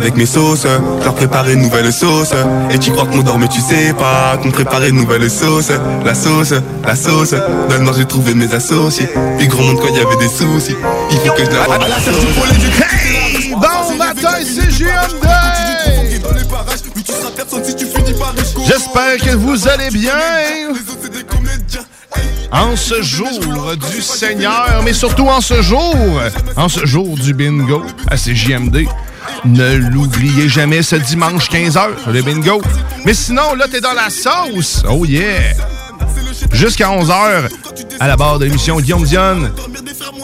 [0.00, 0.66] avec mes sauces,
[1.04, 2.32] leur préparer une nouvelle sauce.
[2.70, 5.70] Et tu crois qu'on dort mais tu sais pas qu'on préparait une nouvelle sauce.
[6.04, 6.54] La sauce,
[6.86, 7.34] la sauce,
[7.80, 9.08] nord j'ai trouvé mes associés.
[9.38, 10.76] Puis grand monde quand il y avait des soucis,
[11.10, 11.82] il faut que je la rende.
[12.80, 14.70] Hey, bon matin, c'est!
[18.66, 20.12] J'espère que vous allez bien.
[22.52, 25.94] En ce jour du Seigneur, mais surtout en ce jour,
[26.56, 28.86] en ce jour du bingo à CJMD.
[29.44, 32.60] Ne l'oubliez jamais ce dimanche 15h, le bingo.
[33.04, 34.82] Mais sinon, là, t'es dans la sauce.
[34.88, 35.54] Oh yeah!
[36.52, 37.48] Jusqu'à 11h,
[38.00, 39.52] à la barre de l'émission Guillaume Dionne.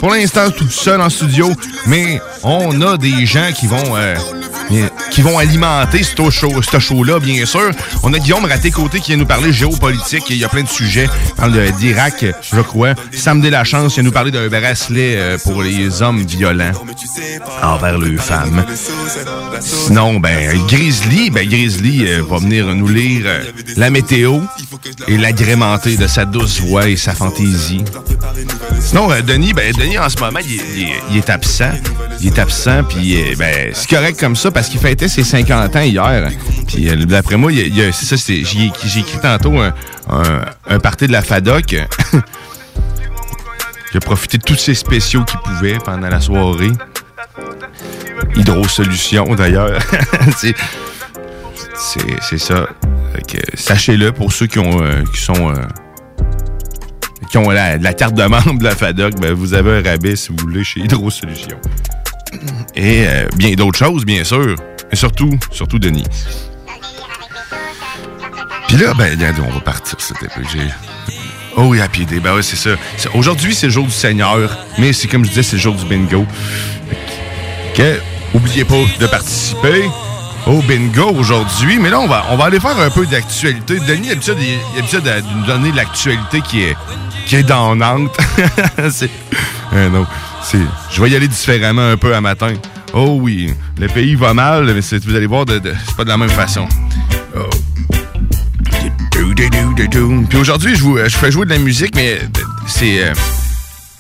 [0.00, 1.50] Pour l'instant, tout seul en studio,
[1.86, 4.16] mais on a des gens qui vont, euh,
[5.10, 7.70] qui vont alimenter ce show, show-là, bien sûr.
[8.02, 10.24] On a Guillaume Raté-Côté qui vient nous parler géopolitique.
[10.30, 11.08] Il y a plein de sujets.
[11.28, 12.94] Il parle d'Irak, je crois.
[13.12, 16.72] Sam Delachance vient nous parler d'un bracelet euh, pour les hommes violents
[17.62, 18.64] envers les femmes.
[19.60, 23.40] Sinon, ben, Grizzly, ben, Grizzly euh, va venir nous lire euh,
[23.76, 24.40] la météo
[25.08, 27.84] et l'agrémenter de sa douce voix et sa fantaisie.
[28.80, 31.70] Sinon, Denis, ben, Denis, en ce moment, il, est- il est- absent.
[32.20, 35.80] Il est absent, puis ben, c'est correct comme ça parce qu'il fêtait ses 50 ans
[35.82, 36.30] hier.
[36.66, 39.74] Puis euh, d'après moi, il y a- ça, j'ai écrit tantôt un,
[40.08, 41.76] un, de la FADOC.
[43.92, 46.72] J'ai profité de tous ces spéciaux qu'il pouvait pendant la soirée.
[48.34, 49.78] Hydro Solutions, d'ailleurs.
[52.22, 52.66] c'est ça.
[53.54, 55.54] Sachez-le pour ceux qui ont euh, qui sont euh,
[57.30, 60.16] qui ont la, la carte de membre de la FADOC, ben, vous avez un rabais
[60.16, 61.60] si vous voulez chez Hydro Solutions.
[62.74, 64.56] Et euh, bien d'autres choses, bien sûr.
[64.90, 66.04] Et surtout, surtout Denis.
[68.68, 69.16] Puis là, ben,
[69.46, 69.96] on va partir.
[70.00, 70.68] C'était j'ai.
[71.56, 72.20] Oh Happy Day.
[72.20, 72.70] Ben ouais, c'est ça.
[73.14, 75.86] Aujourd'hui, c'est le jour du Seigneur, mais c'est comme je disais, c'est le jour du
[75.86, 76.26] bingo.
[77.74, 77.98] Que,
[78.34, 79.84] oubliez pas de participer
[80.46, 81.78] au bingo aujourd'hui.
[81.78, 83.80] Mais là, on va, on va aller faire un peu d'actualité.
[83.80, 86.76] Denis, d'habitude, il, il a de nous donner l'actualité qui est,
[87.26, 88.16] qui est dans Nantes.
[88.90, 89.10] c'est,
[89.72, 90.06] non,
[90.90, 92.52] je vais y aller différemment un peu à matin.
[92.92, 96.04] Oh oui, le pays va mal, mais c'est- vous allez voir, de, de- c'est pas
[96.04, 96.66] de la même façon.
[97.36, 97.40] Oh.
[100.28, 102.20] Puis aujourd'hui, je, vous- je fais jouer de la musique, mais
[102.66, 103.12] c'est euh,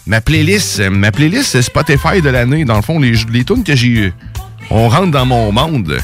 [0.06, 2.64] ma playlist, euh, ma playlist Spotify de l'année.
[2.64, 4.12] Dans le fond, les, les tunes que j'ai,
[4.70, 5.98] on rentre dans mon monde.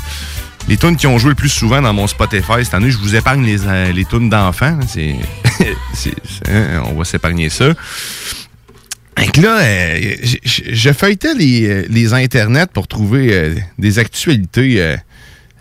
[0.69, 3.17] Les tunes qui ont joué le plus souvent dans mon Spotify cette année, je vous
[3.17, 4.79] épargne les, euh, les tunes d'enfants.
[6.49, 7.67] Hein, on va s'épargner ça.
[9.17, 14.97] Donc là, euh, je- feuilletais les, euh, les internets pour trouver euh, des actualités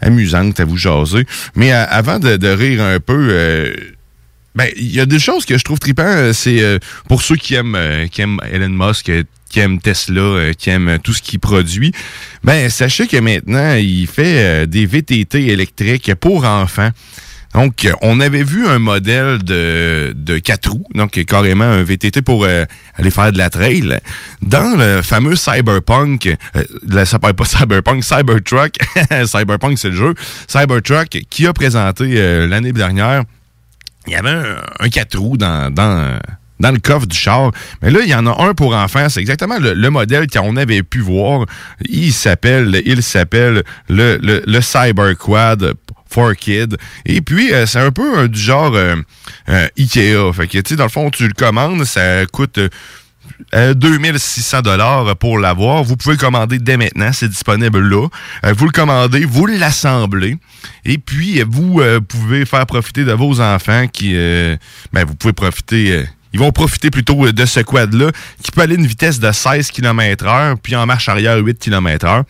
[0.02, 1.26] amusantes à vous jaser.
[1.56, 3.74] Mais avant de, rire un peu,
[4.56, 6.32] ben il y a des choses que je trouve trippant.
[6.34, 7.78] C'est pour ceux qui aiment,
[8.12, 9.12] qui aiment Elon Musk,
[9.50, 11.92] qui aiment Tesla, qui aiment tout ce qu'il produit.
[12.44, 16.90] Ben sachez que maintenant il fait des VTT électriques pour enfants.
[17.54, 22.46] Donc, on avait vu un modèle de, de 4 roues, donc carrément un VTT pour
[22.46, 22.66] euh,
[22.96, 24.00] aller faire de la trail,
[24.42, 28.76] dans le fameux Cyberpunk, euh, pas Cyberpunk, Cybertruck,
[29.26, 30.14] Cyberpunk c'est le jeu,
[30.48, 33.24] Cybertruck qui a présenté euh, l'année dernière,
[34.08, 36.20] il y avait un, un 4 roues dans, dans,
[36.60, 37.52] le coffre du char.
[37.82, 39.10] Mais là, il y en a un pour enfants.
[39.10, 41.46] C'est exactement le, le modèle qu'on avait pu voir.
[41.88, 44.62] Il s'appelle, il s'appelle le, le, le
[46.12, 46.78] for Kid.
[47.06, 48.96] Et puis, euh, c'est un peu euh, du genre euh,
[49.50, 50.32] euh, Ikea.
[50.34, 52.58] Fait que, tu sais, dans le fond, tu le commandes, ça coûte...
[52.58, 52.70] euh,
[53.56, 55.84] euh, 2600 dollars pour l'avoir.
[55.84, 58.08] Vous pouvez le commander dès maintenant, c'est disponible là.
[58.54, 60.38] Vous le commandez, vous l'assemblez
[60.86, 66.40] et puis vous pouvez faire profiter de vos enfants qui ben vous pouvez profiter ils
[66.40, 68.12] vont profiter plutôt de ce quad là
[68.44, 72.24] qui peut aller à une vitesse de 16 km/h puis en marche arrière 8 km/h.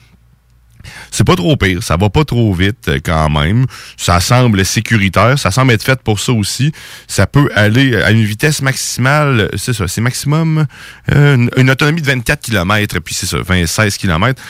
[1.12, 3.66] C'est pas trop pire, ça va pas trop vite euh, quand même.
[3.98, 6.72] Ça semble sécuritaire, ça semble être fait pour ça aussi.
[7.08, 10.66] Ça peut aller à une vitesse maximale, c'est ça, c'est maximum
[11.12, 14.42] euh, une, autonomie de 24 km, puis c'est ça, 20, 16 km.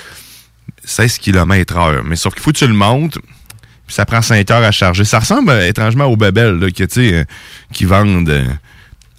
[0.83, 2.03] 16 km heure.
[2.03, 3.17] Mais sauf qu'il faut que tu le montes,
[3.91, 5.03] puis ça prend 5 heures à charger.
[5.03, 7.23] Ça ressemble euh, étrangement aux Babel, là, euh,
[7.73, 8.45] qui vendent euh,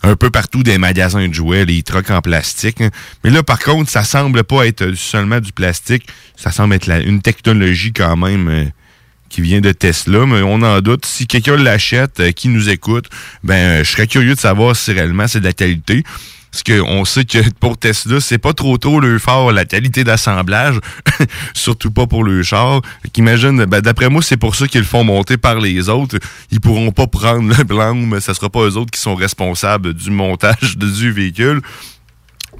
[0.02, 2.80] un peu partout des magasins de jouets, les trucks en plastique.
[2.80, 2.90] hein.
[3.24, 6.06] Mais là, par contre, ça semble pas être seulement du plastique.
[6.36, 8.64] Ça semble être une technologie quand même euh,
[9.28, 11.06] qui vient de Tesla, mais on en doute.
[11.06, 13.08] Si quelqu'un l'achète, euh, qui nous écoute,
[13.44, 16.04] ben, euh, je serais curieux de savoir si réellement c'est de la qualité.
[16.52, 20.78] Parce qu'on sait que pour Tesla, c'est pas trop tôt le fort, la qualité d'assemblage,
[21.54, 22.82] surtout pas pour le char.
[23.14, 26.18] Qu'imagine, ben, d'après moi, c'est pour ça qu'ils le font monter par les autres.
[26.50, 29.94] Ils pourront pas prendre le blanc, mais ça sera pas eux autres qui sont responsables
[29.94, 31.62] du montage du véhicule.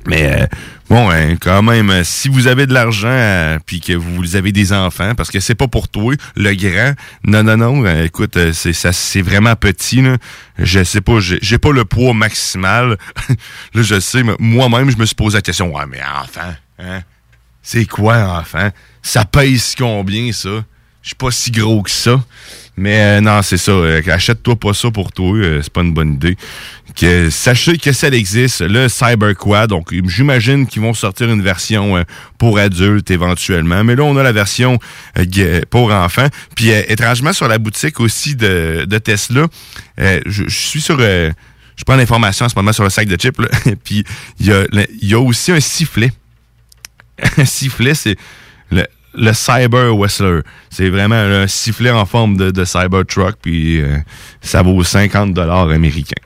[0.06, 0.46] Mais euh,
[0.92, 4.52] bon, hein, quand même, euh, si vous avez de l'argent euh, puis que vous avez
[4.52, 6.92] des enfants, parce que c'est pas pour toi, le grand.
[7.24, 7.86] Non, non, non.
[7.86, 10.02] euh, écoute, euh, c'est ça, c'est vraiment petit.
[10.02, 10.18] Là.
[10.58, 12.98] Je sais pas, j'ai pas le poids maximal.
[13.74, 15.74] là, je sais, moi-même, je me suis posé la question.
[15.74, 17.00] Ouais, mais enfant, hein?
[17.62, 18.68] C'est quoi, enfant?
[19.00, 20.62] Ça pèse combien, ça?
[21.00, 22.22] Je suis pas si gros que ça.
[22.76, 23.72] Mais non, c'est ça.
[24.08, 25.36] Achète-toi pas ça pour toi.
[25.36, 26.36] euh, c'est pas une bonne idée.
[26.94, 29.70] Que, sachez que ça existe, le CyberQuad.
[29.70, 32.02] Donc, j'imagine qu'ils vont sortir une version euh,
[32.38, 33.82] pour adultes éventuellement.
[33.84, 34.78] Mais là, on a la version
[35.18, 36.28] euh, pour enfants.
[36.54, 39.46] Puis, euh, étrangement, sur la boutique aussi de, de Tesla,
[39.98, 40.98] je, suis sur...
[40.98, 43.36] je prends l'information en ce moment sur le sac de chips.
[43.84, 44.04] Puis,
[44.40, 44.66] il y, a
[45.00, 46.12] y a aussi un sifflet
[47.36, 48.16] un sifflet, c'est
[48.70, 48.84] le,
[49.14, 50.40] le Cyber Whistler.
[50.70, 53.80] C'est vraiment un sifflet en forme de, de Cybertruck, puis
[54.40, 56.20] ça vaut 50 dollars américains.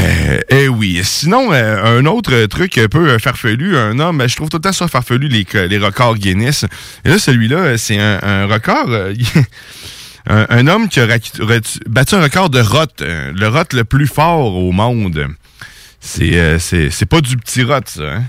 [0.00, 1.00] Eh, eh, oui.
[1.04, 4.56] Sinon, euh, un autre truc un peu euh, farfelu, un homme, ben, je trouve tout
[4.56, 6.64] le temps ça farfelu, les, records Guinness.
[7.04, 8.88] Et là, celui-là, euh, c'est un, record...
[10.26, 14.72] un, homme qui a battu un record de rot, le rot le plus fort au
[14.72, 15.28] monde.
[16.00, 16.58] C'est euh,
[17.08, 18.02] pas du petit rot, ça.
[18.02, 18.24] Hein?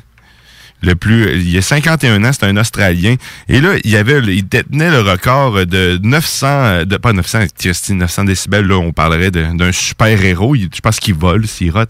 [0.82, 3.16] Le plus il y a 51 ans, c'est un Australien
[3.48, 7.94] et là, il avait il détenait le record de 900 euh, de pas 900, Christy,
[7.94, 11.90] 900 décibels là, on parlerait d'un super-héros, Il- je pense qu'il vole s'il rote.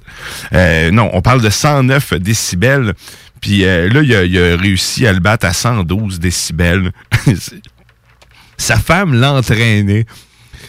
[0.54, 2.94] Euh, non, on parle de 109 décibels.
[3.42, 6.92] Puis euh, là, il a, réussi à le battre à 112 décibels.
[8.58, 10.06] Sa femme l'entraînait.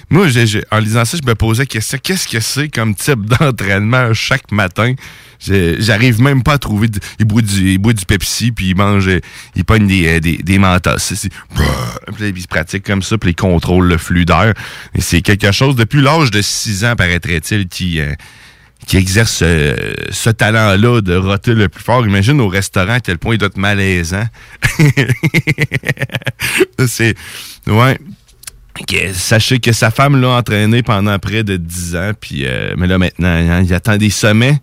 [0.08, 0.26] Moi,
[0.70, 4.50] en lisant ça, je me posais la question, qu'est-ce que c'est comme type d'entraînement chaque
[4.50, 4.94] matin?
[5.46, 6.88] J'arrive même pas à trouver.
[6.88, 9.20] du- il, boit du, du Pepsi, puis il mange, euh,
[9.56, 10.60] il pogne des, euh, des, des
[10.98, 11.28] c'est-
[12.16, 14.54] Puis il se pratique comme ça, puis il contrôle le flux d'air.
[14.98, 18.12] C'est quelque chose, depuis l'âge de 6 ans, paraîtrait-il, qui, euh,
[18.86, 22.06] qui exerce ce talent-là de roter le plus fort.
[22.06, 24.26] Imagine au restaurant à quel point il doit être malaisant.
[26.86, 27.14] c'est...
[27.66, 27.98] Ouais.
[29.14, 32.96] Sachez que sa femme l'a entraîné pendant près de 10 ans, puis euh, mais là
[32.98, 34.58] maintenant, hein, il attend des sommets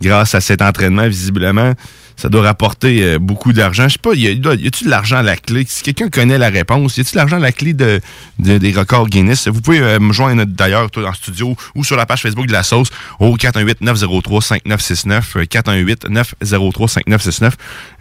[0.00, 1.72] grâce à cet entraînement, visiblement.
[2.14, 3.88] Ça doit rapporter euh, beaucoup d'argent.
[3.88, 5.64] Je sais pas, y, a-tu de l'argent à la clé?
[5.66, 8.00] Si quelqu'un connaît la réponse, y a-tu de l'argent à la clé de,
[8.38, 9.48] de- des records Guinness?
[9.48, 12.62] Vous pouvez euh, me joindre d'ailleurs en studio ou sur la page Facebook de la
[12.62, 15.46] sauce au 418-903-5969.
[15.46, 17.52] 418-903-5969.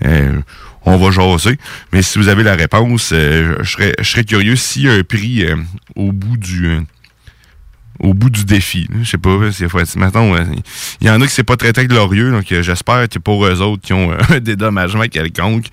[0.05, 0.39] Euh,
[0.86, 1.57] on va jaser.
[1.93, 5.45] Mais si vous avez la réponse, je serais, curieux s'il y a un prix
[5.95, 6.79] au bout du
[8.01, 8.88] au bout du défi.
[9.01, 10.43] Je sais pas, c'est faut être- mettons, euh,
[11.01, 13.46] il y en a qui c'est pas très très glorieux, donc euh, j'espère que pour
[13.46, 15.65] eux autres qui ont euh, un dédommagement quelconque.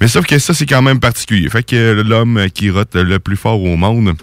[0.00, 1.48] Mais sauf que ça, c'est quand même particulier.
[1.48, 4.14] Fait que l'homme qui rote le plus fort au monde.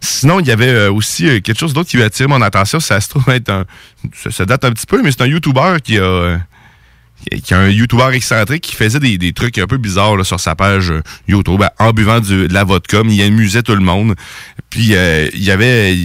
[0.00, 2.80] Sinon, il y avait aussi quelque chose d'autre qui a attiré mon attention.
[2.80, 3.64] Ça se trouve être un.
[4.30, 6.40] Ça date un petit peu, mais c'est un YouTuber qui a.
[7.44, 10.40] qui a un YouTuber excentrique qui faisait des, des trucs un peu bizarres là, sur
[10.40, 14.14] sa page euh, YouTube en buvant du- de la vodka, il amusait tout le monde.
[14.70, 15.96] Puis euh, il y avait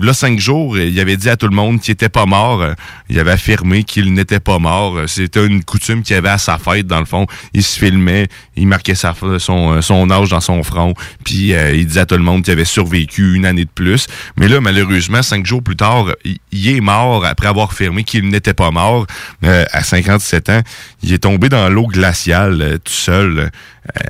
[0.00, 2.64] là cinq jours, il avait dit à tout le monde qu'il était pas mort.
[3.08, 4.96] Il avait affirmé qu'il n'était pas mort.
[5.08, 7.26] C'était une coutume qu'il avait à sa fête dans le fond.
[7.52, 11.74] Il se filmait, il marquait sa, son, euh, son âge dans son front, puis euh,
[11.74, 14.06] il disait à tout le monde qu'il avait survécu une année de plus.
[14.36, 18.28] Mais là malheureusement cinq jours plus tard, il, il est mort après avoir affirmé qu'il
[18.28, 19.06] n'était pas mort
[19.44, 20.61] euh, à 57 ans.
[21.02, 23.38] Il est tombé dans l'eau glaciale euh, tout seul.
[23.38, 24.00] Euh,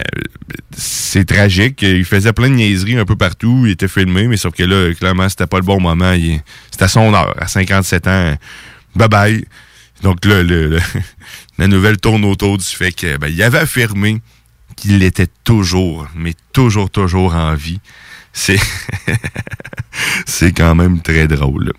[0.77, 1.83] c'est tragique.
[1.83, 3.65] Il faisait plein de niaiseries un peu partout.
[3.67, 6.15] Il était filmé, mais sauf que là, clairement, c'était pas le bon moment.
[6.71, 7.35] C'était à son heure.
[7.41, 8.37] À 57 ans,
[8.95, 9.45] bye bye.
[10.03, 10.43] Donc là,
[11.59, 14.21] la nouvelle tourne autour du fait que ben, avait affirmé
[14.77, 17.81] qu'il était toujours, mais toujours, toujours en vie.
[18.33, 18.61] C'est
[20.27, 21.73] c'est quand même très drôle.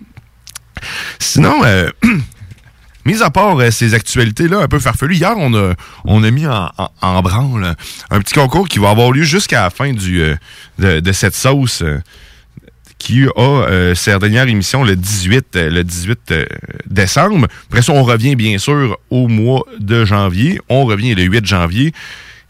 [1.18, 1.90] Sinon, euh,
[3.04, 6.46] Mis à part euh, ces actualités-là un peu farfelues, hier, on a, on a mis
[6.46, 7.74] en, branle
[8.10, 11.82] un petit concours qui va avoir lieu jusqu'à la fin du, euh, de, cette sauce
[11.82, 11.98] euh,
[13.04, 16.46] qui a euh, sa dernière émission le 18, euh, le 18 euh,
[16.86, 17.48] décembre.
[17.68, 20.58] Après ça, on revient bien sûr au mois de janvier.
[20.70, 21.92] On revient le 8 janvier.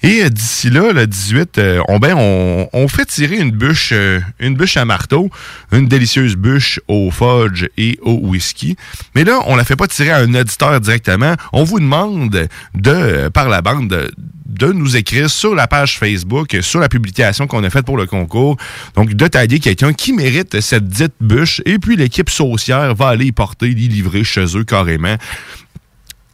[0.05, 3.89] Et euh, d'ici là, le 18, euh, on, ben, on, on fait tirer une bûche,
[3.95, 5.31] euh, une bûche à marteau,
[5.73, 8.77] une délicieuse bûche au fudge et au whisky.
[9.15, 11.37] Mais là, on la fait pas tirer à un auditeur directement.
[11.55, 14.11] On vous demande de, par la bande,
[14.47, 18.05] de, nous écrire sur la page Facebook, sur la publication qu'on a faite pour le
[18.05, 18.59] concours.
[18.97, 21.63] Donc, de tailler quelqu'un qui mérite cette dite bûche.
[21.65, 25.17] Et puis, l'équipe saucière va aller y porter, y livrer chez eux carrément.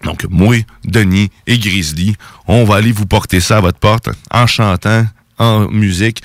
[0.05, 2.17] Donc, moi, Denis et Grizzly,
[2.47, 5.07] on va aller vous porter ça à votre porte en chantant,
[5.39, 6.23] en musique.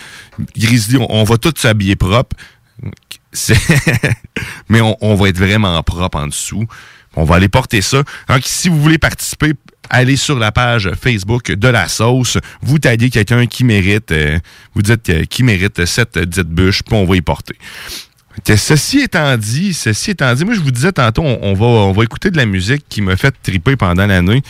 [0.58, 2.36] Grizzly, on, va tous s'habiller propre.
[4.70, 6.66] Mais on, va être vraiment propre en dessous.
[7.16, 8.04] On va aller porter ça.
[8.30, 9.54] Donc, si vous voulez participer,
[9.90, 12.38] allez sur la page Facebook de la sauce.
[12.62, 14.40] Vous taguez quelqu'un qui mérite, euh,
[14.74, 17.56] vous dites euh, qui mérite cette dite bûche, puis on va y porter.
[18.44, 21.92] Ceci étant dit, ceci étant dit, moi je vous disais tantôt, on, on va, on
[21.92, 24.42] va écouter de la musique qui m'a fait triper pendant l'année.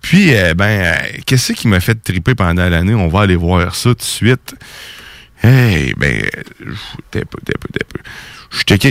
[0.00, 2.94] Puis, euh, ben, euh, qu'est-ce qui m'a fait triper pendant l'année?
[2.94, 4.54] On va aller voir ça tout de suite.
[5.42, 6.22] Hey, ben,
[7.10, 8.00] t'es peu, t'es peu, t'es peu.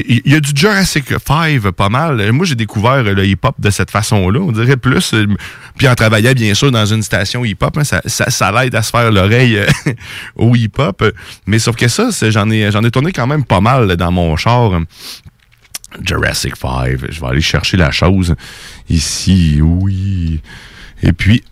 [0.03, 2.31] Il y a du Jurassic 5 pas mal.
[2.31, 4.39] Moi, j'ai découvert le hip-hop de cette façon-là.
[4.39, 5.13] On dirait plus.
[5.77, 8.81] Puis en travaillant, bien sûr, dans une station hip-hop, hein, ça, ça, ça l'aide à
[8.81, 9.67] se faire l'oreille euh,
[10.35, 11.03] au hip-hop.
[11.45, 14.35] Mais sauf que ça, j'en ai, j'en ai tourné quand même pas mal dans mon
[14.35, 14.81] char.
[16.03, 16.97] Jurassic 5.
[17.09, 18.35] Je vais aller chercher la chose
[18.89, 19.59] ici.
[19.61, 20.41] Oui.
[21.03, 21.43] Et puis,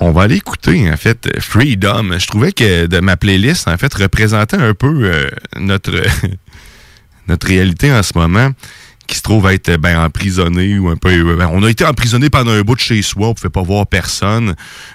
[0.00, 2.18] on va aller écouter, en fait, Freedom.
[2.18, 5.28] Je trouvais que de ma playlist, en fait, représentait un peu euh,
[5.58, 5.92] notre,
[7.28, 8.50] notre réalité en ce moment,
[9.06, 11.34] qui se trouve être ben, emprisonné ou un peu.
[11.36, 13.62] ben, on a été emprisonné pendant un bout de chez soi, on ne pouvait pas
[13.62, 14.54] voir personne.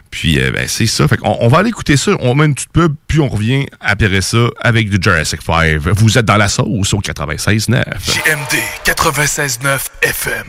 [0.09, 1.07] Puis, euh, ben, c'est ça.
[1.07, 3.65] Fait qu'on- on va aller écouter ça, on met une petite pub, puis on revient
[3.81, 5.77] après ça avec du Jurassic 5.
[5.79, 7.83] Vous êtes dans la sauce au 96.9.
[8.05, 10.45] JMD 96.9 FM.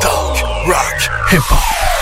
[0.00, 2.01] Talk, rock, hip-hop.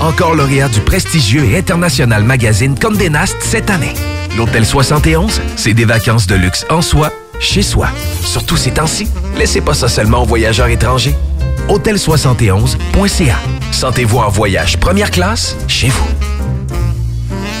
[0.00, 3.94] Encore lauréat du prestigieux et international magazine Condé Nast cette année.
[4.36, 7.10] L'Hôtel 71, c'est des vacances de luxe en soi,
[7.40, 7.88] chez soi.
[8.22, 11.14] Surtout ces temps-ci, laissez pas ça seulement aux voyageurs étrangers.
[11.68, 13.36] Hôtel71.ca.
[13.72, 16.06] Sentez-vous en voyage première classe chez vous.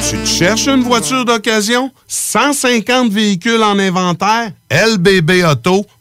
[0.08, 1.90] Tu te cherches une voiture d'occasion?
[2.06, 4.50] 150 véhicules en inventaire?
[4.70, 5.95] lbbauto.com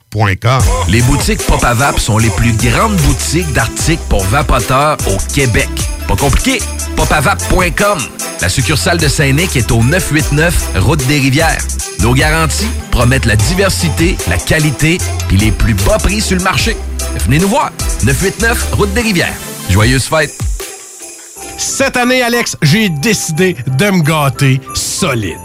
[0.87, 5.67] Les boutiques Pop à Vap sont les plus grandes boutiques d'articles pour vapoteurs au Québec.
[6.07, 6.59] Pas compliqué,
[6.95, 7.97] popavap.com.
[8.41, 11.61] La succursale de Saint-Nic est au 989 Route des Rivières.
[11.99, 14.99] Nos garanties promettent la diversité, la qualité
[15.33, 16.77] et les plus bas prix sur le marché.
[17.25, 17.71] Venez nous voir,
[18.03, 19.35] 989 Route des Rivières.
[19.69, 20.37] Joyeuses fêtes!
[21.57, 25.44] Cette année, Alex, j'ai décidé de me gâter solide.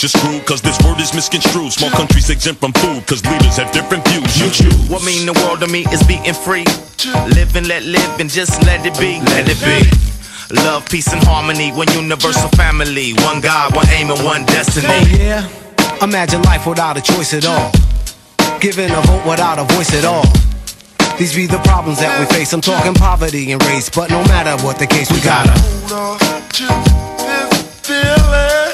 [0.00, 1.72] My culture's screwed cause this word is misconstrued.
[1.72, 4.32] Small countries exempt from food cause leaders have different views.
[4.40, 4.88] You choose.
[4.88, 6.64] What mean the world to me is being free.
[7.36, 9.20] Live and let live and just let it be.
[9.36, 9.84] Let it be.
[10.64, 11.70] Love, peace, and harmony.
[11.72, 13.12] One universal family.
[13.28, 14.88] One God, one aim, and one destiny.
[14.88, 16.02] Oh yeah?
[16.02, 17.70] Imagine life without a choice at all.
[18.58, 20.24] Giving a vote without a voice at all.
[21.18, 22.54] These be the problems that we face.
[22.54, 25.52] I'm talking poverty and race, but no matter what the case, we gotta.
[25.52, 26.18] Hold on
[26.56, 26.64] to
[27.20, 28.69] this feeling.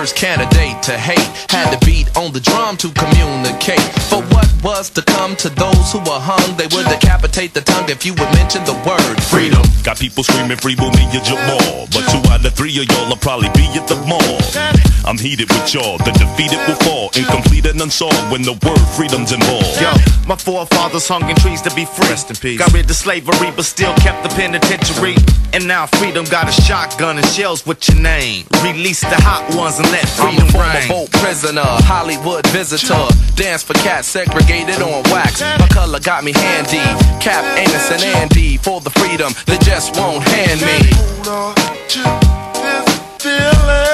[0.00, 1.28] First candidate to hate.
[1.52, 3.84] Had to beat on the drum to communicate.
[4.08, 7.90] For what was to come to those who were hung, they would decapitate the tongue
[7.90, 9.60] if you would mention the word freedom.
[9.84, 11.84] Got people screaming free Boomy and Jamal.
[11.92, 14.40] But two out of three of y'all will probably be at the mall.
[15.04, 17.10] I'm heated with y'all, the defeated will fall.
[17.12, 19.80] Incomplete and unsolved when the word freedom's involved.
[19.80, 19.92] Yo,
[20.26, 22.08] my forefathers hung in trees to be free.
[22.08, 22.58] Rest in peace.
[22.58, 25.16] Got rid of slavery, but still kept the penitentiary.
[25.52, 28.46] And now freedom got a shotgun and shells with your name.
[28.62, 33.06] Release the hot ones and let I'm a freedom former boat prisoner, Hollywood visitor.
[33.34, 35.40] Dance for cats segregated on wax.
[35.40, 36.82] My color got me handy.
[37.20, 40.90] Cap, Amos, and Andy for the freedom they just won't hand me.
[43.22, 43.89] Cause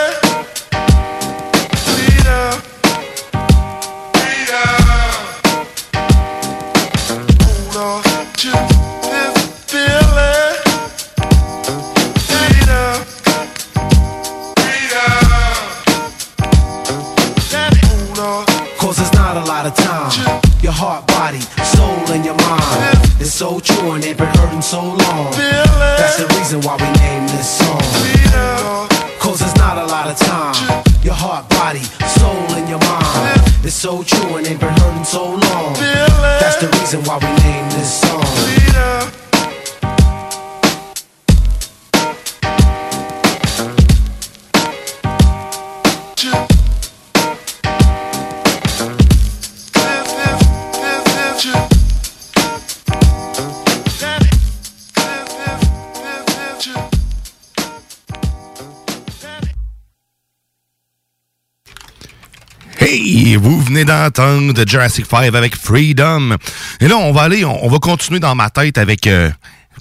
[23.27, 25.33] It's so true and they've been hurting so long.
[25.99, 27.81] That's the reason why we named this song.
[29.19, 30.85] Cause it's not a lot of time.
[31.03, 31.83] Your heart, body,
[32.21, 33.43] soul, and your mind.
[33.65, 35.73] It's so true and they've been hurting so long.
[36.39, 39.26] That's the reason why we named this song.
[63.37, 66.37] Vous venez d'entendre Jurassic 5 avec Freedom.
[66.81, 69.31] Et là, on va aller, on, va continuer dans ma tête avec, euh,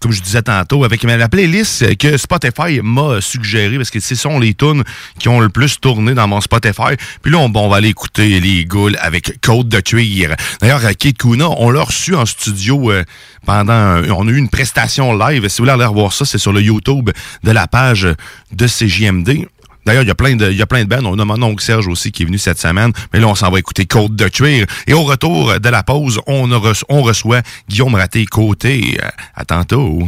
[0.02, 4.40] comme je disais tantôt, avec la playlist que Spotify m'a suggéré parce que ce sont
[4.40, 4.84] les tunes
[5.20, 6.96] qui ont le plus tourné dans mon Spotify.
[7.22, 10.36] Puis là, on, va aller écouter les Ghouls avec Côte de cuir.
[10.60, 13.04] D'ailleurs, euh, Kate Kuna, on l'a reçu en studio euh,
[13.46, 15.48] pendant, on a eu une prestation live.
[15.48, 17.10] Si vous voulez aller revoir ça, c'est sur le YouTube
[17.44, 18.08] de la page
[18.52, 19.48] de CJMD.
[19.86, 21.06] D'ailleurs, il y a plein de, il y a plein de bands.
[21.06, 22.92] On a mon oncle Serge aussi qui est venu cette semaine.
[23.14, 24.66] Mais là, on s'en va écouter Côte de cuir.
[24.88, 28.98] Et au retour de la pause, on, a reço- on reçoit Guillaume Raté-Côté.
[29.04, 30.08] Euh, À tantôt.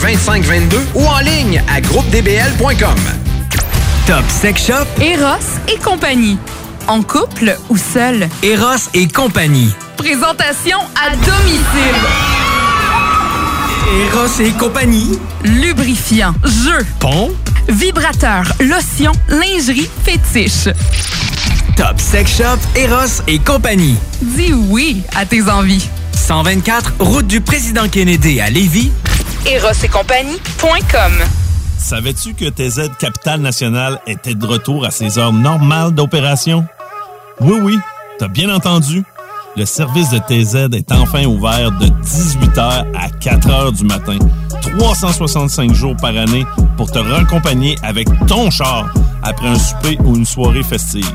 [0.01, 2.95] 2522 ou en ligne à groupedbl.com.
[4.07, 4.85] Top Sex Shop.
[4.99, 6.37] Eros et compagnie.
[6.87, 8.27] En couple ou seul?
[8.41, 9.71] Eros et compagnie.
[9.97, 11.95] Présentation à domicile.
[14.11, 15.19] Eros et compagnie.
[15.43, 17.33] Lubrifiant, jeu, Pompe.
[17.69, 20.69] vibrateur, lotion, lingerie, fétiche.
[21.77, 22.57] Top Sex Shop.
[22.75, 23.95] Eros et compagnie.
[24.21, 25.87] Dis oui à tes envies.
[26.13, 28.91] 124 route du président Kennedy à Lévis.
[31.79, 36.65] Savais-tu que TZ Capital National était de retour à ses heures normales d'opération?
[37.39, 37.79] Oui, oui,
[38.19, 39.03] t'as bien entendu.
[39.57, 44.19] Le service de TZ est enfin ouvert de 18h à 4h du matin,
[44.77, 46.45] 365 jours par année
[46.77, 51.11] pour te raccompagner avec ton char après un souper ou une soirée festive.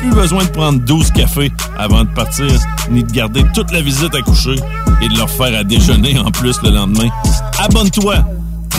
[0.00, 2.46] Plus besoin de prendre 12 cafés avant de partir,
[2.90, 4.56] ni de garder toute la visite à coucher
[5.02, 7.08] et de leur faire à déjeuner en plus le lendemain.
[7.58, 8.16] Abonne-toi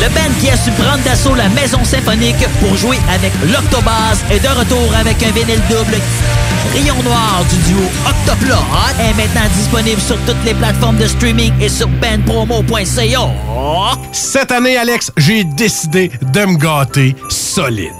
[0.00, 4.40] Le band qui a su prendre d'assaut la maison symphonique pour jouer avec l'Octobase est
[4.40, 6.00] de retour avec un vinyle double
[6.72, 8.54] Rayon Noir du duo Octoplot
[9.00, 13.28] est maintenant disponible sur toutes les plateformes de streaming et sur benpromo.ca.
[14.12, 17.99] Cette année, Alex, j'ai décidé de me gâter solide.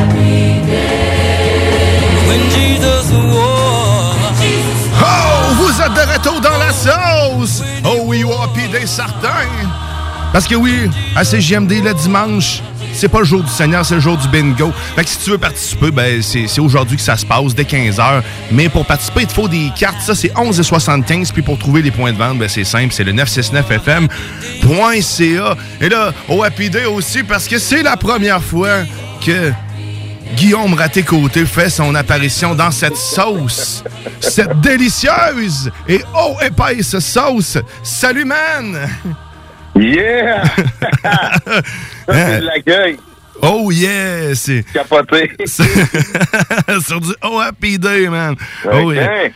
[6.23, 7.61] Dans la sauce!
[7.83, 9.47] Oh oui, puis des certains!
[10.31, 12.61] Parce que oui, à CJMD le dimanche,
[12.93, 14.71] c'est pas le jour du Seigneur, c'est le jour du bingo.
[14.95, 18.21] Fait que si tu veux participer, ben c'est aujourd'hui que ça se passe, dès 15h.
[18.51, 19.99] Mais pour participer, il te faut des cartes.
[20.01, 21.33] Ça, c'est 11,75.
[21.33, 25.55] Puis pour trouver les points de vente, ben c'est simple, c'est le 969fm.ca.
[25.81, 26.45] Et là, au
[26.95, 28.85] aussi, parce que c'est la première fois
[29.25, 29.51] que
[30.35, 33.83] Guillaume Raté-Côté fait son apparition dans cette sauce.
[34.19, 37.57] Cette délicieuse et oh épaisse sauce.
[37.83, 38.89] Salut, man!
[39.75, 40.43] Yeah!
[41.03, 41.31] Ça,
[42.07, 42.97] c'est de l'accueil.
[43.41, 44.35] Oh yeah!
[44.35, 44.63] C'est.
[44.73, 45.31] Capoté.
[45.47, 48.35] Sur du Oh Happy Day, man!
[48.65, 48.95] Oh Ok.
[48.95, 49.29] yeah.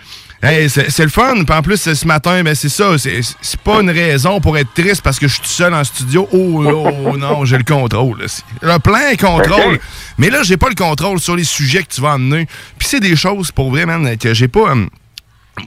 [0.48, 1.44] Hey, c'est le fun.
[1.44, 2.96] Puis en plus, ce matin, ben c'est ça.
[3.00, 6.30] C'est pas une raison pour être triste parce que je suis tout seul en studio.
[6.32, 8.24] Oh, là, oh non, j'ai le contrôle.
[8.62, 9.80] Le plein contrôle.
[10.20, 12.46] Mais là, j'ai pas le contrôle sur les sujets que tu vas emmener.
[12.78, 14.72] Puis c'est des choses, pour vrai, man, que j'ai pas...
[14.72, 14.88] hum,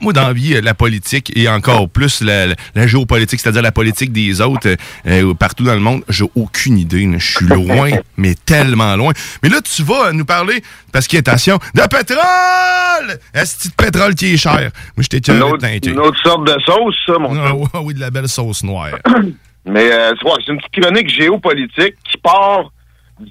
[0.01, 3.61] moi, dans la vie, euh, la politique et encore plus la, la- la géopolitique, c'est-à-dire
[3.61, 4.75] la politique des autres
[5.07, 7.05] euh, partout dans le monde, j'ai aucune idée.
[7.07, 7.17] là.
[7.17, 9.11] Je suis loin, mais tellement loin.
[9.43, 13.17] Mais là, tu vas nous parler, parce qu'il attention, de pétrole!
[13.33, 14.71] Est-ce de pétrole qui est cher?
[14.95, 17.99] Moi, j'étais Une autre, une autre sorte de sauce, ça, mon Ah, oui, oui, de
[17.99, 18.91] la belle sauce noire.
[19.65, 22.71] Mais euh, c'est une petite chronique géopolitique qui part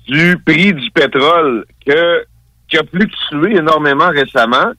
[0.07, 2.25] du prix du pétrole que,
[2.69, 4.73] qui a fluctué énormément récemment.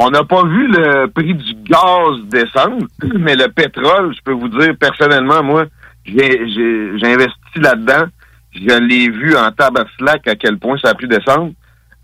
[0.00, 2.86] On n'a pas vu le prix du gaz descendre,
[3.18, 5.64] mais le pétrole, je peux vous dire personnellement, moi,
[6.04, 8.04] j'ai j'ai- j'ai investi là-dedans.
[8.52, 11.52] Je l'ai vu en tabaslac à quel point ça a pu descendre.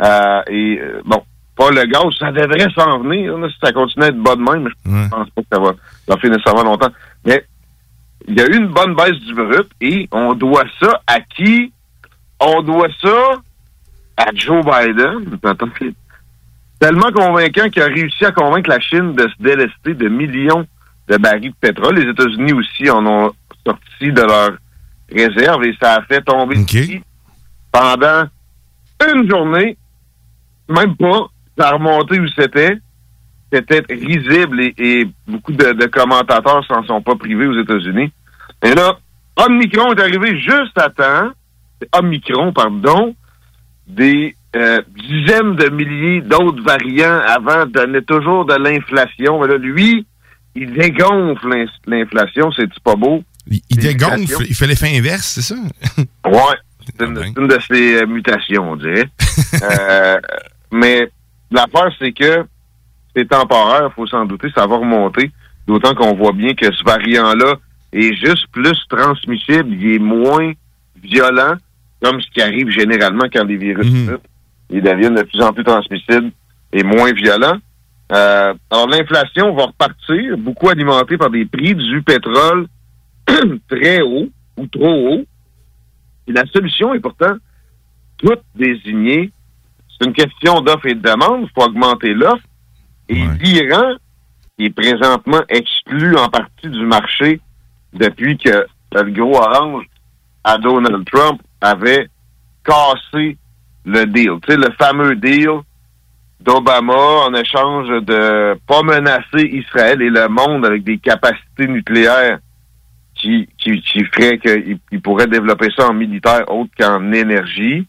[0.02, 1.22] Euh, et euh, bon,
[1.56, 4.42] pas le gaz, ça devrait s'en venir là, si ça continue à être bas de
[4.42, 4.70] même, mais
[5.04, 5.68] je pense pas que ça va,
[6.06, 6.90] ça va finir nécessairement longtemps.
[7.24, 7.44] Mais
[8.26, 11.72] il y a eu une bonne baisse du brut et on doit ça à qui?
[12.40, 13.40] On doit ça
[14.16, 15.38] à Joe Biden.
[16.80, 20.66] Tellement convaincant qu'il a réussi à convaincre la Chine de se délester de millions
[21.08, 21.96] de barils de pétrole.
[21.96, 23.32] Les États-Unis aussi en ont
[23.66, 24.56] sorti de leurs
[25.10, 27.02] réserves et ça a fait tomber prix
[27.72, 28.24] pendant
[29.12, 29.76] une journée,
[30.68, 31.26] même pas,
[31.58, 32.78] ça a remonté où c'était.
[33.52, 38.12] C'était risible et, et beaucoup de, de commentateurs s'en sont pas privés aux États-Unis.
[38.62, 38.98] Et là,
[39.36, 41.30] Omicron est arrivé juste à temps.
[41.92, 43.14] Omicron, pardon.
[43.86, 49.40] Des euh, dizaines de milliers d'autres variants avant donnait toujours de l'inflation.
[49.40, 50.06] Mais là, lui,
[50.54, 52.50] il dégonfle l'in- l'inflation.
[52.52, 53.22] C'est-tu pas beau?
[53.50, 55.56] Il, il dégonfle, il fait l'effet inverse, c'est ça?
[56.26, 56.56] Ouais.
[56.98, 59.08] C'est une, c'est une de ces euh, mutations, on dirait.
[59.62, 60.18] Euh,
[60.72, 61.08] mais
[61.50, 62.44] l'affaire, c'est que
[63.14, 65.30] c'est temporaire, faut s'en douter, ça va remonter.
[65.66, 67.54] D'autant qu'on voit bien que ce variant-là
[67.92, 70.52] est juste plus transmissible, il est moins
[71.02, 71.54] violent,
[72.02, 74.20] comme ce qui arrive généralement quand les virus mutent.
[74.70, 76.32] Ils deviennent de plus en plus transmissibles
[76.72, 77.58] et moins violents.
[78.12, 82.66] Euh, alors l'inflation va repartir, beaucoup alimentée par des prix du pétrole
[83.68, 85.24] très hauts ou trop hauts.
[86.26, 87.36] Et la solution est pourtant
[88.18, 89.30] toute désignée.
[89.88, 91.42] C'est une question d'offre et de demande.
[91.42, 92.44] Il faut augmenter l'offre.
[93.08, 93.94] Et l'Iran,
[94.58, 97.40] est présentement exclu en partie du marché
[97.92, 99.84] depuis que le gros orange
[100.44, 102.08] à Donald Trump avait
[102.64, 103.36] casser
[103.84, 104.38] le deal.
[104.46, 105.60] Tu sais, le fameux deal
[106.40, 106.94] d'Obama
[107.26, 112.38] en échange de pas menacer Israël et le monde avec des capacités nucléaires
[113.14, 117.86] qui, qui, qui ferait qu'il il pourrait développer ça en militaire autre qu'en énergie.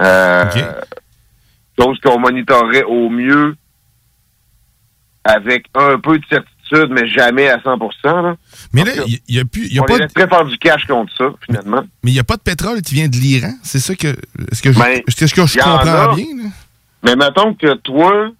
[0.00, 0.44] Euh,
[1.78, 3.56] Chose qu'on monitorerait au mieux
[5.24, 6.53] avec un peu de certitude,
[6.90, 8.36] mais jamais à 100 là.
[8.72, 9.66] Mais là, il n'y a, plus.
[9.72, 11.82] y a On pas de- laisserait faire du cash contre ça, finalement.
[12.02, 13.52] Mais il n'y a pas de pétrole qui vient de l'Iran.
[13.62, 14.08] C'est ça que.
[14.50, 16.14] Est-ce que je, Ben, que je comprends a.
[16.14, 16.26] bien?
[16.36, 16.48] là?
[17.04, 18.30] Mais mettons que toi,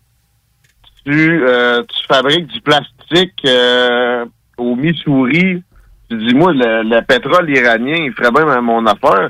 [1.04, 4.24] tu, euh, tu fabriques du plastique euh,
[4.56, 5.62] au Missouri,
[6.10, 9.28] tu dis, moi, le, le pétrole iranien, il ferait bien mon affaire.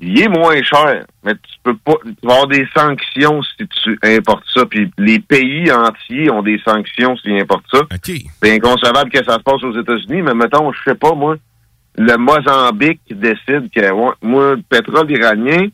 [0.00, 1.94] Il est moins cher, mais tu peux pas.
[2.04, 4.64] Tu vas avoir des sanctions si tu importes ça.
[4.64, 7.80] Puis les pays entiers ont des sanctions s'ils importent ça.
[8.42, 11.36] C'est inconcevable que ça se passe aux États-Unis, mais mettons, je sais pas, moi,
[11.96, 15.66] le Mozambique décide que ouais, moi, le pétrole iranien,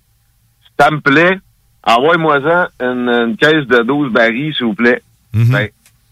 [0.80, 1.38] ça me plaît,
[1.82, 5.02] envoie-moi-en une, une caisse de 12 barils, s'il vous plaît.
[5.52, 5.68] Ben,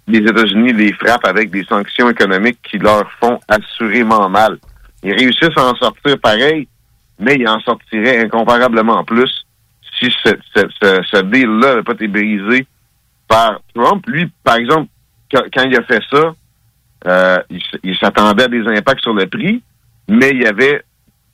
[0.06, 4.58] les États-Unis les frappent avec des sanctions économiques qui leur font assurément mal.
[5.02, 6.68] Ils réussissent à en sortir pareil,
[7.22, 9.30] mais ils en sortiraient incomparablement plus
[9.98, 12.66] si ce, deal-là n'avait pas été brisé
[13.28, 14.04] par Trump.
[14.06, 14.88] Lui, par exemple,
[15.32, 16.34] quand, il a fait ça,
[17.06, 19.62] euh, il, il s'attendait à des impacts sur le prix,
[20.08, 20.82] mais il avait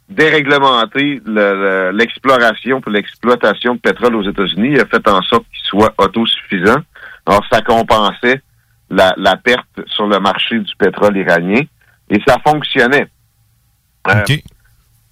[0.08, 4.70] déréglementé le- le- l'exploration pour l'exploitation de pétrole aux États-Unis.
[4.72, 6.78] Il a fait en sorte qu'il soit autosuffisant.
[7.26, 8.40] Alors, ça compensait
[8.90, 11.62] la, la perte sur le marché du pétrole iranien
[12.10, 13.06] et ça fonctionnait.
[14.08, 14.12] Euh,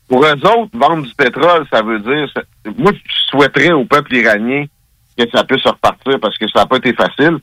[0.08, 2.28] Pour eux autres, vendre du pétrole, ça veut dire...
[2.78, 4.66] moi, je souhaiterais au peuple iranien
[5.18, 7.38] que ça puisse repartir parce que ça n'a pas été facile.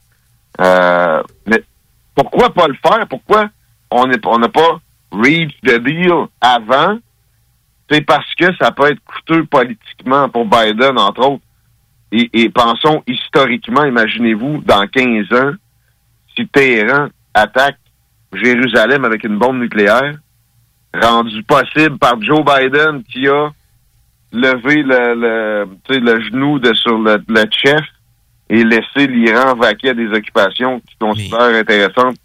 [0.61, 1.63] Euh, mais
[2.15, 3.07] pourquoi pas le faire?
[3.07, 3.49] Pourquoi
[3.91, 4.79] on n'a pas
[5.11, 6.99] reach the deal avant?
[7.89, 11.43] C'est parce que ça peut être coûteux politiquement pour Biden, entre autres.
[12.11, 15.51] Et, et pensons historiquement, imaginez-vous, dans 15 ans,
[16.35, 17.77] si Téhéran attaque
[18.33, 20.13] Jérusalem avec une bombe nucléaire,
[21.01, 23.49] rendu possible par Joe Biden qui a
[24.31, 27.81] levé le, le, le genou de sur le, le chef
[28.49, 32.15] et laissé l'Iran vaquer à des occupations qu'il considère intéressantes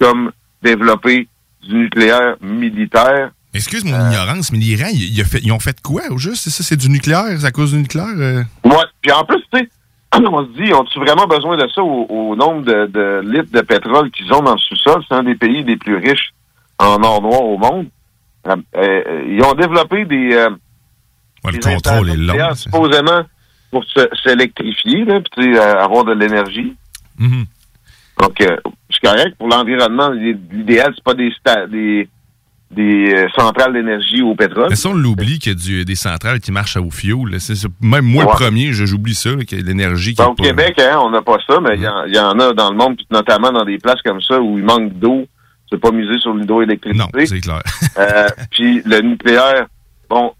[0.00, 1.28] comme développer
[1.66, 3.30] du nucléaire militaire.
[3.54, 6.44] Excuse mon ignorance, mais l'Iran, il- il a fait- ils ont fait quoi au juste?
[6.44, 7.24] C'est ça, c'est du nucléaire?
[7.38, 8.06] C'est à cause du nucléaire?
[8.16, 8.42] euh?
[8.64, 8.76] Ouais.
[9.02, 9.68] Puis en plus, tu sais,
[10.14, 13.60] on se dit, ont-ils vraiment besoin de ça au, au nombre de, de litres de
[13.60, 15.02] pétrole qu'ils ont dans le sous-sol?
[15.08, 16.32] C'est un des pays les plus riches
[16.78, 17.86] en or noir au monde.
[18.48, 20.50] Euh, euh, ils ont développé des, euh,
[21.44, 23.22] le des contrôle est long, supposément
[23.70, 23.84] pour
[24.24, 26.74] s'électrifier, puis avoir de l'énergie.
[27.18, 27.44] Mhm.
[28.20, 28.56] Donc, euh,
[28.90, 29.36] c'est correct.
[29.38, 32.08] Pour l'environnement, l'idéal, c'est pas des, sta- des,
[32.70, 34.66] des euh, centrales d'énergie au pétrole.
[34.70, 37.30] Mais ça, on l'oublie qu'il y a du- des centrales qui marchent au fioul.
[37.80, 38.30] même moi, Ouais.
[38.30, 41.22] le premier, j'oublie ça, qu'il y a de l'énergie qui au Québec, hein, on n'a
[41.22, 43.64] pas ça, mais il y, en- il y en a dans le monde, notamment dans
[43.64, 45.26] des places comme ça où il manque d'eau.
[45.72, 46.98] C'est pas miser sur l'hydroélectricité.
[47.02, 47.62] Non, c'est clair.
[47.98, 49.66] Euh, puis le nucléaire,
[50.08, 50.32] bon,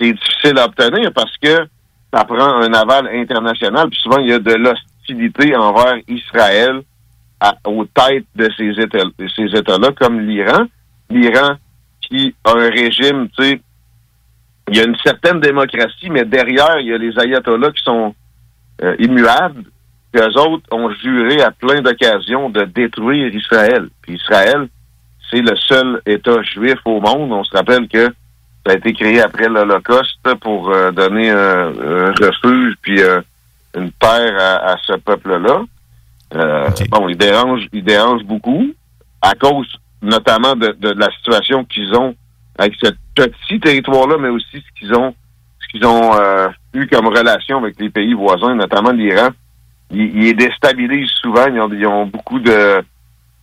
[0.00, 1.66] c'est difficile à obtenir parce que
[2.12, 3.88] ça prend un aval international.
[3.88, 6.82] Puis souvent, il y a de l'hostilité envers Israël
[7.40, 10.64] à- aux têtes de ces États, de ces États-là, comme l'Iran.
[11.10, 11.56] L'Iran
[12.02, 13.60] qui a un régime, tu sais,
[14.68, 18.14] il y a une certaine démocratie, mais derrière, il y a les ayatollahs qui sont
[18.82, 19.64] euh, immuables.
[20.12, 23.88] Puis eux autres ont juré à plein d'occasions de détruire Israël.
[24.02, 24.68] Puis Israël,
[25.30, 27.32] c'est le seul État juif au monde.
[27.32, 28.06] On se rappelle que
[28.66, 33.20] ça a été créé après l'Holocauste pour euh, donner un, un refuge puis euh,
[33.74, 35.62] une terre à, à ce peuple-là.
[36.34, 38.70] Euh, Bon, ils dérangent, ils dérangent beaucoup
[39.22, 39.66] à cause
[40.02, 42.14] notamment de, de la situation qu'ils ont
[42.58, 45.14] avec ce petit territoire-là, mais aussi ce qu'ils ont
[45.60, 49.28] ce qu'ils ont euh, eu comme relation avec les pays voisins, notamment l'Iran.
[49.92, 51.46] Ils, ils les déstabilisent souvent.
[51.46, 52.82] Ils ont, ils ont beaucoup de,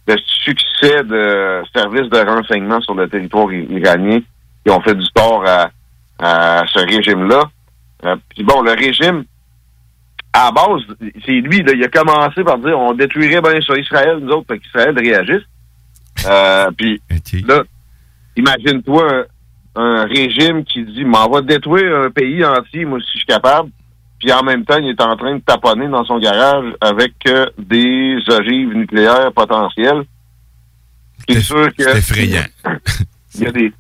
[0.08, 4.20] de succès de services de renseignement sur le territoire iranien
[4.66, 5.70] qui ont fait du tort à,
[6.20, 7.44] à ce régime-là.
[8.06, 9.24] Euh, Puis bon, le régime,
[10.34, 10.82] à la base,
[11.26, 14.48] c'est lui, là, il a commencé par dire on détruirait bien sur Israël, nous autres,
[14.48, 15.46] pour qu'Israël réagisse.
[16.28, 17.02] Euh, puis
[17.48, 17.64] là,
[18.36, 19.26] imagine-toi
[19.76, 23.26] un, un régime qui dit m'en va détruire un pays entier, moi, si je suis
[23.26, 23.70] capable.
[24.20, 27.46] Puis en même temps, il est en train de taponner dans son garage avec euh,
[27.58, 30.04] des ogives nucléaires potentielles.
[31.28, 31.84] C'est sûr que.
[31.84, 32.46] C'est effrayant.
[33.36, 33.74] il y a des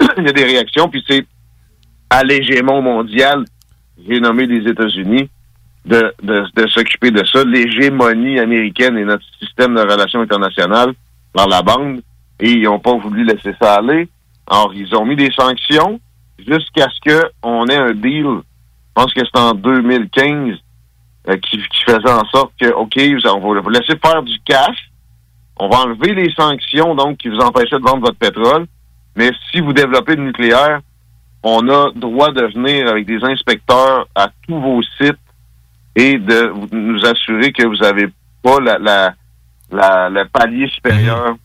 [0.18, 1.24] il y a des réactions, puis c'est
[2.10, 3.44] à l'hégémon mondial,
[4.08, 5.28] j'ai nommé les États-Unis,
[5.84, 7.44] de, de, de s'occuper de ça.
[7.44, 10.92] L'hégémonie américaine et notre système de relations internationales
[11.32, 12.00] par la bande,
[12.40, 14.08] et ils n'ont pas voulu laisser ça aller.
[14.46, 16.00] Alors, ils ont mis des sanctions
[16.38, 18.40] jusqu'à ce qu'on ait un deal
[18.94, 20.56] pense que c'est en 2015,
[21.28, 24.38] euh, qui, qui faisait en sorte que, OK, vous- on va vous laisser faire du
[24.44, 24.90] cash,
[25.56, 28.66] on va enlever les sanctions, donc, qui vous empêchaient de vendre votre pétrole,
[29.16, 30.80] mais si vous développez le nucléaire,
[31.42, 35.18] on a droit de venir avec des inspecteurs à tous vos sites
[35.94, 38.08] et de nous assurer que vous n'avez
[38.42, 39.14] pas la, la,
[39.70, 41.36] la- le palier supérieur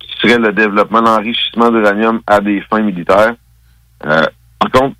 [0.00, 3.34] qui serait le développement, l'enrichissement d'uranium à des fins militaires.
[4.06, 4.26] Euh,
[4.58, 4.96] par contre,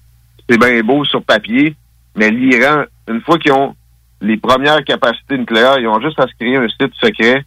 [0.49, 1.77] c'est bien beau sur papier,
[2.15, 3.75] mais l'Iran, une fois qu'ils ont
[4.21, 7.45] les premières capacités nucléaires, ils ont juste à se créer un site secret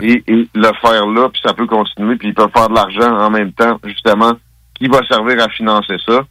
[0.00, 3.16] et, et le faire là, puis ça peut continuer, puis ils peuvent faire de l'argent
[3.16, 4.32] en même temps, justement,
[4.74, 6.24] qui va servir à financer ça?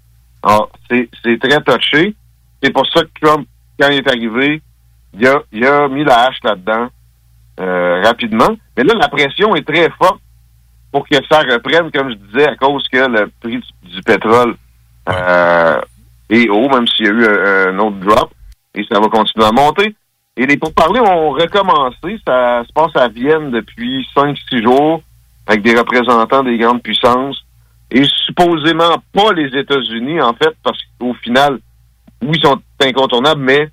[0.44, 2.14] Alors, c'est c'est très touché.
[2.62, 3.48] C'est pour ça que Trump,
[3.80, 4.62] quand il est arrivé,
[5.14, 6.90] il a, il a mis la hache là-dedans
[7.60, 8.56] euh, rapidement.
[8.76, 10.22] Mais là, la pression est très forte
[10.92, 14.56] pour que ça reprenne, comme je disais, à cause que le prix du, du pétrole
[15.10, 15.82] euh,
[16.30, 18.32] est haut, même s'il y a eu un, un autre drop,
[18.76, 19.96] et ça va continuer à monter.
[20.38, 22.20] Et les pourparlers ont recommencé.
[22.26, 25.02] Ça se passe à Vienne depuis 5-6 jours
[25.48, 27.44] avec des représentants des grandes puissances.
[27.90, 31.60] Et supposément pas les États-Unis, en fait, parce qu'au final,
[32.22, 33.70] oui, ils sont incontournables, mais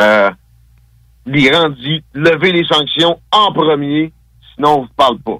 [0.00, 0.30] euh,
[1.26, 4.12] l'Iran dit levez les sanctions en premier,
[4.54, 5.38] sinon on vous parle pas.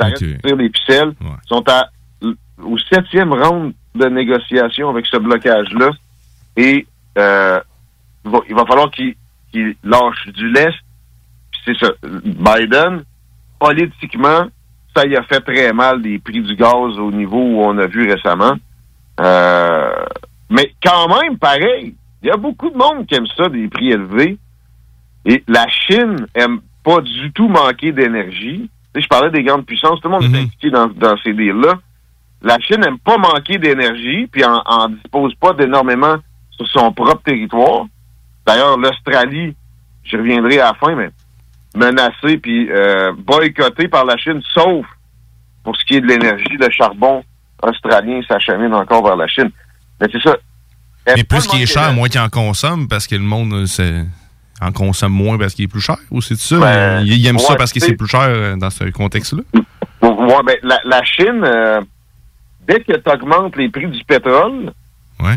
[0.00, 1.12] Ça reste de tirer les ficelles.
[1.20, 1.88] Ils sont à,
[2.62, 5.90] au septième round de négociation avec ce blocage-là.
[6.56, 6.86] Et
[7.18, 7.60] euh,
[8.24, 9.16] il, va, il va falloir qu'ils
[9.84, 10.78] lâchent du lest.
[11.64, 11.92] C'est ça.
[12.02, 13.04] Biden,
[13.58, 14.46] politiquement,
[14.94, 17.86] ça y a fait très mal des prix du gaz au niveau où on a
[17.86, 18.56] vu récemment.
[19.20, 20.04] Euh,
[20.50, 23.92] mais quand même, pareil, il y a beaucoup de monde qui aime ça, des prix
[23.92, 24.36] élevés.
[25.24, 28.68] Et la Chine aime pas du tout manquer d'énergie.
[28.94, 31.78] Je parlais des grandes puissances, tout le monde est impliqué dans, dans ces deals-là.
[32.42, 36.16] La Chine n'aime pas manquer d'énergie, puis en, en dispose pas d'énormément
[36.50, 37.86] sur son propre territoire.
[38.46, 39.54] D'ailleurs, l'Australie,
[40.04, 41.10] je reviendrai à la fin, mais
[41.74, 44.84] menacée puis euh, boycottée par la Chine, sauf
[45.64, 47.22] pour ce qui est de l'énergie, le charbon
[47.62, 49.50] australien s'achemine encore vers la Chine.
[50.00, 50.36] Mais c'est ça.
[51.16, 54.02] Mais plus qu'il est cher, moins qu'il en consomme parce que le monde euh,
[54.60, 56.58] en consomme moins parce qu'il est plus cher ou c'est ça?
[56.58, 59.42] Ben, il, il aime ça parce que c'est- plus cher euh, dans ce contexte-là?
[60.02, 61.80] Ouais, ben, la, la Chine, euh,
[62.66, 64.72] dès que tu augmentes les prix du pétrole,
[65.20, 65.36] Ouais.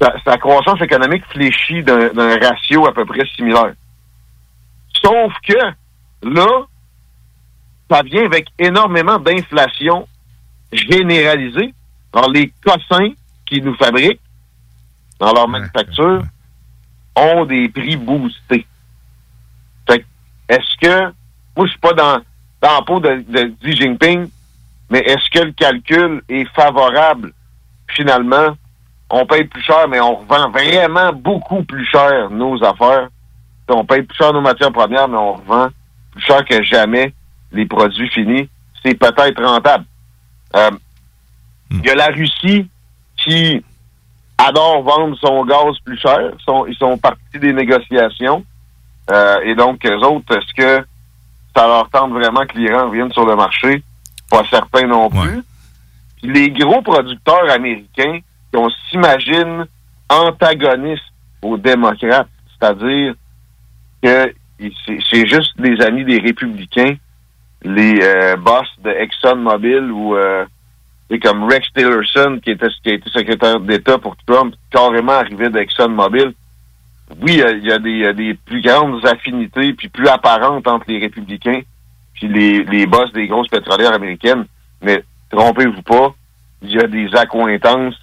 [0.00, 3.72] sa, sa croissance économique fléchit d'un ratio à peu près similaire.
[5.02, 5.56] Sauf que
[6.22, 6.46] là,
[7.90, 10.06] ça vient avec énormément d'inflation
[10.72, 11.72] généralisée.
[12.12, 13.12] Alors, les cossins
[13.46, 14.20] qui nous fabriquent
[15.18, 16.22] dans leur manufacture
[17.16, 18.66] ont des prix boostés.
[19.88, 20.04] Fait que,
[20.48, 21.02] est-ce que,
[21.56, 22.18] moi, je suis pas dans,
[22.60, 24.28] dans la peau de, de Xi Jinping,
[24.90, 27.32] mais est-ce que le calcul est favorable?
[27.88, 28.56] Finalement,
[29.10, 33.08] on paye plus cher, mais on revend vraiment beaucoup plus cher nos affaires.
[33.68, 35.68] On paye plus cher nos matières premières, mais on revend
[36.12, 37.12] plus cher que jamais
[37.52, 38.48] les produits finis.
[38.82, 39.84] C'est peut-être rentable.
[40.56, 40.70] Euh,
[41.70, 42.68] Il y a la Russie
[43.16, 43.62] qui
[44.38, 46.32] adore vendre son gaz plus cher.
[46.38, 48.44] Ils sont, ils sont partis des négociations.
[49.10, 50.86] Euh, et donc, eux autres, est-ce que
[51.56, 53.82] ça leur tente vraiment que l'Iran revienne sur le marché?
[54.30, 55.42] Pas certain non plus.
[56.22, 58.18] Puis les gros producteurs américains,
[58.54, 59.66] on s'imagine
[60.10, 61.02] antagonistes
[61.42, 63.14] aux démocrates, c'est-à-dire
[64.02, 66.94] que c'est juste des amis des républicains,
[67.62, 70.44] les euh, boss de ExxonMobil ou euh,
[71.22, 76.32] comme Rex Tillerson qui était qui a été secrétaire d'État pour Trump, carrément arrivé d'ExxonMobil.
[77.20, 79.72] Oui, il y a- il y, a des, il y a des plus grandes affinités
[79.72, 81.60] puis plus apparentes entre les républicains
[82.18, 84.46] puis les, les boss des grosses pétrolières américaines,
[84.82, 86.14] mais trompez-vous pas,
[86.62, 87.94] il y a des accointances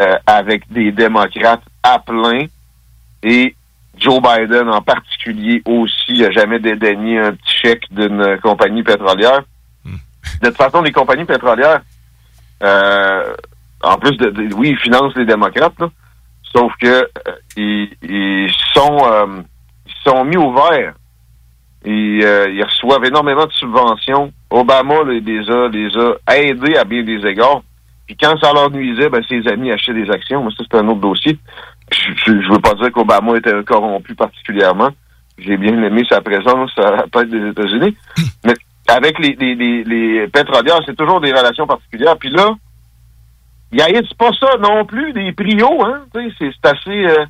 [0.00, 2.46] euh, avec des démocrates à plein
[3.22, 3.54] et
[3.96, 9.42] Joe Biden en particulier aussi a jamais dédaigné un petit chèque d'une compagnie pétrolière.
[10.42, 11.80] De toute façon, les compagnies pétrolières,
[12.62, 13.34] euh,
[13.82, 15.88] en plus de, de- oui, ils financent les démocrates, là,
[16.54, 17.06] sauf que euh,
[17.56, 19.42] ils, ils sont euh,
[19.86, 20.94] ils sont mis au vert.
[21.86, 24.32] Euh, ils reçoivent énormément de subventions.
[24.50, 27.62] Obama là, les a les a aidés à bien des égards.
[28.06, 30.42] Puis quand ça leur nuisait, ben, ses amis achetaient des actions.
[30.44, 31.38] Mais ça, c'est un autre dossier.
[31.92, 34.90] Je, je, je veux pas dire qu'Obama était corrompu particulièrement.
[35.38, 37.96] J'ai bien aimé sa présence à la tête des États-Unis.
[38.44, 38.54] Mais
[38.88, 42.16] avec les, les, les, les pétrolières, c'est toujours des relations particulières.
[42.18, 42.50] Puis là,
[43.72, 46.02] il haïssent pas ça non plus, des hauts, hein.
[46.14, 47.24] C'est assez, euh,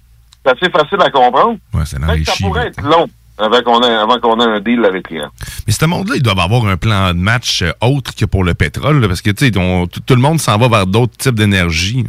[0.45, 1.59] c'est assez facile à comprendre.
[1.75, 1.99] Ouais, ça
[2.41, 3.07] pourrait être long.
[3.39, 5.29] Avant qu'on ait, avant qu'on ait un deal avec l'Iran.
[5.67, 8.55] Mais ce monde-là, ils doivent avoir un plan de match euh, autre que pour le
[8.55, 12.05] pétrole, là, parce que, tu sais, tout le monde s'en va vers d'autres types d'énergie.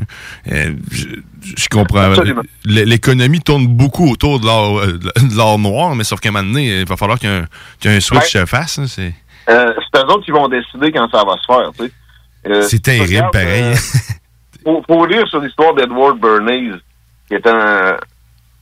[0.51, 1.05] Euh, je,
[1.57, 2.13] je comprends.
[2.65, 6.47] L'économie tourne beaucoup autour de l'or, euh, de l'or noir, mais sauf qu'à un moment
[6.47, 7.45] donné, il va falloir qu'il y ait un,
[7.80, 8.41] qu'il y ait un switch Ouais.
[8.41, 8.80] se fasse.
[8.80, 9.13] hein, c'est...
[9.49, 11.91] Euh, c'est eux autres qui vont décider quand ça va se faire, tu sais.
[12.47, 13.73] Euh, C'est terrible, pareil.
[14.63, 16.71] faut, faut lire sur l'histoire d'Edward Bernays,
[17.27, 17.97] qui est un,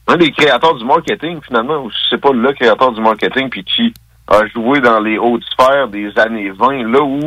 [0.08, 3.94] un des créateurs du marketing, finalement, ou c'est pas le créateur du marketing, puis qui
[4.28, 7.20] a joué dans les hautes sphères des années 20, là où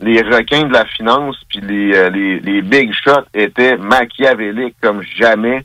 [0.00, 5.02] les requins de la finance puis les, euh, les, les big shots étaient machiavéliques comme
[5.02, 5.64] jamais,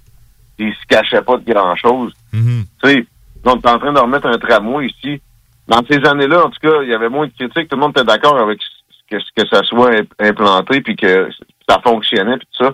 [0.58, 2.14] ils se cachaient pas de grand-chose.
[2.34, 2.64] Mm-hmm.
[2.84, 3.06] Tu sais,
[3.46, 5.22] on est en train de remettre un tramway ici.
[5.68, 7.70] Dans ces années-là, en tout cas, il y avait moins de critiques.
[7.70, 11.30] Tout le monde était d'accord avec ce que, que ça soit imp- implanté puis que
[11.70, 12.72] ça fonctionnait puis tout ça.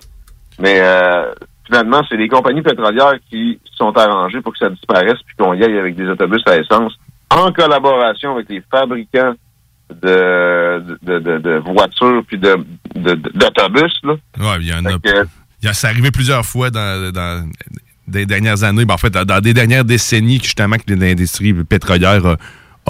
[0.60, 1.34] Mais euh,
[1.70, 5.54] finalement, c'est les compagnies pétrolières qui se sont arrangées pour que ça disparaisse puis qu'on
[5.54, 6.94] y aille avec des autobus à essence
[7.30, 9.34] en collaboration avec les fabricants
[10.02, 12.58] de, de, de, de voitures puis de,
[12.96, 13.94] d'autobus.
[14.04, 14.14] Là.
[14.40, 14.94] Ouais, il y en a.
[15.00, 15.28] Que-
[15.74, 17.50] C'est arrivé plusieurs fois dans, dans
[18.08, 22.26] des dernières années, ben, en fait, dans, dans des dernières décennies, justement, que l'industrie pétrolière
[22.26, 22.38] a,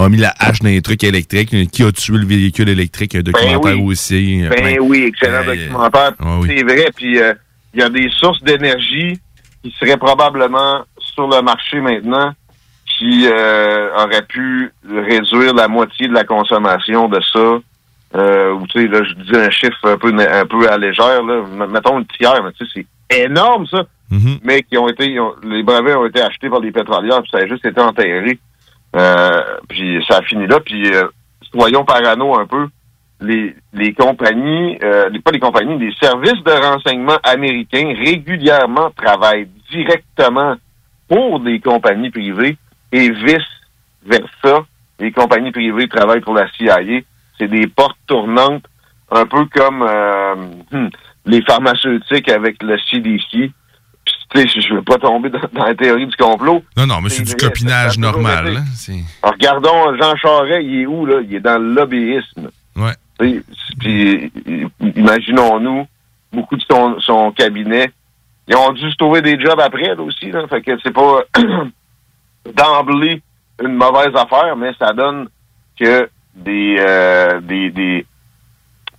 [0.02, 1.54] a mis la hache dans les trucs électriques.
[1.70, 3.14] Qui a tué le véhicule électrique?
[3.14, 3.92] Un documentaire oui.
[3.92, 4.42] aussi.
[4.48, 6.12] Ben plein- oui, excellent Ben, documentaire.
[6.18, 6.48] ah oui.
[6.56, 6.90] C'est vrai.
[6.96, 7.34] Puis euh,
[7.74, 9.18] il y a des sources d'énergie
[9.62, 12.32] qui seraient probablement sur le marché maintenant
[12.98, 17.58] qui euh, auraient pu réduire la moitié de la consommation de ça.
[18.16, 21.22] Euh, ou tu sais, là, je dis un chiffre un peu un peu à légère,
[21.22, 21.42] là.
[21.68, 23.84] Mettons le tiers, mais tu sais, c'est énorme ça.
[24.42, 27.38] Mais qui ont été, ont- les brevets ont été achetés par les pétrolières, puis ça
[27.38, 28.38] a juste été enterré.
[28.96, 30.58] Euh, puis ça a fini là.
[30.58, 31.06] Puis euh,
[31.54, 32.66] soyons parano un peu.
[33.20, 40.56] Les, les compagnies, euh, pas les compagnies, les services de renseignement américains régulièrement travaillent directement
[41.08, 42.56] pour des compagnies privées
[42.92, 44.64] et vice-versa.
[44.98, 46.78] Les compagnies privées travaillent pour la CIA.
[47.38, 48.64] C'est des portes tournantes,
[49.10, 50.34] un peu comme euh,
[50.72, 50.88] hmm,
[51.26, 53.50] les pharmaceutiques avec le CDC.
[54.04, 56.62] Puis, tu sais, je veux pas tomber dans, dans la théorie du complot.
[56.76, 58.62] Non, non, mais c'est du copinage normal.
[59.22, 61.20] Alors, regardons Jean Charest, il est où, là?
[61.22, 62.50] Il est dans le lobbyisme.
[63.20, 63.40] Ouais.
[63.78, 64.32] Puis,
[64.96, 65.86] imaginons-nous,
[66.32, 67.90] beaucoup de son, son cabinet,
[68.48, 70.46] ils ont dû se trouver des jobs après, là, aussi, là.
[70.48, 71.20] Fait que c'est pas
[72.56, 73.22] d'emblée
[73.62, 75.28] une mauvaise affaire, mais ça donne
[75.78, 78.06] que des, euh, des, des,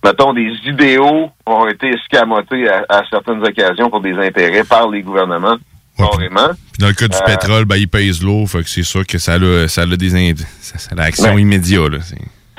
[0.04, 5.02] mettons, des idéaux ont été escamotés à, à certaines occasions pour des intérêts par les
[5.02, 5.56] gouvernements,
[5.98, 6.48] carrément.
[6.72, 9.04] Puis dans le cas du Euh, pétrole, ben, il pèse l'eau, fait que c'est sûr
[9.06, 11.42] que ça a, ça a des ça, ça a l'action Ouais.
[11.42, 11.88] immédiate.
[11.90, 11.98] Là.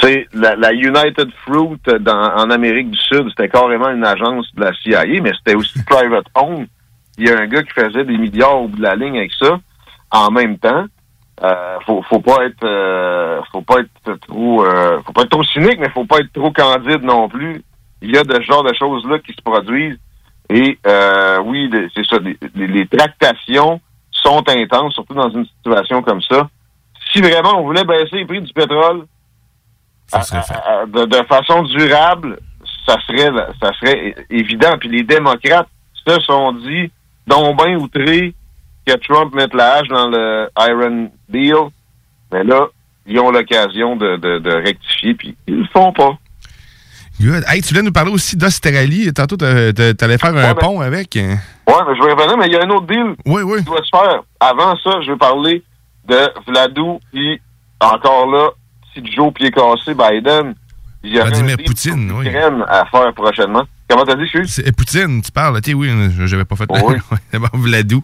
[0.03, 4.47] Sais, la, la United Fruit euh, dans, en Amérique du Sud, c'était carrément une agence
[4.55, 6.67] de la CIA, mais c'était aussi private owned.
[7.17, 9.31] Il y a un gars qui faisait des milliards au bout de la ligne avec
[9.33, 9.59] ça.
[10.11, 10.85] En même temps,
[11.43, 15.43] euh, faut, faut pas être, euh, faut pas être trop, euh, faut pas être trop
[15.43, 17.63] cynique, mais faut pas être trop candide non plus.
[18.01, 19.99] Il y a de ce genre de choses là qui se produisent.
[20.49, 22.17] Et euh, oui, c'est ça.
[22.19, 23.79] Les- les tractations
[24.11, 26.49] sont intenses, surtout dans une situation comme ça.
[27.11, 29.05] Si vraiment on voulait baisser les prix du pétrole,
[30.11, 32.39] à- à- à- de, de façon durable,
[32.87, 33.29] ça serait
[33.61, 34.77] ça serait évident.
[34.79, 35.67] Puis les démocrates
[36.07, 36.91] se sont dit,
[37.27, 38.33] donc bien outrés
[38.85, 41.55] que Trump mette la hache dans le Iron Deal.
[42.31, 42.67] Mais là,
[43.05, 46.11] ils ont l'occasion de, de, de rectifier, puis ils le font pas.
[47.21, 47.43] Good.
[47.47, 49.13] Hey, tu voulais nous parler aussi d'Australie.
[49.13, 51.13] Tantôt, t'a- t'a- t'allais faire un ben- pont avec.
[51.15, 51.37] Ouais,
[51.87, 53.15] mais je vais revenir, mais il y a un autre deal
[53.59, 54.23] qui doit se faire.
[54.39, 55.63] Avant ça, je veux parler
[56.07, 57.39] de Vladou, puis
[57.79, 58.49] encore là,
[58.93, 60.55] si Joe pied cassé, Biden,
[61.03, 62.27] il y a Vladimir Poutine, oui.
[62.67, 63.63] à faire prochainement.
[63.89, 64.49] Comment t'as dit, excuse?
[64.49, 65.59] C'est Poutine, tu parles.
[65.61, 65.89] Tu oui,
[66.25, 66.95] j'avais pas fait Oui.
[67.33, 68.03] Bon, Vladou.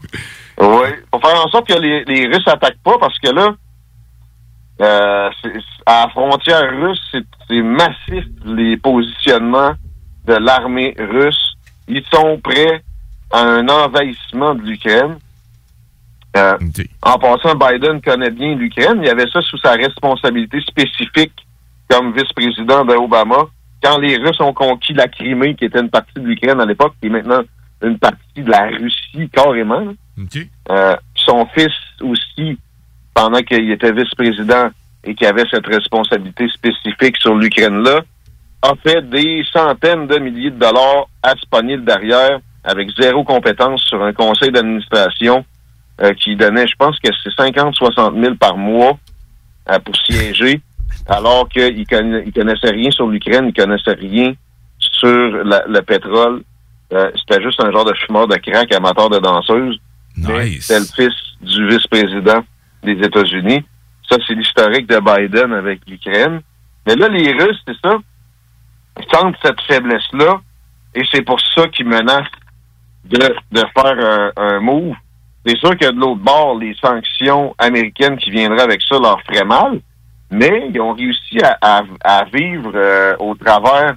[0.59, 3.55] Oui, pour faire en sorte que les, les Russes attaquent pas, parce que là,
[4.81, 5.29] euh,
[5.85, 7.15] à la frontière russe,
[7.47, 9.73] c'est massif les positionnements
[10.25, 11.55] de l'armée russe.
[11.87, 12.81] Ils sont prêts
[13.31, 15.17] à un envahissement de l'Ukraine.
[16.39, 16.57] Euh,
[17.01, 18.99] En passant, Biden connaît bien l'Ukraine.
[19.01, 21.33] Il y avait ça sous sa responsabilité spécifique
[21.89, 23.47] comme vice-président d'Obama.
[23.81, 26.93] Quand les Russes ont conquis la Crimée, qui était une partie de l'Ukraine à l'époque,
[27.01, 27.41] qui est maintenant
[27.81, 29.93] une partie de la Russie carrément.
[30.69, 32.57] Euh, son fils aussi,
[33.13, 34.69] pendant qu'il était vice-président
[35.03, 38.01] et qu'il avait cette responsabilité spécifique sur l'Ukraine-là,
[38.61, 43.81] a fait des centaines de milliers de dollars à se pogner derrière avec zéro compétence
[43.83, 45.45] sur un conseil d'administration
[46.01, 48.97] euh, qui donnait, je pense que c'est 50-60 000 par mois
[49.69, 50.61] euh, pour siéger,
[51.07, 54.33] alors qu'il conna- il connaissait rien sur l'Ukraine, il connaissait rien
[54.79, 56.43] sur la- le pétrole.
[56.93, 59.79] Euh, C'était juste un genre de fumeur de crack amateur de danseuse.
[60.17, 60.27] Mais
[60.59, 62.43] C'était le fils du vice-président
[62.83, 63.63] des États-Unis.
[64.09, 66.41] Ça, c'est l'historique de Biden avec l'Ukraine.
[66.87, 67.97] Mais là, les Russes, c'est ça,
[68.99, 70.41] ils sentent cette faiblesse-là,
[70.95, 72.25] et c'est pour ça qu'ils menacent
[73.05, 73.17] de,
[73.51, 74.95] de faire un, un move.
[75.49, 79.45] C'est sûr que de l'autre bord, les sanctions américaines qui viendraient avec ça leur feraient
[79.45, 79.79] mal,
[80.29, 81.81] mais ils ont réussi à,
[82.31, 83.95] vivre euh, au travers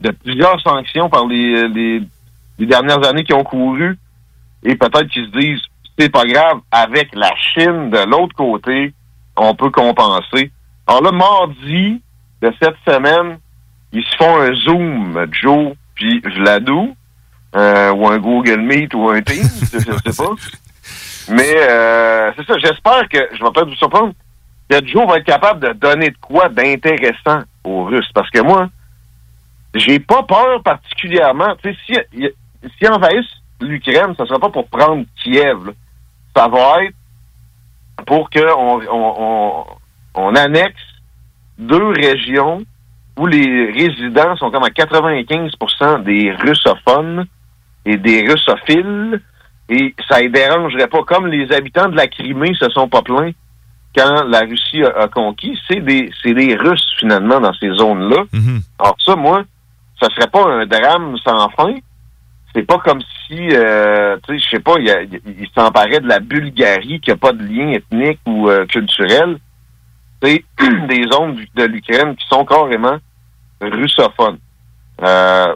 [0.00, 3.98] de plusieurs sanctions par les, les, dernières années qui ont couru,
[4.62, 5.60] et peut-être qu'ils se disent,
[5.98, 8.94] c'est pas grave, avec la Chine de l'autre côté,
[9.36, 10.50] on peut compenser.
[10.86, 12.00] Alors là, mardi
[12.40, 13.38] de cette semaine,
[13.92, 16.96] ils se font un Zoom, Joe puis Vladou,
[17.54, 20.30] euh, ou un Google Meet ou un Teams, je sais pas.
[21.28, 24.12] Mais euh, c'est ça, j'espère que, je vais peut-être vous surprendre,
[24.68, 28.10] que Joe va être capable de donner de quoi d'intéressant aux Russes.
[28.14, 28.68] Parce que moi,
[29.74, 31.56] j'ai pas peur particulièrement.
[31.62, 32.28] Tu sais, si,
[32.78, 35.66] si envahissent l'Ukraine, ça sera pas pour prendre Kiev.
[35.66, 35.72] là.
[36.36, 36.94] Ça va être
[38.06, 39.64] pour qu'on on, on,
[40.14, 40.82] on annexe
[41.58, 42.64] deux régions
[43.16, 47.26] où les résidents sont comme à 95% des russophones
[47.84, 49.20] et des russophiles.
[49.68, 51.02] Et ça ne dérangerait pas.
[51.04, 53.32] Comme les habitants de la Crimée se sont pas plaints
[53.96, 58.24] quand la Russie a, a conquis, c'est des, c'est des Russes, finalement, dans ces zones-là.
[58.78, 59.44] Alors ça, moi,
[60.00, 61.74] ça serait pas un drame sans fin.
[62.54, 66.20] C'est pas comme si, euh, tu sais, je sais pas, il, il- s'emparait de la
[66.20, 69.38] Bulgarie qui a pas de lien ethnique ou euh, culturel.
[70.22, 70.44] C'est
[70.88, 72.98] des zones de l'Ukraine qui sont carrément
[73.60, 74.38] russophones.
[75.02, 75.54] Euh,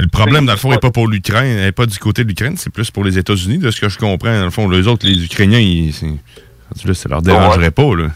[0.00, 2.56] Le problème, dans le fond, n'est pas pour l'Ukraine, n'est pas du côté de l'Ukraine,
[2.56, 4.32] c'est plus pour les États-Unis, de ce que je comprends.
[4.38, 5.92] Dans le fond, les autres, les Ukrainiens, ils,
[6.84, 8.06] là, ça leur dérangerait pas, là.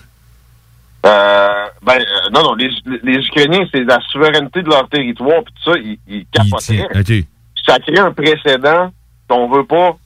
[1.06, 2.70] Euh, ben, euh, non, non, les,
[3.02, 6.88] les Ukrainiens, c'est la souveraineté de leur territoire, puis tout ça, ils, ils capoteraient.
[7.66, 8.90] Ça crée un précédent
[9.28, 9.96] qu'on veut pas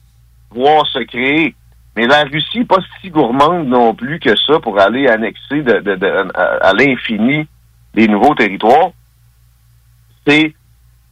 [0.51, 1.55] voir se créer.
[1.95, 5.79] Mais la Russie n'est pas si gourmande non plus que ça pour aller annexer de,
[5.79, 7.47] de- de- à, à l'infini
[7.93, 8.89] des nouveaux territoires.
[10.27, 10.53] C'est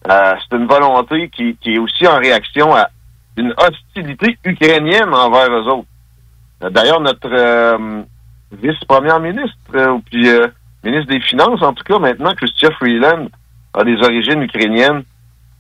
[0.10, 2.90] euh, c'est une volonté qui, qui est aussi en réaction à
[3.38, 5.88] une hostilité ukrainienne envers eux autres.
[6.64, 8.02] Euh, D'ailleurs, notre euh,
[8.52, 10.48] vice-première ministre, ou puis euh,
[10.84, 13.28] ministre des Finances, en tout cas, maintenant, Christian Freeland,
[13.74, 15.04] a des origines ukrainiennes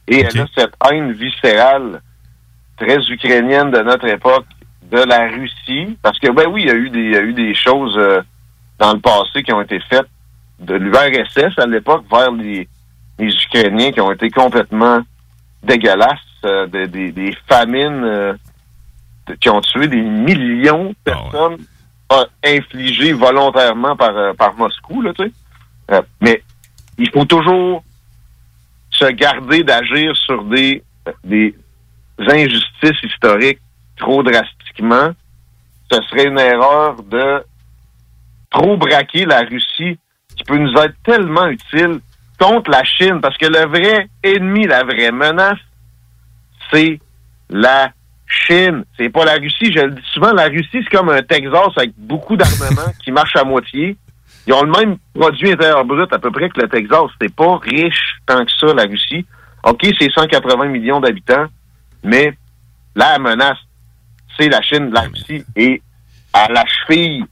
[0.07, 2.01] et elle a cette haine viscérale
[2.77, 4.45] très ukrainienne de notre époque
[4.89, 5.97] de la Russie.
[6.01, 7.95] Parce que, ben oui, il y a eu des, il y a eu des choses
[8.79, 10.07] dans le passé qui ont été faites
[10.59, 12.67] de l'URSS à l'époque vers les,
[13.19, 15.01] les Ukrainiens qui ont été complètement
[15.63, 18.33] dégueulasses, euh, des, des- des famines euh,
[19.41, 21.57] qui ont tué des millions de personnes
[22.13, 25.23] euh, infligées volontairement par, par Moscou, là, tu
[25.89, 26.01] sais.
[26.21, 26.43] Mais
[26.97, 27.83] il faut toujours
[28.91, 30.83] se garder d'agir sur des,
[31.23, 31.53] des
[32.19, 33.59] injustices historiques
[33.97, 35.11] trop drastiquement.
[35.91, 37.43] Ce serait une erreur de
[38.49, 39.99] trop braquer la Russie
[40.35, 41.99] qui peut nous être tellement utile
[42.39, 45.59] contre la Chine, parce que le vrai ennemi, la vraie menace,
[46.71, 46.99] c'est
[47.49, 47.91] la
[48.27, 48.83] Chine.
[48.97, 49.71] C'est pas la Russie.
[49.73, 53.35] Je le dis souvent, la Russie, c'est comme un Texas avec beaucoup d'armement qui marche
[53.35, 53.95] à moitié.
[54.45, 57.09] Ils ont le même produit intérieur brut à peu près que le Texas.
[57.21, 59.25] C'est pas riche tant que ça, la Russie.
[59.63, 61.47] OK, c'est 180 millions d'habitants,
[62.03, 62.37] mais
[62.95, 63.57] la menace,
[64.37, 65.81] c'est la Chine, la Russie, et
[66.31, 67.25] à la cheville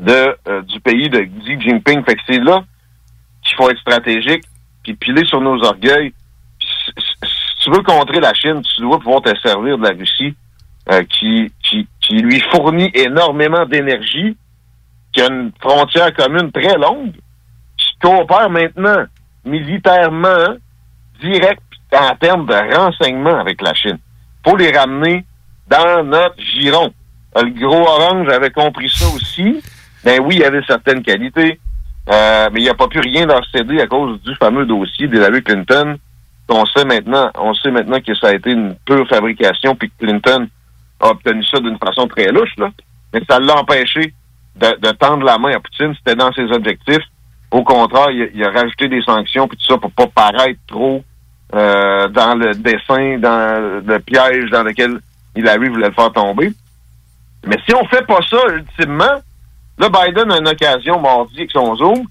[0.00, 2.04] de, euh, du pays de Xi Jinping.
[2.04, 2.64] Fait que c'est là
[3.52, 4.44] qu'il faut être stratégique,
[4.82, 6.12] puis piler sur nos orgueils.
[6.60, 6.92] Si,
[7.64, 10.34] tu veux contrer la Chine, tu dois pouvoir te servir de la Russie,
[10.90, 11.52] euh, qui,
[12.10, 14.36] lui fournit énormément d'énergie,
[15.12, 17.12] qui a une frontière commune très longue,
[17.76, 19.04] qui coopère maintenant
[19.44, 20.56] militairement,
[21.20, 23.98] direct en termes de renseignement avec la Chine.
[24.44, 25.24] faut les ramener
[25.68, 26.92] dans notre giron.
[27.36, 29.62] Euh, Le gros orange avait compris ça aussi.
[30.04, 31.60] Ben oui, il y avait certaines qualités,
[32.10, 35.08] euh, mais il n'y a pas pu rien leur céder à cause du fameux dossier
[35.08, 35.96] d'Hillary Clinton.
[36.48, 40.04] On sait maintenant, on sait maintenant que ça a été une pure fabrication, puis que
[40.04, 40.48] Clinton
[41.00, 42.70] a obtenu ça d'une façon très louche, là.
[43.12, 44.12] Mais ça l'a empêché
[44.56, 45.94] de, de tendre la main à Poutine.
[45.96, 47.04] C'était dans ses objectifs.
[47.50, 50.60] Au contraire, il a, il a rajouté des sanctions puis tout ça pour pas paraître
[50.66, 51.04] trop
[51.54, 54.98] euh, dans le dessin, dans le piège dans lequel
[55.36, 56.52] Hillary voulait le faire tomber.
[57.46, 59.20] Mais si on fait pas ça, ultimement,
[59.78, 62.06] là, Biden a une occasion mardi avec son Zoom.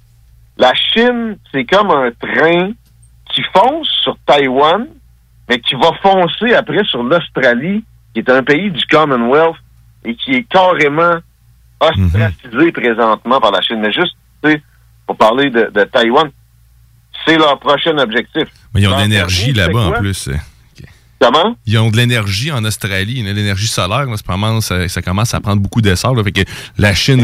[0.58, 2.72] La Chine, c'est comme un train
[3.34, 4.88] qui fonce sur Taïwan,
[5.50, 7.84] mais qui va foncer après sur l'Australie,
[8.14, 9.56] qui est un pays du Commonwealth
[10.04, 11.18] et qui est carrément
[11.80, 13.80] ostracisé présentement par la Chine.
[13.80, 14.62] Mais juste, tu sais,
[15.08, 16.30] pour parler de, de Taïwan,
[17.26, 18.48] c'est leur prochain objectif.
[18.74, 20.30] Mais ils ont de l'énergie là-bas, en plus.
[21.22, 21.56] Comment?
[21.68, 24.06] Ils ont de l'énergie en Australie, l'énergie solaire.
[24.08, 26.16] là, ça, commence, ça, ça commence à prendre beaucoup d'essor.
[26.24, 26.42] Fait que
[26.80, 27.20] la Chine,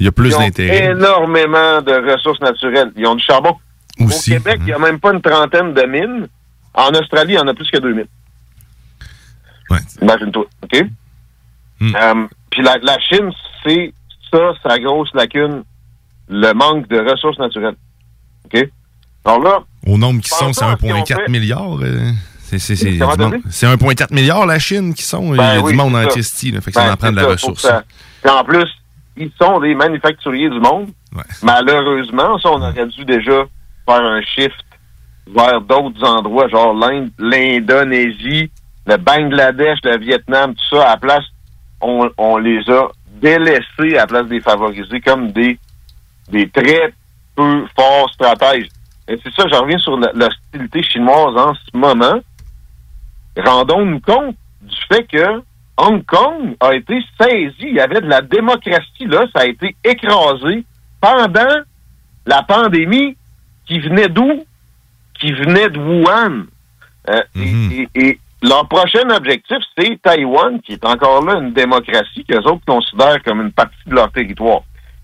[0.00, 0.86] il y a plus Ils ont d'intérêt.
[0.92, 2.90] énormément de ressources naturelles.
[2.96, 3.54] Ils ont du charbon.
[4.00, 6.28] Aussi, Au Québec, il n'y a même pas une trentaine de mines.
[6.72, 8.06] En Australie, il y en a plus que 2000.
[10.00, 10.44] Imagine-toi.
[10.62, 10.84] OK?
[11.80, 11.94] Hmm.
[11.96, 13.30] Euh, Puis la, la Chine,
[13.64, 13.92] c'est
[14.30, 15.62] ça, sa grosse lacune,
[16.28, 17.76] le manque de ressources naturelles.
[18.46, 18.68] OK?
[19.24, 21.28] Alors là, Au nombre qui sont, c'est à ce qu'ils ont 1,4 fait.
[21.30, 21.78] milliard.
[21.82, 22.10] euh,
[22.58, 23.42] c'est c'est- c'est Comment du t'as monde- dit?
[23.50, 25.34] c'est 1,4 milliard la Chine qui sont.
[25.34, 26.06] il y Ben a oui, du monde en.
[26.06, 26.52] Christie.
[26.52, 27.62] Fait que Ben, ça en prend de la ça, ressource.
[27.62, 27.82] ça-
[28.28, 28.66] en plus,
[29.16, 30.88] ils sont des manufacturiers du monde.
[31.42, 33.44] Malheureusement, ça, on aurait dû déjà
[33.86, 34.54] faire un shift
[35.34, 38.50] vers d'autres endroits, genre l'Inde, l'Indonésie,
[38.86, 40.84] le Bangladesh, le Vietnam, tout ça.
[40.84, 41.24] À la place,
[41.80, 42.88] on, on les a
[43.20, 45.58] délaissés à la place des favorisés comme des,
[46.30, 46.92] des très
[47.36, 48.66] peu forts stratèges.
[49.08, 52.20] Et c'est ça, je reviens sur l'hostilité chinoise en ce moment.
[53.36, 55.42] Rendons-nous compte du fait que
[55.76, 57.54] Hong Kong a été saisi.
[57.60, 59.24] Il y avait de la démocratie, là.
[59.34, 60.64] Ça a été écrasé
[61.00, 61.56] pendant
[62.26, 63.16] la pandémie
[63.66, 64.44] qui venait d'où?
[65.18, 66.44] Qui venait de Wuhan.
[67.08, 72.24] Euh, et, et- et leur prochain objectif, c'est Taïwan, qui est encore là une démocratie
[72.24, 74.60] qu'eux autres considèrent comme une partie de leur territoire.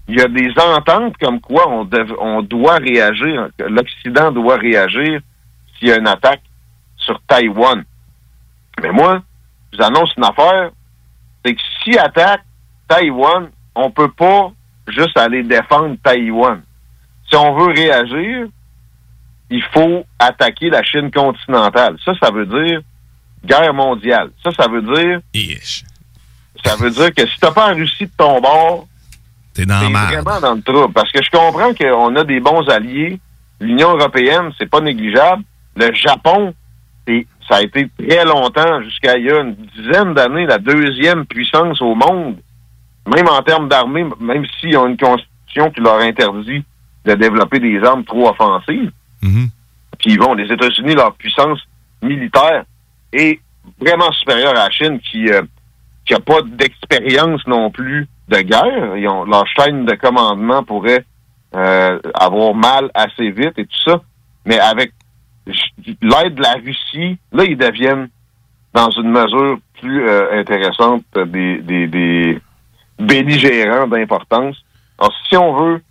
[0.09, 5.21] Il y a des ententes comme quoi on, dev- on doit réagir, l'Occident doit réagir
[5.79, 6.43] s'il y a une attaque
[6.97, 7.85] sur Taïwan.
[8.83, 9.21] Mais moi,
[9.73, 10.71] je vous annonce une affaire,
[11.45, 12.43] c'est que si attaque
[12.89, 14.51] Taïwan, on peut pas
[14.89, 16.63] juste aller défendre Taïwan.
[17.29, 18.47] Si on veut réagir,
[19.51, 21.97] il faut attaquer la Chine continentale.
[22.05, 22.81] Ça, ça veut dire
[23.45, 24.31] guerre mondiale.
[24.43, 25.21] Ça, ça veut dire...
[26.65, 28.87] Ça veut dire que si t'as pas en Russie de ton bord,
[29.55, 30.93] T'es dans vraiment dans le trouble.
[30.93, 33.21] Parce que je comprends qu'on a des bons alliés.
[33.61, 35.43] L'Union européenne, c'est pas négligeable.
[35.77, 36.55] Le Japon,
[37.07, 41.25] c'est- ça a été très longtemps, jusqu'à il y a une dizaine d'années, la deuxième
[41.27, 42.37] puissance au monde.
[43.07, 46.63] Même en termes d'armée, même s'ils ont une constitution qui leur interdit
[47.07, 48.91] de développer des armes trop offensives.
[49.99, 51.61] Puis bon, les États-Unis, leur puissance
[52.03, 52.65] militaire
[53.13, 53.41] est
[53.81, 55.43] vraiment supérieure à la Chine qui euh,
[56.05, 58.97] qui a pas d'expérience non plus de guerre.
[58.97, 61.05] Ils ont, leur chaîne de commandement pourrait
[61.55, 64.01] euh, avoir mal assez vite et tout ça.
[64.47, 64.93] Mais avec
[66.03, 68.09] l'aide de la Russie, là, ils deviennent,
[68.75, 72.41] dans une mesure plus euh, intéressante, euh, des,
[72.99, 74.57] belligérants d'importance.
[74.99, 75.83] Alors, si on veut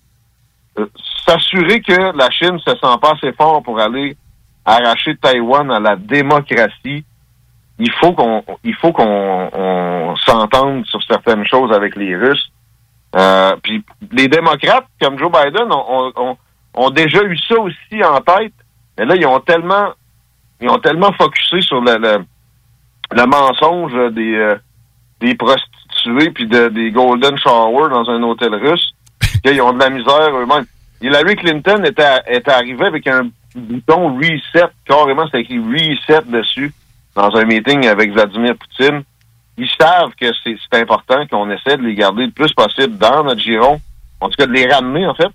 [0.78, 0.86] euh,
[1.26, 4.18] s'assurer que la Chine se sent pas assez fort pour aller
[4.66, 7.06] arracher Taïwan à la démocratie,
[7.80, 12.52] il faut qu'on il faut qu'on on s'entende sur certaines choses avec les Russes.
[13.64, 15.70] Puis les démocrates, comme Joe Biden,
[16.74, 18.54] ont déjà eu ça aussi en tête.
[18.98, 19.94] Mais là, ils ont tellement
[20.60, 22.26] ils ont tellement focusé sur le, le,
[23.12, 24.56] le mensonge des, euh,
[25.20, 28.94] des prostituées puis de, des golden shower dans un hôtel russe
[29.44, 30.66] qu'ils ont de la misère eux-mêmes.
[31.02, 36.74] Hillary Clinton était, était arrivée avec un bouton reset, carrément c'était écrit reset dessus
[37.16, 39.04] dans un meeting avec Vladimir Poutine.
[39.58, 43.24] Ils savent que c'est c'est important qu'on essaie de les garder le plus possible dans
[43.24, 43.80] notre giron,
[44.22, 45.32] en tout cas de les ramener en fait.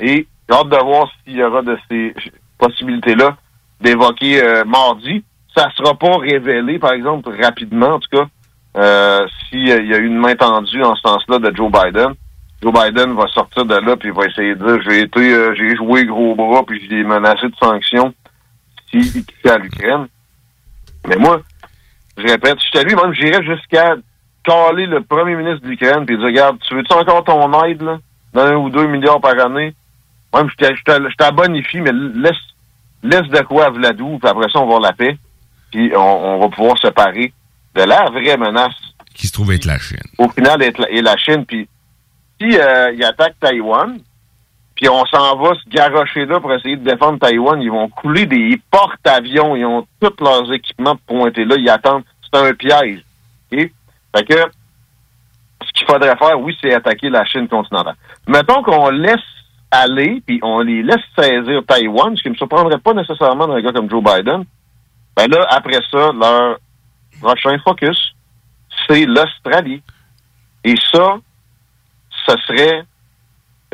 [0.00, 2.14] Et j'ai hâte de voir s'il y aura de ces
[2.58, 3.36] possibilités-là
[3.80, 5.24] d'évoquer euh, mardi.
[5.54, 8.26] Ça sera pas révélé, par exemple, rapidement, en tout cas,
[8.76, 12.14] euh, s'il y a une main tendue en ce sens-là de Joe Biden.
[12.62, 15.54] Joe Biden va sortir de là puis il va essayer de dire j'ai été euh,
[15.54, 18.14] j'ai joué gros bras puis j'ai menacé de sanctions
[18.90, 20.06] s'il touchait à l'Ukraine.
[21.06, 21.42] Mais moi,
[22.16, 23.96] je répète, je lui, même j'irais jusqu'à
[24.42, 27.98] caler le premier ministre de l'Ukraine puis dire regarde, tu veux-tu encore ton aide là,
[28.32, 29.74] d'un ou deux milliards par année?
[30.34, 32.36] Même je te je t'abonifie, mais laisse
[33.02, 35.16] laisse de quoi à Vladou, puis après ça, on va la paix.
[35.70, 37.32] Puis on, on va pouvoir se parer
[37.74, 38.74] de la vraie menace
[39.14, 39.98] Qui se trouve être la Chine.
[40.18, 41.44] au final est la, est la Chine.
[41.44, 41.68] Puis
[42.40, 43.98] si euh, ils attaquent Taïwan,
[44.74, 48.26] puis on s'en va se garrocher là pour essayer de défendre Taïwan, ils vont couler
[48.26, 52.04] des porte-avions, ils ont tous leurs équipements pointés là, ils attendent.
[52.22, 53.02] C'est un piège.
[53.52, 53.70] OK?
[54.16, 54.34] Fait que
[55.64, 57.96] ce qu'il faudrait faire, oui, c'est attaquer la Chine continentale.
[58.26, 59.18] Mettons qu'on laisse
[59.80, 63.60] aller, puis on les laisse saisir Taïwan, ce qui ne me surprendrait pas nécessairement d'un
[63.60, 64.44] gars comme Joe Biden.
[65.16, 66.58] Ben là, après ça, leur
[67.20, 68.14] prochain focus,
[68.86, 69.82] c'est l'Australie.
[70.64, 71.16] Et ça,
[72.26, 72.82] ce serait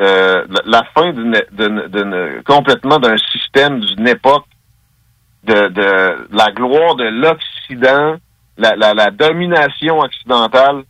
[0.01, 4.45] euh, la, fin d'une, d'une- d'une- complètement d'un système, d'une époque
[5.43, 8.15] de, de la gloire de l'Occident,
[8.57, 10.83] la, la domination occidentale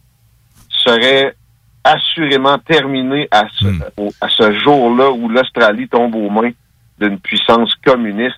[0.70, 1.36] serait
[1.84, 2.57] assurément
[3.31, 3.65] à ce,
[3.97, 6.51] au- à ce jour-là où l'Australie tombe aux mains
[6.99, 8.38] d'une puissance communiste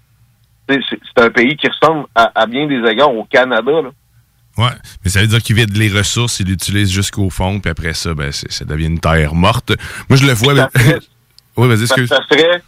[0.67, 3.71] c'est un pays qui ressemble à, à bien des égards au Canada.
[3.71, 3.89] Là.
[4.57, 4.71] Ouais,
[5.03, 8.15] mais ça veut dire qu'ils vident les ressources, ils l'utilisent jusqu'au fond, puis après ça,
[8.15, 9.73] ben, ça devient une terre morte.
[10.09, 10.55] Moi, je le vois.
[10.55, 10.99] Ça mais- serait-
[11.57, 12.09] oui, vas-y, ça, excuse.
[12.09, 12.61] ça serait.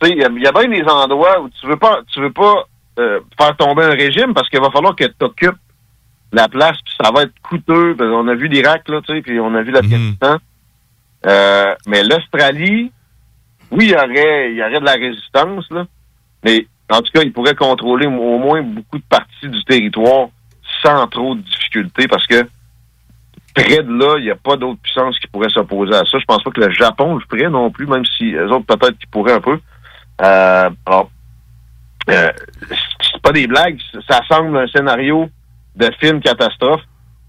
[0.00, 2.02] Tu sais, il y, a- il y a bien des endroits où tu veux pas,
[2.12, 2.66] tu veux pas
[3.00, 5.58] euh, faire tomber un régime parce qu'il va falloir que tu occupes
[6.32, 7.94] la place, puis ça va être coûteux.
[7.96, 10.38] parce qu'on a vu l'Irak, là, tu sais, puis on a vu l'Afghanistan.
[11.26, 12.92] Euh, mais l'Australie,
[13.70, 15.86] oui, il y aurait, y aurait de la résistance, là.
[16.44, 20.28] Mais en tout cas, il pourrait contrôler au moins beaucoup de parties du territoire
[20.82, 22.46] sans trop de difficultés parce que
[23.54, 26.18] près de là, il n'y a pas d'autres puissances qui pourraient s'opposer à ça.
[26.18, 28.96] Je pense pas que le Japon le ferait non plus, même si les autres peut-être
[28.98, 29.58] qu'ils pourraient un peu.
[30.22, 31.10] Euh, alors,
[32.10, 32.30] euh,
[32.70, 35.28] c'est pas des blagues, ça semble un scénario
[35.78, 36.80] de film catastrophe,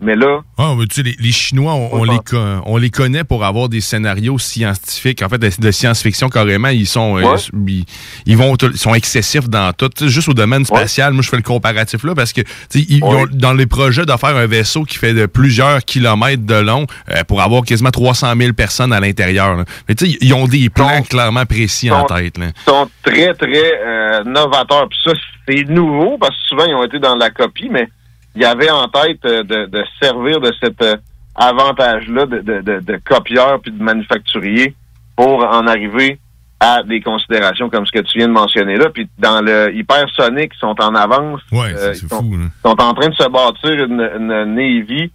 [0.02, 2.18] mais là, Ah, mais tu sais, les, les Chinois, on, on les,
[2.66, 6.70] on les connaît pour avoir des scénarios scientifiques, en fait, de, de science-fiction carrément.
[6.70, 7.36] Ils sont, euh,
[7.68, 7.84] ils,
[8.26, 9.90] ils vont, ils sont excessifs dans tout.
[10.08, 12.98] Juste au domaine spatial, moi, je fais le comparatif là parce que, tu sais, ils,
[13.00, 16.56] ils ont dans les projets de faire un vaisseau qui fait de plusieurs kilomètres de
[16.56, 19.58] long euh, pour avoir quasiment 300 000 personnes à l'intérieur.
[19.58, 19.66] là.
[19.90, 22.38] Mais tu sais, ils ont des plans clairement précis en tête.
[22.38, 22.52] Là.
[22.66, 24.88] sont très, très euh, novateurs.
[24.88, 25.12] Puis ça,
[25.46, 27.90] c'est nouveau parce que souvent, ils ont été dans la copie, mais
[28.36, 30.96] il y avait en tête euh, de, de servir de cet euh,
[31.36, 34.76] avantage-là de, de, de, de copieur puis de manufacturier
[35.16, 36.20] pour en arriver
[36.60, 38.90] à des considérations comme ce que tu viens de mentionner là.
[38.94, 41.42] Puis dans le hypersonique, ils sont en avance.
[41.52, 42.08] Ouais, Euh, ils fou.
[42.10, 42.46] sont, là.
[42.64, 45.12] sont en train de se bâtir une, une Navy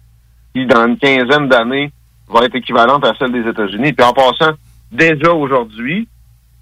[0.53, 1.91] qui, dans une quinzaine d'années,
[2.27, 3.93] va être équivalente à celle des États-Unis.
[3.93, 4.53] Puis en passant,
[4.91, 6.07] déjà aujourd'hui,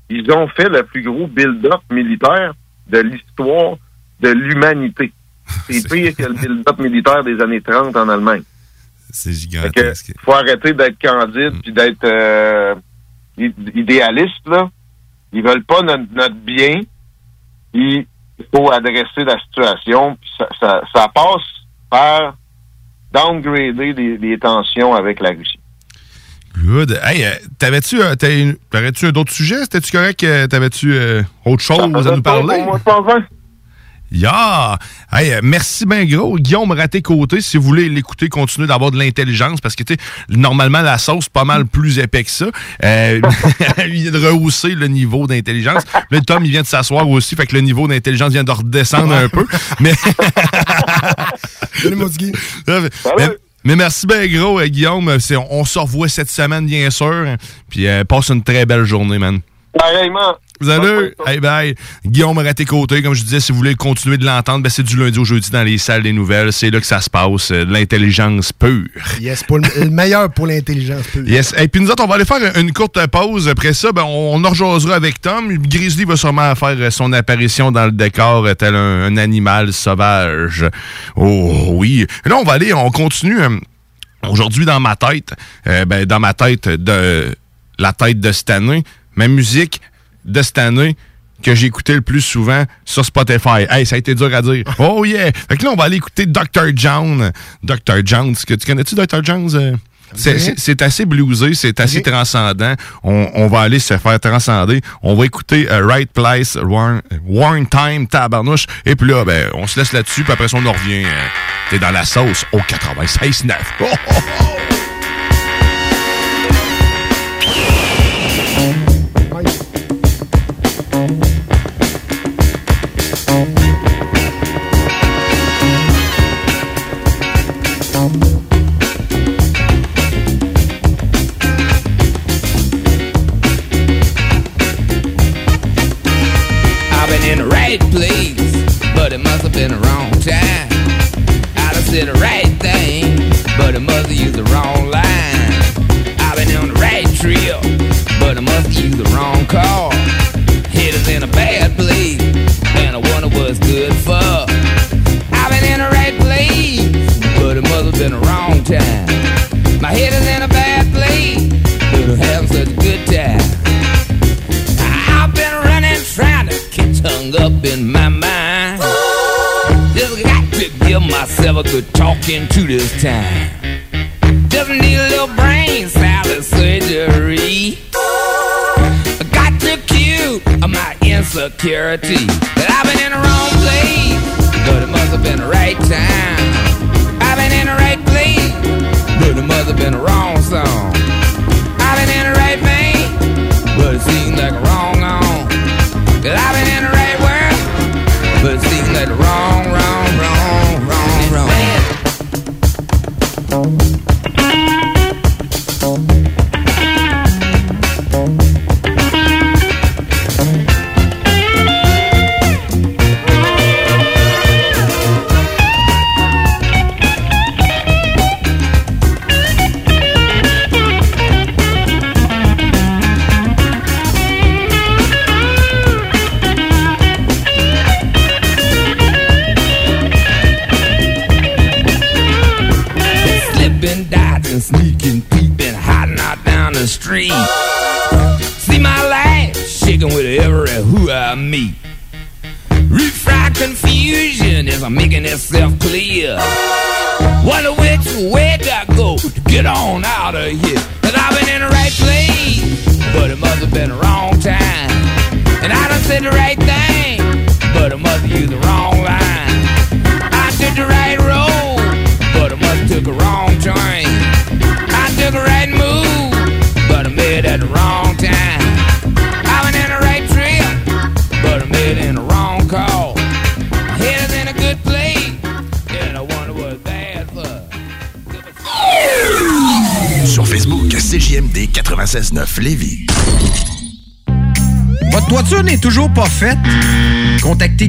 [0.10, 2.54] ils ont fait le plus gros build-up militaire
[2.90, 3.76] de l'histoire
[4.20, 5.14] de l'humanité.
[5.70, 8.44] C'est pire que le build-up militaire des années 30 en Allemagne.
[9.12, 10.14] C'est gigantesque.
[10.14, 12.76] que faut arrêter d'être candide puis d'être euh,
[13.38, 14.70] idéaliste là.
[15.32, 16.82] Ils veulent pas notre, notre bien.
[17.74, 18.06] Il
[18.54, 20.16] faut adresser la situation.
[20.16, 21.42] puis Ça, ça, ça passe
[21.90, 22.36] par
[23.12, 25.60] downgrader des tensions avec la Russie.
[26.58, 27.00] Good.
[27.04, 28.16] Hey, euh, t'avais-tu euh,
[28.70, 29.64] t'aurais-tu d'autres sujets?
[29.64, 30.26] C'était-tu correct?
[30.50, 32.64] T'avais-tu euh, autre chose à nous parler?
[32.86, 33.20] Pour moi.
[34.14, 34.78] Yeah!
[35.12, 36.38] Hey, euh, merci bien gros.
[36.38, 40.00] Guillaume Raté-Côté, si vous voulez l'écouter, continuez d'avoir de l'intelligence parce que, tu sais,
[40.30, 42.46] normalement, la sauce est pas mal plus épais que ça.
[42.84, 43.20] Euh,
[43.80, 45.82] il vient de rehausser le niveau d'intelligence.
[46.12, 49.14] Là, Tom, il vient de s'asseoir aussi, fait que le niveau d'intelligence vient de redescendre
[49.14, 49.48] un peu.
[49.80, 49.94] Mais...
[53.18, 53.30] mais,
[53.64, 55.18] mais merci bien gros, euh, Guillaume.
[55.50, 57.36] On se revoit cette semaine, bien sûr.
[57.68, 59.42] Puis euh, passe une très belle journée, man.
[59.78, 60.38] Pareillement.
[60.62, 61.14] Salut!
[61.26, 61.76] Hey, bye!
[62.06, 65.18] Guillaume Raté-Côté, comme je disais, si vous voulez continuer de l'entendre, ben, c'est du lundi
[65.20, 66.54] au jeudi dans les salles des nouvelles.
[66.54, 67.52] C'est là que ça se passe.
[67.52, 68.86] euh, de l'intelligence pure.
[69.20, 71.28] Yes, pour le, le meilleur pour l'intelligence pure.
[71.28, 71.54] Yes.
[71.58, 73.50] Et puis nous autres, on va aller faire une courte pause.
[73.50, 75.52] Après ça, ben, on, on en rejasera avec Tom.
[75.58, 79.74] Grizzly va sûrement faire euh, son apparition dans le décor euh, tel un, un animal
[79.74, 80.66] sauvage.
[81.16, 82.06] Oh oui.
[82.26, 83.40] Là, on va aller, on continue.
[84.30, 85.34] Aujourd'hui, dans ma tête,
[85.68, 87.36] euh, ben, dans ma tête de
[87.80, 88.84] la tête de cette année,
[89.16, 89.82] ma musique
[90.26, 90.96] de cette année
[91.42, 93.66] que j'ai écouté le plus souvent sur Spotify.
[93.70, 94.64] Hey, ça a été dur à dire.
[94.80, 95.32] Oh yeah!
[95.50, 96.72] Fait que là, on va aller écouter Dr.
[96.76, 97.32] John.
[97.64, 98.02] Dr.
[98.06, 98.36] Jones.
[98.48, 99.24] Que, tu connais-tu Dr.
[99.24, 99.50] Jones?
[99.56, 99.76] euh?
[100.16, 102.76] C'est- assez bluesé, c'est assez transcendant.
[103.04, 104.80] On, on va aller se faire transcender.
[105.02, 108.68] On va écouter euh, Right Place, Warn, Warn Time, Tabarnouche.
[108.86, 110.24] Et puis là, ben, on se laisse là-dessus.
[110.24, 111.04] Puis après ça, on en revient.
[111.06, 111.26] euh,
[111.72, 113.54] T'es dans la sauce au 96.9.
[113.82, 114.73] Oh, oh, oh!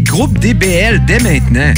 [0.00, 1.72] Groupe DBL dès maintenant.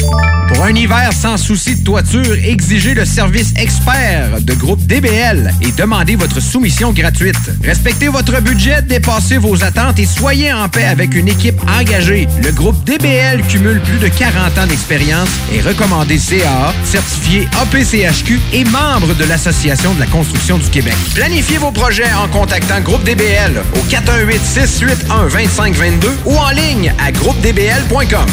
[0.49, 5.73] Pour un hiver sans souci de toiture, exigez le service expert de Groupe DBL et
[5.73, 7.37] demandez votre soumission gratuite.
[7.63, 12.29] Respectez votre budget, dépassez vos attentes et soyez en paix avec une équipe engagée.
[12.43, 18.65] Le Groupe DBL cumule plus de 40 ans d'expérience et recommandé CAA, certifié APCHQ et
[18.65, 20.95] membre de l'Association de la construction du Québec.
[21.15, 27.13] Planifiez vos projets en contactant Groupe DBL au 418 681 2522 ou en ligne à
[27.13, 28.31] groupedbl.com.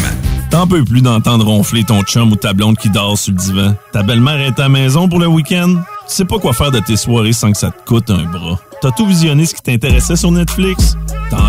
[0.49, 3.75] T'en peux plus d'entendre ronfler ton chum ou ta blonde qui dort sur le divan.
[3.91, 5.73] Ta belle-mère est à la maison pour le week-end.
[6.07, 8.59] Tu sais pas quoi faire de tes soirées sans que ça te coûte un bras.
[8.79, 10.95] T'as tout visionné ce qui t'intéressait sur Netflix?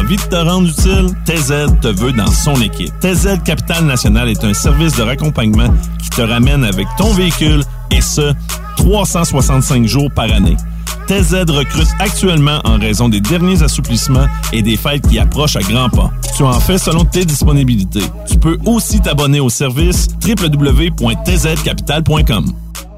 [0.05, 1.11] Envie de te rendre utile?
[1.25, 2.93] TZ te veut dans son équipe.
[3.01, 8.03] TZ Capital National est un service de raccompagnement qui te ramène avec ton véhicule et
[8.03, 8.35] ce,
[8.77, 10.59] 365 jours par année.
[11.07, 15.89] TZ recrute actuellement en raison des derniers assouplissements et des fêtes qui approchent à grands
[15.89, 16.11] pas.
[16.37, 18.05] Tu en fais selon tes disponibilités.
[18.31, 22.53] Tu peux aussi t'abonner au service www.tzcapital.com.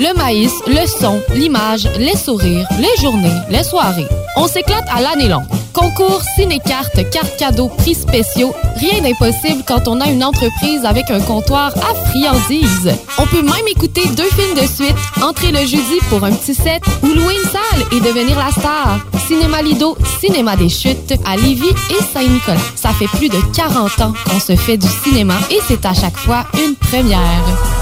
[0.00, 4.06] Le maïs, le son, l'image, les sourires, les journées, les soirées.
[4.36, 5.44] On s'éclate à l'année longue.
[5.72, 11.20] Concours, ciné-cartes, cartes cadeaux, prix spéciaux, rien d'impossible quand on a une entreprise avec un
[11.20, 12.92] comptoir à friandises.
[13.18, 16.82] On peut même écouter deux films de suite, entrer le jeudi pour un petit set
[17.02, 19.00] ou louer une salle et devenir la star.
[19.26, 22.60] Cinéma Lido, cinéma des chutes à Lévis et Saint-Nicolas.
[22.74, 26.16] Ça fait plus de 40 ans qu'on se fait du cinéma et c'est à chaque
[26.16, 27.81] fois une première.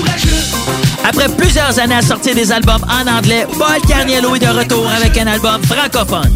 [1.03, 5.17] Après plusieurs années à sortir des albums en anglais, Paul Carniello est de retour avec
[5.17, 6.35] un album francophone.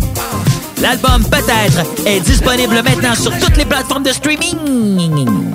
[0.82, 5.55] L'album Peut-être est disponible maintenant sur toutes les plateformes de streaming.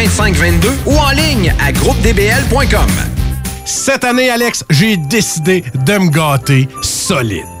[0.07, 2.89] 418-681-2522 ou en ligne à groupedbl.com.
[3.65, 7.60] Cette année, Alex, j'ai décidé de me gâter solide.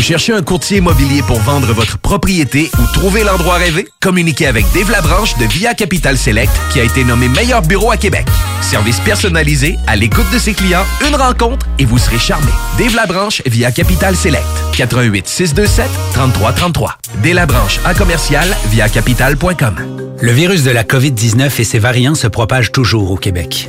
[0.00, 3.86] Vous cherchez un courtier immobilier pour vendre votre propriété ou trouver l'endroit rêvé?
[4.00, 7.98] Communiquez avec Dave Labranche de Via Capital Select qui a été nommé meilleur bureau à
[7.98, 8.26] Québec.
[8.62, 12.50] Service personnalisé, à l'écoute de ses clients, une rencontre et vous serez charmé.
[12.78, 14.46] Dave Labranche via Capital Select.
[14.74, 16.96] 88 627 3333.
[17.22, 20.16] Dave Labranche à commercial via capital.com.
[20.18, 23.68] Le virus de la COVID-19 et ses variants se propagent toujours au Québec.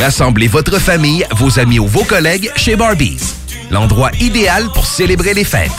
[0.00, 3.34] Rassemblez votre famille, vos amis ou vos collègues chez Barbies.
[3.70, 5.72] L'endroit idéal pour célébrer les fêtes.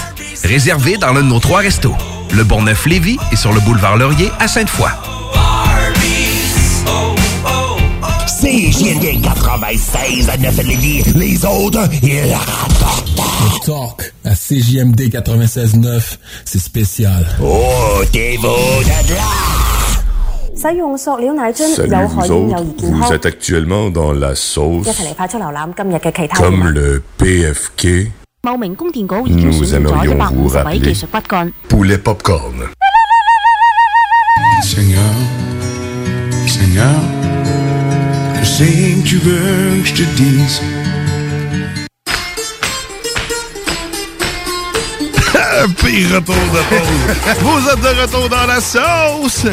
[0.43, 1.95] Réservé dans l'un de nos trois restos.
[2.31, 4.89] Le Bonneuf-Lévis et sur le boulevard Laurier à Sainte-Foy.
[8.41, 11.03] CJMD 96 à 9 Lévis.
[11.15, 13.09] Les autres, ils rapportent.
[13.41, 16.01] Le talk à CJMD 96.9,
[16.45, 17.25] c'est spécial.
[17.41, 19.68] Oh, t'es beau de là!
[20.59, 24.89] Salut vous vous êtes actuellement dans la sauce
[26.35, 28.11] comme le PFK.
[28.43, 30.93] Nous aimerions vous rappeler
[31.69, 32.65] poulet popcorn.
[34.61, 35.13] Seigneur,
[36.45, 36.99] Seigneur,
[38.41, 40.61] je sais que tu veux que je te dise
[45.67, 47.37] Pire retour de pause.
[47.41, 49.45] Vous êtes de retour dans la sauce.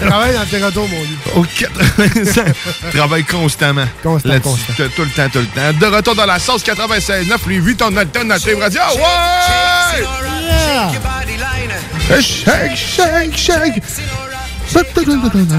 [0.00, 1.16] Travaille dans tes retours, mon Dieu.
[1.34, 2.54] Au 85.
[2.94, 3.86] Travaille constamment.
[4.02, 4.40] Constant.
[4.40, 5.78] Tout, le temps, tout le temps.
[5.78, 8.80] De retour dans la sauce 96.9, les 8 tonnes de tonnes à Télé Radio.
[8.96, 10.04] Ouais!
[12.08, 13.82] Eh, Shake, shake, shake.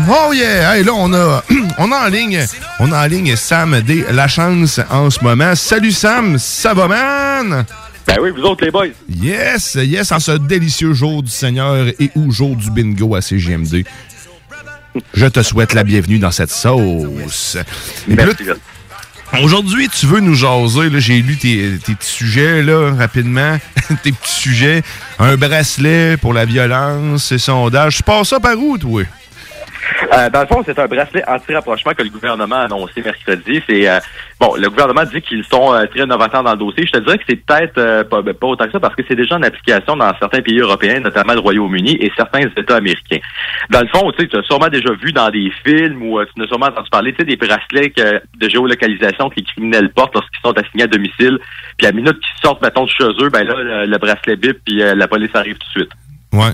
[0.10, 0.76] Oh yeah!
[0.76, 1.44] Hey, là, on a,
[1.78, 2.46] on a en ligne,
[2.80, 4.06] on a en ligne Sam D.
[4.12, 5.56] La Chance en ce moment.
[5.56, 7.66] Salut Sam, ça va man?
[8.08, 8.88] Ben oui, vous autres les boys.
[9.10, 13.84] Yes, yes, en ce délicieux jour du Seigneur et ou jour du bingo à CGMD.
[15.14, 17.58] Je te souhaite la bienvenue dans cette sauce.
[18.08, 18.44] Merci.
[19.44, 23.58] Aujourd'hui, tu veux nous jaser, là, j'ai lu tes, tes petits sujets, là, rapidement,
[24.04, 24.84] tes petits sujets,
[25.20, 27.98] un bracelet pour la violence, et sondage.
[27.98, 29.04] Tu passes ça par où, toi?
[30.14, 33.62] Euh, dans le fond, c'est un bracelet anti-rapprochement que le gouvernement a annoncé mercredi.
[33.68, 34.00] C'est euh,
[34.40, 36.86] bon, le gouvernement dit qu'ils sont euh, très novateurs dans le dossier.
[36.86, 39.04] Je te dirais que c'est peut-être euh, pas, ben, pas autant que ça parce que
[39.08, 43.20] c'est déjà en application dans certains pays européens, notamment le Royaume-Uni et certains États américains.
[43.70, 46.48] Dans le fond, tu as sûrement déjà vu dans des films ou euh, tu as
[46.48, 50.88] sûrement entendu parler, des bracelets de géolocalisation que les criminels portent lorsqu'ils sont assignés à
[50.88, 51.40] domicile.
[51.78, 54.36] Puis à la minute qu'ils sortent, mettons, de chez eux, ben là, le, le bracelet
[54.36, 55.92] bip puis la police arrive tout de suite.
[56.34, 56.54] Ouais.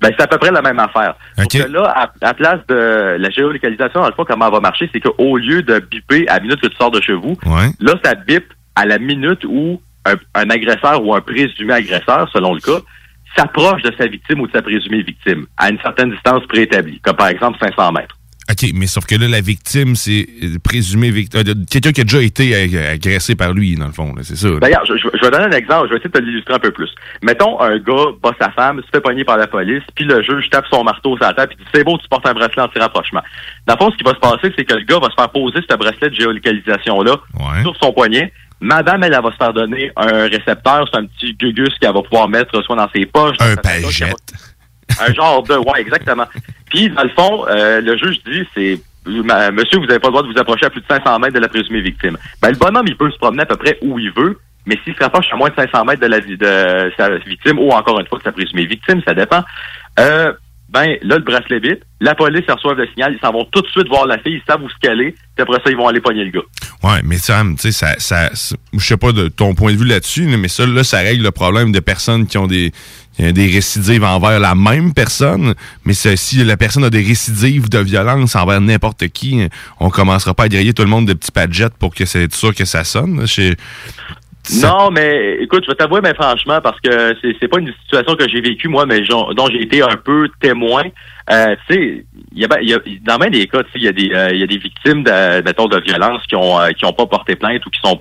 [0.00, 1.14] Ben, c'est à peu près la même affaire.
[1.36, 1.92] Sauf que là,
[2.22, 5.36] à, à place de la géolocalisation, dans le fond, comment elle va marcher, c'est qu'au
[5.36, 7.68] lieu de biper à la minute que tu sors de chez vous, Ouais.
[7.80, 8.44] là, ça bip
[8.76, 12.80] à la minute où un, un agresseur ou un présumé agresseur, selon le cas,
[13.36, 17.16] s'approche de sa victime ou de sa présumée victime à une certaine distance préétablie, comme
[17.16, 18.16] par exemple 500 mètres.
[18.50, 21.42] OK, mais sauf que là, la victime, c'est euh, présumé victime.
[21.70, 24.48] Quelqu'un qui a déjà été ag- agressé par lui, dans le fond, c'est ça.
[24.60, 26.58] D'ailleurs, je, je- je vais donner un exemple, je vais essayer de te l'illustrer un
[26.58, 26.90] peu plus.
[27.22, 30.50] Mettons, un gars bat sa femme, se fait pogner par la police, puis le juge
[30.50, 33.22] tape son marteau sur la table, puis dit c'est beau, tu portes un bracelet anti-rapprochement.
[33.66, 35.30] Dans le fond, ce qui va se passer, c'est que le gars va se faire
[35.30, 37.16] poser ce bracelet de géolocalisation-là
[37.62, 38.30] sur son poignet.
[38.60, 42.02] Madame, elle, elle va se faire donner un récepteur, c'est un petit gugus qu'elle va
[42.02, 43.36] pouvoir mettre soit dans ses poches.
[43.40, 44.16] Un pagette.
[45.00, 46.26] un genre de ouais exactement
[46.74, 50.22] puis dans le fond euh, le juge dit c'est monsieur vous n'avez pas le droit
[50.22, 52.86] de vous approcher à plus de 500 mètres de la présumée victime ben le bonhomme
[52.88, 55.36] il peut se promener à peu près où il veut Mais s'il se rapproche à
[55.36, 58.64] moins de 500 mètres de la sa victime, ou encore une fois de sa présumée
[58.66, 59.44] victime, ça dépend,
[59.98, 60.32] euh,
[60.74, 63.60] ben là, le bracelet bip, la police ils reçoivent le signal, ils s'en vont tout
[63.60, 65.86] de suite voir la fille, ils savent où se caler, puis après ça, ils vont
[65.86, 66.46] aller pogner le gars.
[66.82, 68.30] Ouais, mais Sam, tu sais, ça, ça,
[68.72, 71.22] je sais pas de ton point de vue là-dessus, là, mais ça, là, ça règle
[71.22, 72.72] le problème de personnes qui ont des,
[73.16, 75.54] qui ont des récidives envers la même personne.
[75.84, 79.48] Mais si la personne a des récidives de violence envers n'importe qui,
[79.80, 82.54] on commencera pas à griller tout le monde de petits padgettes pour que c'est sûr
[82.54, 83.26] que ça sonne.
[83.26, 83.54] Je-
[84.62, 88.28] Non, mais écoute, je vais t'avouer, mais franchement, parce que c'est pas une situation que
[88.28, 90.82] j'ai vécue, moi, mais dont j'ai été un peu témoin.
[91.30, 92.04] Euh, tu sais,
[92.34, 94.28] il y a, il y a- dans bien des cas, il y a des, euh,
[94.32, 97.36] il y a des victimes de, de violence qui ont, euh, qui ont pas porté
[97.36, 97.98] plainte ou qui sont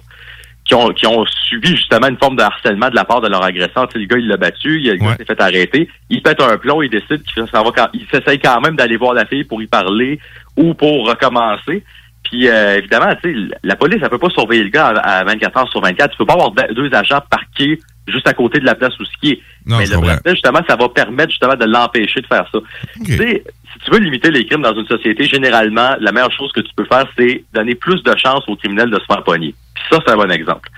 [0.65, 3.43] qui ont, qui ont subi justement une forme de harcèlement de la part de leur
[3.43, 3.87] agresseur.
[3.87, 5.89] Tu sais, le gars, il l'a battu, il, le gars s'est fait arrêter.
[6.09, 8.95] Il pète un plomb, il décide qu'il s'en va quand, il s'essaye quand même d'aller
[8.97, 10.19] voir la fille pour y parler
[10.55, 11.83] ou pour recommencer.
[12.23, 15.23] Puis euh, évidemment, tu sais, la police, elle peut pas surveiller le gars à, à
[15.25, 16.11] 24 heures sur 24.
[16.11, 19.05] Tu peux pas avoir de- deux agents parqués juste à côté de la place où
[19.05, 19.41] skier.
[19.65, 22.59] Non, Mais le bracelet, justement, ça va permettre justement de l'empêcher de faire ça.
[23.05, 26.51] Tu sais, si tu veux limiter les crimes dans une société, généralement, la meilleure chose
[26.53, 29.53] que tu peux faire, c'est donner plus de chances aux criminels de se faire pogner.
[29.91, 30.69] Ça, c'est un bon exemple.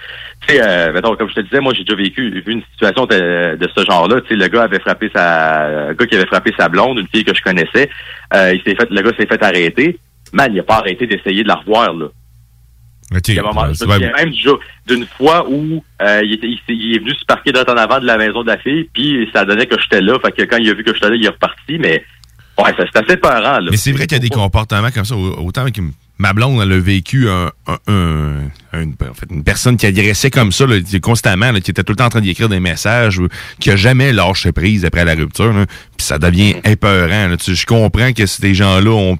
[0.48, 3.06] Tu sais, euh, mettons, comme je te disais, moi, j'ai déjà vécu vu une situation
[3.06, 4.22] de, de ce genre-là.
[4.22, 7.07] Tu sais, le gars avait frappé sa, un gars qui avait frappé sa blonde, une
[7.07, 7.90] fille que je connaissais.
[8.34, 9.99] Euh, il s'est fait, le gars s'est fait arrêter.
[10.34, 12.07] Man, il a pas arrêté d'essayer de la revoir, là.
[13.15, 13.27] OK.
[13.27, 14.34] Il y a moment, je me même
[14.88, 17.77] d'une fois où euh, il, était- il s'est- il est venu se parquer dans en
[17.77, 20.18] avant de la maison de la fille, puis ça donnait que j'étais là.
[20.19, 22.03] Fait que quand il a vu que j'étais là, il est reparti, mais
[22.57, 23.68] ouais, c'est assez peurant, là.
[23.69, 25.15] Mais c'est vrai qu'il y a des comportements comme ça.
[25.15, 25.82] Au- Autant que
[26.17, 30.29] ma blonde, elle a vécu un, un- un- un- en fait, une personne qui agressait
[30.31, 33.19] comme ça, là, constamment, là, qui était tout le temps en train d'écrire des messages,
[33.59, 35.53] qui a jamais lâché prise après la rupture.
[35.97, 37.27] Puis ça devient épeurant.
[37.27, 37.35] là.
[37.45, 39.15] Je comprends que ces gens-là,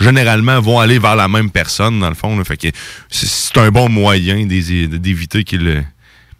[0.00, 2.36] généralement, vont aller vers la même personne, dans le fond.
[2.36, 2.44] là.
[2.44, 2.68] Fait que
[3.08, 5.84] c'est- un bon moyen d'é- d'éviter qu'il...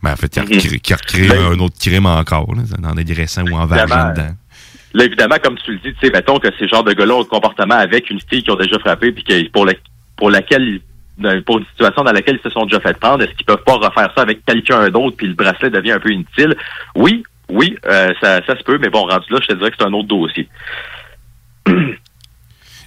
[0.02, 3.84] Ben, en fait, qu'il recrée un autre crime encore, là, en agressant ou en vageant
[3.84, 4.12] Évidemment.
[4.12, 4.34] dedans.
[4.94, 7.22] Là, évidemment, comme tu le dis, tu sais, mettons que ces genres de gars-là ont
[7.22, 9.72] un comportement avec une fille qui ont déjà frappé, puis que pour, la-
[10.16, 10.80] pour laquelle,
[11.18, 13.62] dans- pour une situation dans laquelle ils se sont déjà fait prendre, est-ce qu'ils peuvent
[13.64, 16.55] pas refaire ça avec quelqu'un d'autre, puis le bracelet devient un peu inutile?
[16.94, 19.76] Oui, oui, euh, ça, ça se peut, mais bon, rendu là, je te dirais que
[19.78, 20.48] c'est un autre dossier.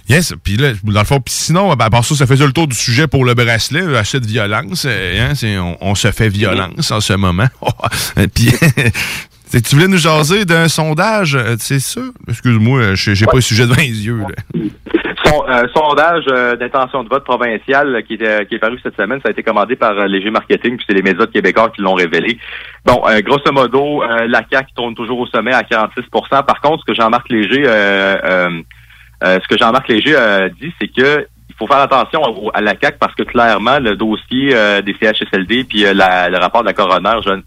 [0.08, 2.52] Yes, puis là, dans le fond, puis sinon, ben, à part ça, ça faisait le
[2.52, 4.84] tour du sujet pour le bracelet, euh, achat de violence.
[4.88, 7.46] euh, hein, c'est- on, on se fait violence en ce moment.
[8.34, 8.50] puis,
[9.52, 12.00] tu voulais nous jaser d'un sondage, euh, c'est ça?
[12.28, 14.18] Excuse-moi, euh, j'ai j'ai pas le sujet devant les yeux.
[14.18, 14.60] là.
[15.24, 19.20] Son, euh, sondage euh, d'intention de vote provincial qui, était- qui est paru cette semaine,
[19.22, 21.94] ça a été commandé par euh, Léger Marketing, puis c'est les médias québécois qui l'ont
[21.94, 22.38] révélé.
[22.86, 26.80] Bon, euh, grosso modo, euh, la CAQ tourne toujours au sommet à 46% Par contre,
[26.80, 30.16] ce que Jean-Marc Léger, ce que Jean-Marc Léger
[30.60, 33.96] dit, c'est que il faut faire attention au- à la CAQ parce que clairement, le
[33.96, 37.42] dossier des CHSLD puis la- le rapport de la coroner, jeune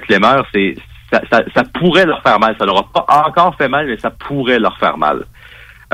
[0.00, 0.74] Clémer, c'est
[1.10, 2.56] ça, ça, ça pourrait leur faire mal.
[2.58, 5.24] Ça leur a pas encore fait mal, mais ça pourrait leur faire mal.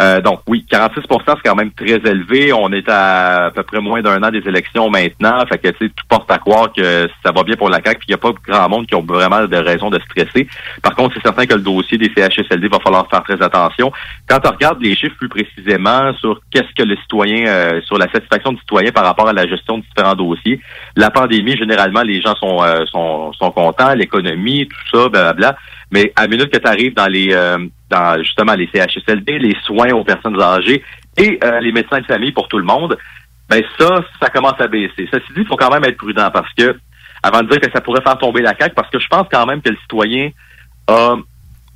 [0.00, 2.52] Euh, donc oui, 46% c'est quand même très élevé.
[2.52, 5.44] On est à à peu près moins d'un an des élections maintenant.
[5.46, 7.98] Fait que tu sais, tout porte à croire que ça va bien pour la CAQ,
[7.98, 10.46] puis il n'y a pas grand monde qui ont vraiment de raison de stresser.
[10.82, 13.92] Par contre, c'est certain que le dossier des CHSLD va falloir faire très attention.
[14.28, 18.10] Quand on regarde les chiffres plus précisément sur qu'est-ce que le citoyen, euh, sur la
[18.10, 20.60] satisfaction du citoyen par rapport à la gestion de différents dossiers,
[20.96, 25.56] la pandémie, généralement, les gens sont, euh, sont, sont contents, l'économie, tout ça, blablabla.
[25.92, 27.58] Mais à minute que tu arrives dans les euh,
[27.90, 30.82] dans justement les CHSLD, les soins aux personnes âgées
[31.16, 32.96] et euh, les médecins de famille pour tout le monde,
[33.48, 35.08] ben ça, ça commence à baisser.
[35.12, 36.78] Ceci dit, il faut quand même être prudent parce que
[37.22, 39.44] avant de dire que ça pourrait faire tomber la CAQ, parce que je pense quand
[39.44, 40.30] même que le citoyen
[40.86, 41.16] a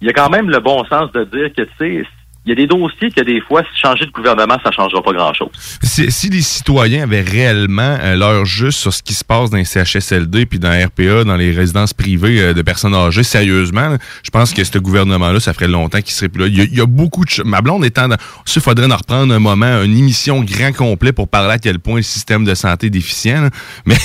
[0.01, 2.07] il y a quand même le bon sens de dire que tu sais,
[2.47, 5.12] il y a des dossiers que des fois, si changer de gouvernement, ça changera pas
[5.12, 5.49] grand-chose.
[5.83, 9.57] Si, si les citoyens avaient réellement euh, l'heure juste sur ce qui se passe dans
[9.57, 13.89] les CHSLD puis dans les RPA, dans les résidences privées euh, de personnes âgées, sérieusement,
[13.89, 16.47] là, je pense que ce gouvernement-là, ça ferait longtemps qu'il serait plus là.
[16.49, 17.43] Il y a, il y a beaucoup de...
[17.45, 18.09] Ma blonde étant...
[18.09, 18.16] Dans...
[18.55, 21.97] Il faudrait en reprendre un moment, une émission grand complet pour parler à quel point
[21.97, 23.41] le système de santé est déficient.
[23.43, 23.51] là.
[23.87, 23.97] Mais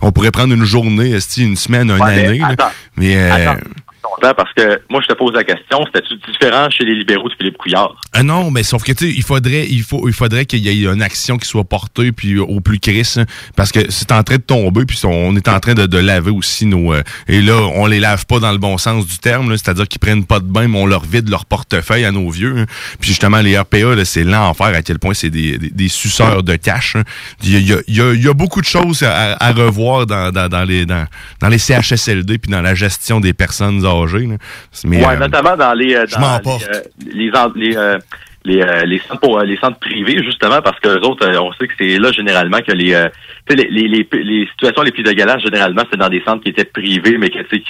[0.00, 2.38] on pourrait prendre une journée, une semaine, une Ouais, mais année.
[2.38, 2.72] là.
[2.96, 3.16] Mais...
[3.16, 3.60] euh, Attends,
[4.36, 7.58] parce que moi, je te pose la question, c'était-tu différent chez les libéraux de Philippe
[7.58, 7.94] Couillard?
[8.12, 10.90] Ah non, mais sauf que tu il faudrait, il faut, il faudrait qu'il y ait
[10.92, 13.26] une action qui soit portée puis au plus crisse, hein,
[13.56, 16.66] parce que c'est en train de tomber puis on est en train de, laver aussi
[16.66, 19.86] nos euh, et là on les lave pas dans le bon sens du terme, c'est-à-dire
[19.88, 22.54] qu'ils prennent pas de bain, mais on leur vide leur portefeuille à nos vieux.
[22.58, 22.66] hein.
[23.00, 26.96] Puis justement les RPA, c'est l'enfer à quel point c'est des, des, suceurs de cash.
[26.96, 27.02] hein.
[27.42, 30.48] Il y a, y a- y a- beaucoup de choses à, à revoir dans, dans,
[30.48, 31.06] dans les dans,
[31.40, 34.26] dans les CHSLD puis dans la gestion des personnes âgées.
[34.26, 34.36] là.
[34.84, 36.06] Mais, ouais, euh, notamment dans les euh,
[37.32, 37.98] dans les, euh,
[38.44, 41.98] les, les, centres pour les centres privés justement parce que autres on sait que c'est
[41.98, 42.94] là généralement que les,
[43.48, 47.30] les, les, situations les plus dégueulasses généralement c'est dans des centres qui étaient privés mais
[47.30, 47.62] que tu sais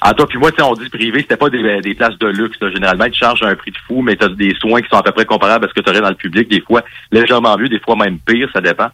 [0.00, 2.28] à toi puis moi tu sais on dit privé c'était pas des, des places de
[2.28, 2.70] luxe là.
[2.70, 4.96] généralement ils te chargent un prix de fou mais tu as des soins qui sont
[4.96, 6.82] à peu près comparables à ce que tu aurais dans le public des fois
[7.12, 8.88] légèrement mieux des fois même pire ça dépend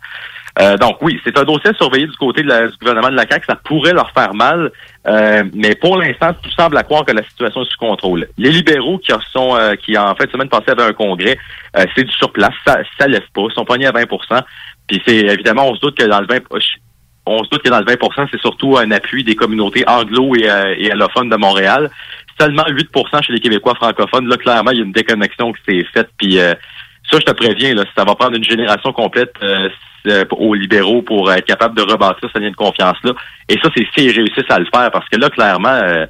[0.60, 3.16] euh, donc oui, c'est un dossier à surveiller du côté de la- du gouvernement de
[3.16, 3.46] la CAQ.
[3.48, 4.70] Ça pourrait leur faire mal,
[5.06, 8.28] euh, mais pour l'instant, tout semble à croire que la situation est sous contrôle.
[8.38, 11.38] Les libéraux qui sont, euh, qui en fait semaine passée avaient un congrès,
[11.76, 14.42] euh, c'est du surplace, ça, ça lève pas, ils sont pognés à 20%
[14.86, 16.40] Puis c'est évidemment, on se doute que dans le 20
[17.26, 20.48] on se doute que dans le 20 c'est surtout un appui des communautés anglo et,
[20.48, 21.90] euh, et allophones de Montréal.
[22.40, 24.26] Seulement 8% chez les Québécois francophones.
[24.26, 26.08] Là, clairement, il y a une déconnexion qui s'est faite.
[26.18, 26.54] Puis euh,
[27.12, 29.68] ça, je te préviens, là, ça va prendre une génération complète euh,
[30.30, 33.12] aux libéraux pour être capable de rebâtir ce lien de confiance-là.
[33.48, 34.90] Et ça, c'est s'ils réussissent à le faire.
[34.90, 36.06] Parce que là, clairement, euh,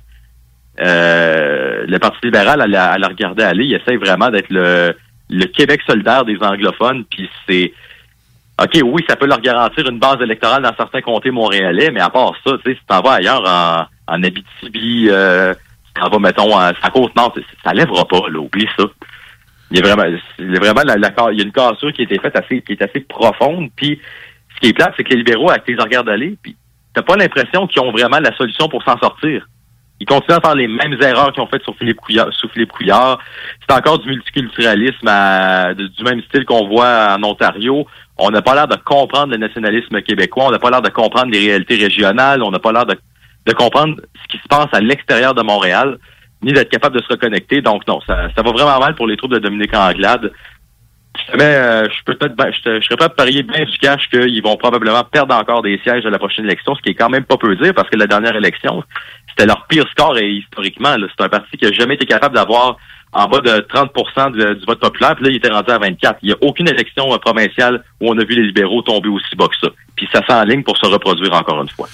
[0.81, 4.95] euh, le Parti libéral, à la, à aller, il essaie vraiment d'être le,
[5.29, 7.05] le Québec solidaire des anglophones.
[7.11, 7.73] Puis c'est...
[8.63, 12.11] OK, oui, ça peut leur garantir une base électorale dans certains comtés montréalais, mais à
[12.11, 16.19] part ça, tu sais, si t'en vas ailleurs en, en Abitibi, euh, si t'en vas,
[16.19, 17.35] mettons, à, à Côte-Nord,
[17.65, 18.85] ça lèvera pas, là, oublie ça.
[19.73, 21.93] Il y a vraiment, il y a vraiment la, la- il y a une cassure
[21.93, 23.99] qui a été faite assez, qui est assez profonde, puis
[24.55, 26.57] ce qui est plate, c'est que les libéraux, avec les regards d'aller, puis
[26.95, 29.47] t'as pas l'impression qu'ils ont vraiment la solution pour s'en sortir.
[30.01, 32.33] Ils continuent à faire les mêmes erreurs qu'ils ont faites sur Philippe Couillard.
[32.33, 33.21] Sous Philippe Couillard.
[33.61, 37.87] C'est encore du multiculturalisme à- du même style qu'on voit en Ontario.
[38.19, 40.47] On n'a pas l'air de comprendre le nationalisme québécois.
[40.49, 42.43] On n'a pas l'air de comprendre les réalités régionales.
[42.43, 42.97] On n'a pas l'air de,
[43.47, 45.99] de comprendre ce qui se passe à l'extérieur de Montréal,
[46.43, 47.61] ni d'être capable de se reconnecter.
[47.63, 50.33] Donc non, ça, ça va vraiment mal pour les troupes de Dominique Anglade.
[51.37, 54.43] Mais euh, je peux peut-être, ben, je, je serais pas parier bien du cash qu'ils
[54.43, 57.25] vont probablement perdre encore des sièges à la prochaine élection, ce qui est quand même
[57.25, 58.83] pas peu dire parce que la dernière élection,
[59.29, 60.95] c'était leur pire score et historiquement.
[61.17, 62.79] C'est un parti qui a jamais été capable d'avoir
[63.13, 63.93] en bas de 30
[64.35, 66.19] de- du vote populaire, puis là, il était rendu à 24.
[66.23, 69.37] Il n'y a aucune élection euh, provinciale où on a vu les libéraux tomber aussi
[69.37, 69.69] bas que ça.
[69.95, 71.89] Puis ça s'enligne pour se reproduire encore une fois.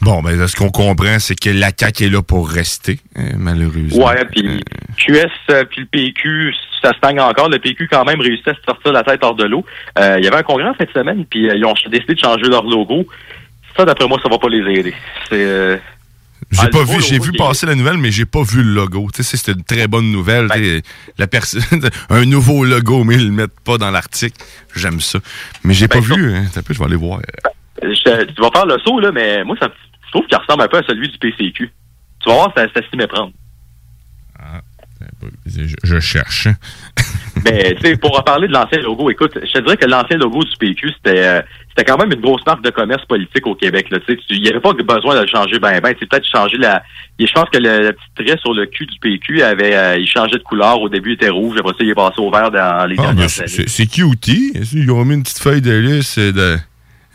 [0.00, 3.32] Bon, ben, là, ce qu'on comprend, c'est que la CAQ est là pour rester, euh,
[3.36, 4.06] malheureusement.
[4.06, 4.60] Ouais, puis
[4.96, 7.48] QS euh, puis le PQ, ça stagne encore.
[7.48, 9.64] Le PQ quand même réussit à se sortir la tête hors de l'eau.
[9.98, 12.14] Euh, Il y avait un congrès en fin de semaine, puis euh, ils ont décidé
[12.14, 13.06] de changer leur logo.
[13.76, 14.94] Ça, d'après moi, ça va pas les aider.
[15.28, 15.76] C'est euh,
[16.50, 18.72] J'ai ah, pas vu, j'ai vu est- passer la nouvelle, mais j'ai pas vu le
[18.74, 19.08] logo.
[19.14, 20.48] Tu sais, c'était une très bonne nouvelle.
[21.16, 21.62] La personne,
[22.10, 24.36] un nouveau logo, mais ils le mettent pas dans l'article.
[24.74, 25.20] J'aime ça.
[25.64, 26.34] Mais j'ai pas vu.
[26.34, 26.44] Hein.
[26.56, 27.20] Un peu, je vais aller voir.
[27.82, 29.68] Je- tu vas faire le saut, là, mais moi, ça,
[30.06, 31.70] je trouve qu'il ressemble un peu à celui du PCQ.
[32.20, 33.32] Tu vas voir, ça, ça s'y méprendre.
[35.46, 36.48] Je, je cherche.
[37.44, 40.16] Mais tu sais, pour en parler de l'ancien logo, écoute, je te dirais que l'ancien
[40.16, 43.56] logo du PQ, c'était euh, c'était quand même une grosse marque de commerce politique au
[43.56, 43.88] Québec.
[43.90, 45.92] Là, tu sais, tu- il n'y avait pas besoin de le changer ben ben.
[45.98, 46.84] C'est peut-être changer la.
[47.18, 49.96] et je pense que le, le petit trait sur le cul du PQ avait euh,
[49.98, 50.80] il changeait de couleur.
[50.80, 51.56] Au début, il était rouge.
[51.58, 53.68] Après ça, il est passé au vert dans les Ah, dernières c'est- années.
[53.68, 54.28] c'est cute.
[54.28, 56.18] Ils ont mis une petite feuille de lys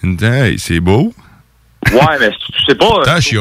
[0.04, 1.14] Hey, c'est beau.
[1.92, 3.02] Ouais, mais tu sais pas.
[3.04, 3.36] T'as je que-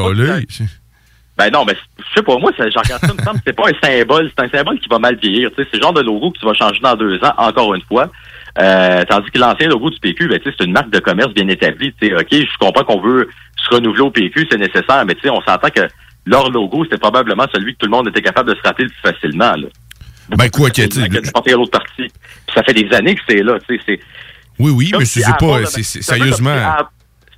[1.37, 3.69] Ben non, mais je sais pas, moi, j'en regarde ça, me semble que c'est pas
[3.69, 5.51] un symbole, c'est un symbole qui va mal vieillir.
[5.55, 8.11] C'est le genre de logo que tu vas changer dans deux ans, encore une fois.
[8.59, 11.93] Euh, tandis que l'ancien logo du PQ, ben, c'est une marque de commerce bien établie.
[12.03, 13.29] OK, je comprends qu'on veut
[13.63, 15.83] se renouveler au PQ, c'est nécessaire, mais tu sais, on s'entend que
[16.25, 18.89] leur logo, c'était probablement celui que tout le monde était capable de se rater le
[18.89, 19.53] plus facilement.
[19.57, 19.69] Là.
[20.37, 20.71] Ben, quoi
[21.55, 22.09] autre partie.
[22.47, 24.01] Puis ça fait des années que c'est là, tu sais, c'est...
[24.59, 25.67] Oui, oui, Comme mais c'est pas.
[25.67, 26.51] c'est- c'est- Sérieusement.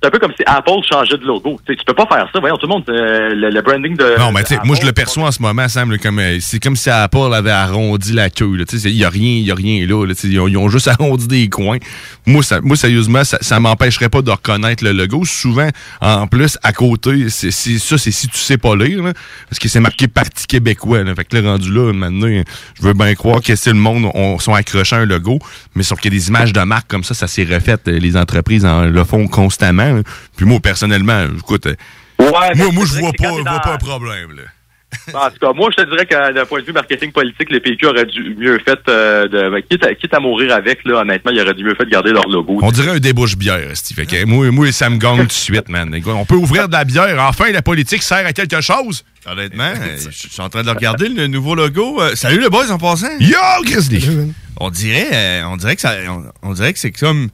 [0.01, 1.59] C'est un peu comme si Apple changeait de logo.
[1.65, 2.39] Tu sais, tu peux pas faire ça.
[2.39, 4.17] Voyons, tout le monde, euh, le, le branding de.
[4.17, 6.59] Non, mais tu sais, moi, je le perçois en ce moment, Sam, comme, euh, c'est
[6.63, 8.55] comme si Apple avait arrondi la queue.
[8.55, 10.05] là, tu sais, Il n'y a rien, il y a rien là.
[10.05, 11.79] là, ils, ont, ils ont juste arrondi des coins.
[12.25, 15.25] Moi, ça, moi sérieusement, ça, ça m'empêcherait pas de reconnaître le logo.
[15.25, 15.67] Souvent,
[15.99, 19.11] en plus, à côté, c'est ça, c'est si tu sais pas lire, là,
[19.49, 21.03] parce que c'est marqué Parti québécois.
[21.03, 22.41] Là, fait que là, rendu là, maintenant,
[22.77, 25.39] je veux bien croire que si le monde on, sont accrochés à un logo,
[25.75, 27.75] mais sauf qu'il y a des images de marque comme ça, ça s'est refait.
[27.87, 29.88] euh, Les entreprises en, le font constamment.
[29.97, 30.03] Là.
[30.35, 31.75] Puis moi, personnellement, écoute, euh,
[32.19, 34.31] Ouais, mais moi, moi je vois pas, vois dans- pas un problème.
[34.35, 34.43] Là.
[35.13, 37.59] En tout cas, moi, je te dirais que d'un point de vue marketing politique, le
[37.59, 39.49] PQ aurait dû mieux fait euh, de.
[39.51, 41.91] ben, quitte, à, quitte à mourir avec, là, honnêtement, il aurait dû mieux fait de
[41.91, 42.57] garder leur logo.
[42.63, 43.97] On dirait un débouche-bière, Steve.
[43.97, 45.95] Fait que moi, moi, ça me gagne tout de suite, man.
[46.07, 47.23] On peut ouvrir de la bière.
[47.29, 49.05] Enfin, la politique sert à quelque chose.
[49.27, 52.01] Honnêtement, euh, je suis en train de le regarder, le nouveau logo.
[52.01, 53.15] Euh, salut les boys en passant.
[53.19, 54.33] Yo, Grizzly!
[54.59, 57.29] On dirait, euh, on dirait que ça, on, on dirait que c'est comme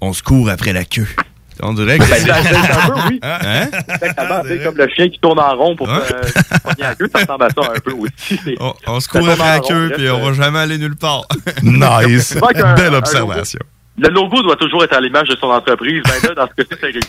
[0.00, 1.06] on se court après la queue.
[1.62, 3.20] On dirait que Ben, c'est- c'est un peu, oui.
[3.22, 3.68] Hein?
[3.88, 7.08] Exactement, c'est comme le chien qui tourne en rond pour euh, se pogner la queue,
[7.14, 8.38] ça ressemble à ça un peu aussi.
[8.60, 11.22] On, on se court après la queue, puis on euh, va jamais aller nulle part.
[11.62, 12.34] nice.
[12.54, 13.60] Qu'un- Belle un observation.
[13.98, 16.02] le logo doit toujours être à l'image de son entreprise.
[16.04, 17.08] Ben là, dans ce cas-ci, c'est réussi.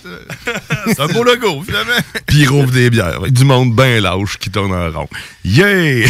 [0.96, 1.92] C'est un beau logo, finalement.
[2.26, 3.20] Puis il rouvre des bières.
[3.30, 5.10] Du monde bien lâche qui tourne en rond.
[5.44, 6.06] Yeah!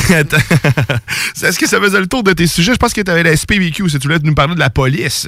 [1.41, 2.73] Est-ce que ça faisait le tour de tes sujets?
[2.73, 5.27] Je pense que tu avais la SPVQ, si tu voulais nous parler de la police.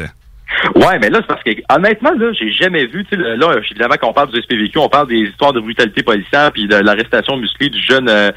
[0.75, 3.95] Ouais, mais là, c'est parce que, honnêtement, là, j'ai jamais vu, tu sais, là, évidemment,
[3.99, 7.37] quand on parle du SPVQ, on parle des histoires de brutalité policière puis de l'arrestation
[7.37, 8.31] musclée du jeune euh,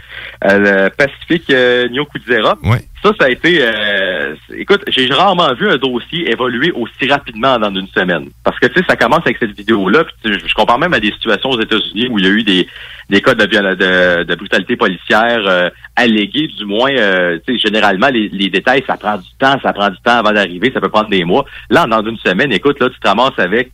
[0.44, 2.58] euh, Pacifique euh, Nyo Kudzera.
[2.62, 2.80] Ouais.
[3.02, 7.74] Ça, ça a été, euh, écoute, j'ai rarement vu un dossier évoluer aussi rapidement dans
[7.74, 8.28] une semaine.
[8.44, 11.50] Parce que, tu sais, ça commence avec cette vidéo-là, je, compare même à des situations
[11.50, 12.68] aux États-Unis où il y a eu des,
[13.10, 18.08] des cas de, de, de brutalité policière euh, allégués, du moins, euh, tu sais, généralement,
[18.08, 20.88] les, les détails, ça prend du temps, ça prend du temps avant d'arriver, ça peut
[20.88, 21.44] prendre des mois.
[21.70, 23.72] Là, dans une semaine, écoute, là, tu te ramasses avec,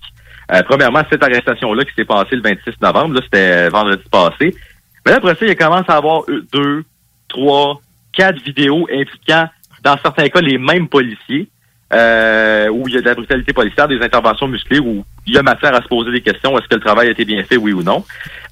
[0.53, 4.57] euh, premièrement, cette arrestation-là qui s'est passée le 26 novembre, là, c'était euh, vendredi passé.
[5.05, 6.23] Mais là, après ça, il commence à avoir
[6.53, 6.85] deux,
[7.29, 7.81] trois,
[8.19, 9.49] quatre vidéos impliquant,
[9.85, 11.49] dans certains cas, les mêmes policiers,
[11.93, 15.39] euh, où il y a de la brutalité policière, des interventions musclées, où il y
[15.39, 17.57] a matière à se poser des questions, est-ce que le travail a été bien fait,
[17.57, 18.05] oui ou non.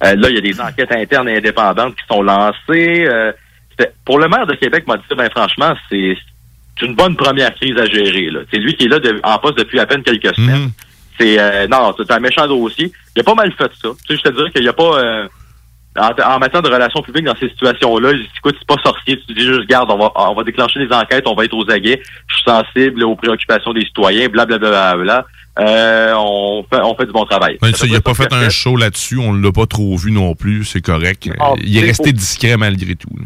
[0.03, 3.05] Euh, là, il y a des enquêtes internes et indépendantes qui sont lancées.
[3.07, 3.31] Euh,
[4.05, 6.17] pour le maire de Québec, m'a dit, ben franchement, c'est
[6.79, 8.29] c'est une bonne première crise à gérer.
[8.31, 8.39] là.
[8.51, 10.69] C'est lui qui est là de- en poste depuis à peine quelques semaines.
[11.19, 12.91] C'est euh, non, c'est un méchant dossier.
[13.15, 13.89] Il a pas mal fait ça.
[14.07, 15.27] Tu sais, je te dirais qu'il n'y a pas euh,
[15.97, 19.19] en, en matière de relations publiques dans ces situations-là, il dit, écoute, c'est pas sorcier,
[19.27, 21.69] tu dis juste garde, on va on va déclencher des enquêtes, on va être aux
[21.69, 24.69] aguets, je suis sensible aux préoccupations des citoyens, blablabla.
[24.69, 25.25] Bla, bla, bla.
[25.59, 27.57] Euh, on fait on fait du bon travail.
[27.61, 29.17] Ben, Ça il veut a pas fait un show là-dessus.
[29.17, 30.63] On l'a pas trop vu non plus.
[30.65, 31.29] C'est correct.
[31.39, 32.15] Ah, il est resté faux.
[32.15, 33.09] discret malgré tout.
[33.17, 33.25] là.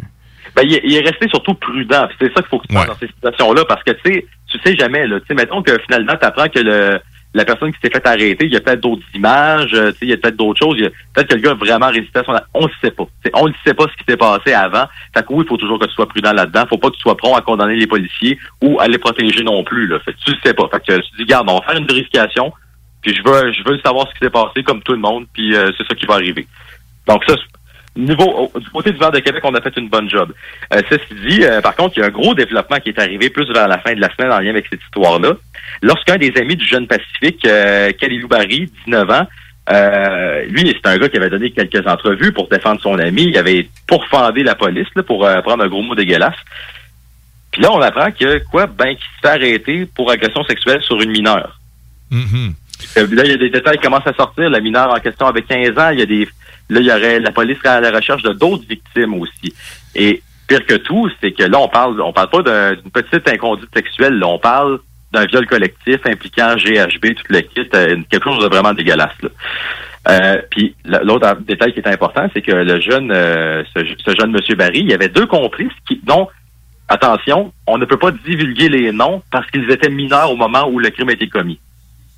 [0.56, 2.07] Ben, il, est, il est resté surtout prudent.
[2.19, 4.60] C'est ça qu'il faut que tu fasses dans ces situations-là, parce que tu sais, tu
[4.64, 5.07] sais jamais.
[5.07, 6.99] Là, tu sais, mettons que finalement, tu apprends que le,
[7.34, 10.14] la personne qui s'est fait arrêter, il y a peut-être d'autres images, euh, il y
[10.14, 10.78] a peut-être d'autres choses.
[11.14, 12.34] Peut-être que le gars a vraiment résisté à son...
[12.53, 13.06] On ne sait pas.
[13.34, 14.86] On ne sait pas ce qui s'est passé avant.
[15.14, 16.66] Fait que il faut toujours que tu sois prudent là-dedans.
[16.68, 19.64] faut pas que tu sois prompt à condamner les policiers ou à les protéger non
[19.64, 19.88] plus.
[19.88, 19.99] Là.
[20.06, 20.68] Tu le sais pas.
[20.70, 22.52] Fait que tu dis, garde, on va faire une vérification,
[23.02, 25.56] puis je veux, je veux savoir ce qui s'est passé comme tout le monde, puis
[25.56, 26.48] euh, c'est ça qui va arriver.
[27.08, 27.36] Donc ça,
[27.95, 30.31] Niveau, au- du côté du Vert de Québec, on a fait une bonne job.
[30.73, 33.30] Euh, ceci dit, euh, par contre, il y a un gros développement qui est arrivé
[33.30, 35.34] plus vers la fin de la semaine en lien avec cette histoire-là.
[35.81, 39.27] Lorsqu'un des amis du jeune Pacifique, euh, Khalilou Barry, 19 ans,
[39.69, 43.23] euh, lui, c'est un gars qui avait donné quelques entrevues pour défendre son ami.
[43.26, 46.35] Il avait pourfendé la police là, pour euh, prendre un gros mot dégueulasse.
[47.51, 50.99] Puis là, on apprend que quoi, ben, qu'il se fait arrêter pour agression sexuelle sur
[51.01, 51.59] une mineure.
[52.97, 54.49] Euh, Là, il y a des détails qui commencent à sortir.
[54.49, 55.89] La mineure en question avait 15 ans.
[55.91, 56.27] Il y a des,
[56.72, 59.53] là, il y aurait, la police serait à la recherche de d'autres victimes aussi.
[59.95, 63.27] Et pire que tout, c'est que là, on parle, on parle pas d'un- d'une petite
[63.30, 64.15] inconduite sexuelle.
[64.19, 64.80] Là, on parle
[65.11, 69.11] d'un viol collectif impliquant GHB, tout le kit, euh, quelque chose de vraiment dégueulasse.
[70.10, 74.31] Euh, puis l'autre détail qui est important, c'est que le jeune, euh, ce, ce jeune
[74.31, 76.27] monsieur Barry, il y avait deux complices qui, dont,
[76.88, 80.80] attention, on ne peut pas divulguer les noms parce qu'ils étaient mineurs au moment où
[80.80, 81.60] le crime a été commis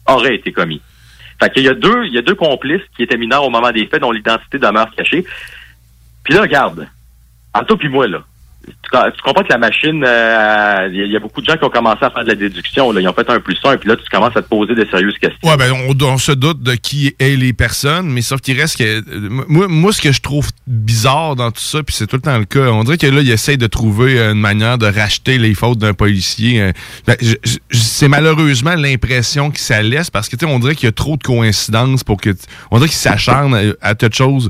[0.08, 0.82] aurait été commis.
[1.44, 3.70] Fait qu'il y a deux, il y a deux complices qui étaient mineurs au moment
[3.72, 5.26] des faits dont l'identité demeure cachée.
[6.24, 6.88] Puis là, regarde,
[7.54, 8.24] entre toi puis moi, là,
[8.66, 11.58] tu, co- tu comprends que la machine, euh, il il y a beaucoup de gens
[11.58, 12.92] qui ont commencé à faire de la déduction.
[12.92, 13.02] Là.
[13.02, 15.18] Ils ont fait un plus un, puis là, tu commences à te poser des sérieuses
[15.20, 15.40] questions.
[15.50, 18.84] Ouais, ben, on, se doute de qui est les personnes, mais sauf qu'il reste que.
[18.84, 19.02] euh,
[19.48, 22.38] Moi, moi, ce que je trouve bizarre dans tout ça, puis c'est tout le temps
[22.38, 25.54] le cas, on dirait que là, il essaie de trouver une manière de racheter les
[25.56, 26.62] fautes d'un policier.
[26.62, 26.72] euh,
[27.06, 27.16] ben,
[27.72, 31.18] c'est malheureusement l'impression que ça laisse parce que, tu on dirait qu'il y a trop
[31.18, 32.30] de coïncidences pour que.
[32.72, 34.50] On dirait qu'il s'acharne à, à toute chose.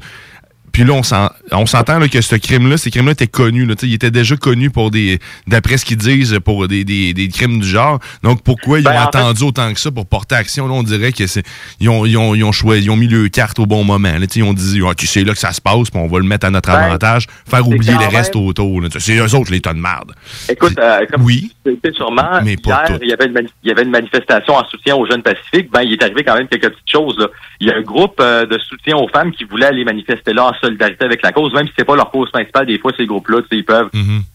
[0.73, 3.65] Puis là, on s'en- on s'entend que ce crime-là, ces crimes-là étaient connus.
[3.65, 6.83] Là, Tu sais, ils étaient déjà connus pour des, d'après ce qu'ils disent, pour des,
[6.83, 7.99] des, des crimes du genre.
[8.23, 10.67] Donc pourquoi ils Ben, ont en fait- attendu autant que ça pour porter action?
[10.67, 11.43] Là, on dirait que c'est,
[11.79, 14.11] ils ont, ils ont, ils ont choisi, ils ont mis le carte au bon moment.
[14.13, 15.99] Là, Tu sais, ils ont dit, ah, tu sais là que ça se passe, puis
[16.01, 18.81] on va le mettre à notre Ben, avantage, faire oublier les même- restes autour.
[18.97, 20.13] C'est eux autres les tonnes de marde.
[20.49, 21.51] Écoute, euh, comme oui,
[21.95, 24.65] sûrement, mais pas hier, il y, avait une mani- il y avait une manifestation en
[24.65, 25.69] soutien aux jeunes pacifiques.
[25.71, 27.15] Ben, il est arrivé quand même quelques petites choses.
[27.19, 27.27] Là.
[27.59, 30.45] Il y a un groupe euh, de soutien aux femmes qui voulait aller manifester là
[30.45, 32.65] en solidarité avec la cause, même si c'est pas leur cause principale.
[32.65, 33.89] Des fois, ces groupes-là, tu sais, ils peuvent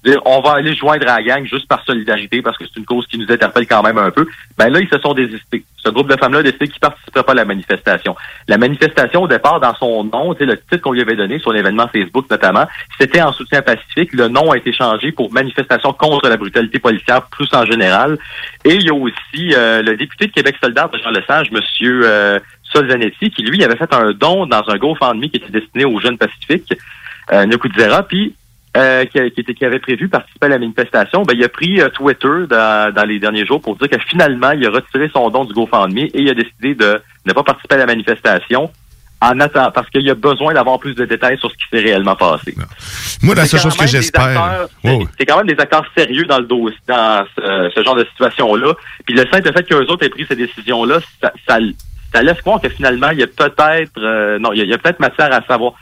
[0.05, 2.87] dire on va aller joindre à la gang juste par solidarité parce que c'est une
[2.87, 4.27] cause qui nous interpelle quand même un peu.
[4.57, 5.65] Ben là, ils se sont désistés.
[5.77, 8.17] Ce groupe de femmes-là a décidé qu'ils ne participeraient pas à la manifestation.
[8.49, 11.89] La manifestation, au départ, dans son nom, le titre qu'on lui avait donné sur l'événement
[11.89, 12.67] Facebook notamment,
[13.01, 14.13] c'était en soutien pacifique.
[14.13, 18.19] Le nom a été changé pour manifestation contre la brutalité policière plus en général.
[18.65, 22.39] Et il y a aussi euh, le député de Québec solidaire, Jean Lesage, Monsieur euh,
[22.73, 26.19] Solzanetti, qui lui avait fait un don dans un GoFundMe qui était destiné aux jeunes
[26.19, 26.75] pacifiques,
[27.33, 27.47] euh,
[28.09, 28.35] puis
[28.77, 31.81] euh, qui, qui, était, qui avait prévu participer à la manifestation, ben, il a pris
[31.81, 35.31] euh, Twitter dans, dans les derniers jours pour dire que finalement, il a retiré son
[35.31, 38.71] don du GoFundMe et il a décidé de ne pas participer à la manifestation
[39.21, 42.15] en attendant, parce qu'il a besoin d'avoir plus de détails sur ce qui s'est réellement
[42.15, 42.55] passé.
[43.23, 44.69] Moi, la seule chose que j'espère.
[45.19, 48.75] C'est quand même des acteurs sérieux dans le dossier, dans ce, ce genre de situation-là.
[49.05, 51.59] Puis le simple fait qu'eux autres aient pris ces décisions-là, ça, ça,
[52.13, 55.01] ça laisse croire que finalement, il y a peut-être euh, non, il y a, peut-être
[55.01, 55.75] matière à savoir.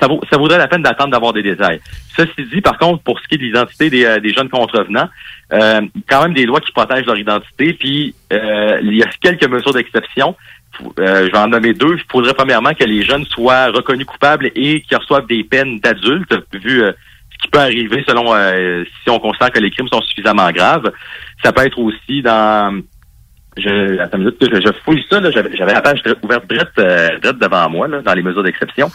[0.00, 1.80] Ça, vaut- ça vaudrait la peine d'attendre d'avoir des détails.
[2.16, 5.08] Ceci dit, par contre, pour ce qui est de l'identité des, euh, des jeunes contrevenants,
[5.52, 9.48] euh, quand même des lois qui protègent leur identité, puis euh, il y a quelques
[9.48, 10.36] mesures d'exception.
[11.00, 11.96] Euh, je vais en nommer deux.
[11.96, 16.36] Il faudrait premièrement que les jeunes soient reconnus coupables et qu'ils reçoivent des peines d'adultes,
[16.52, 16.92] vu euh,
[17.32, 20.92] ce qui peut arriver selon euh, si on considère que les crimes sont suffisamment graves.
[21.42, 22.80] Ça peut être aussi dans
[23.58, 26.68] je, attends une minute, je, je fouille ça, là, j'avais, j'avais la page ouverte drette,
[26.78, 28.90] euh, drette devant moi, là, dans les mesures d'exception.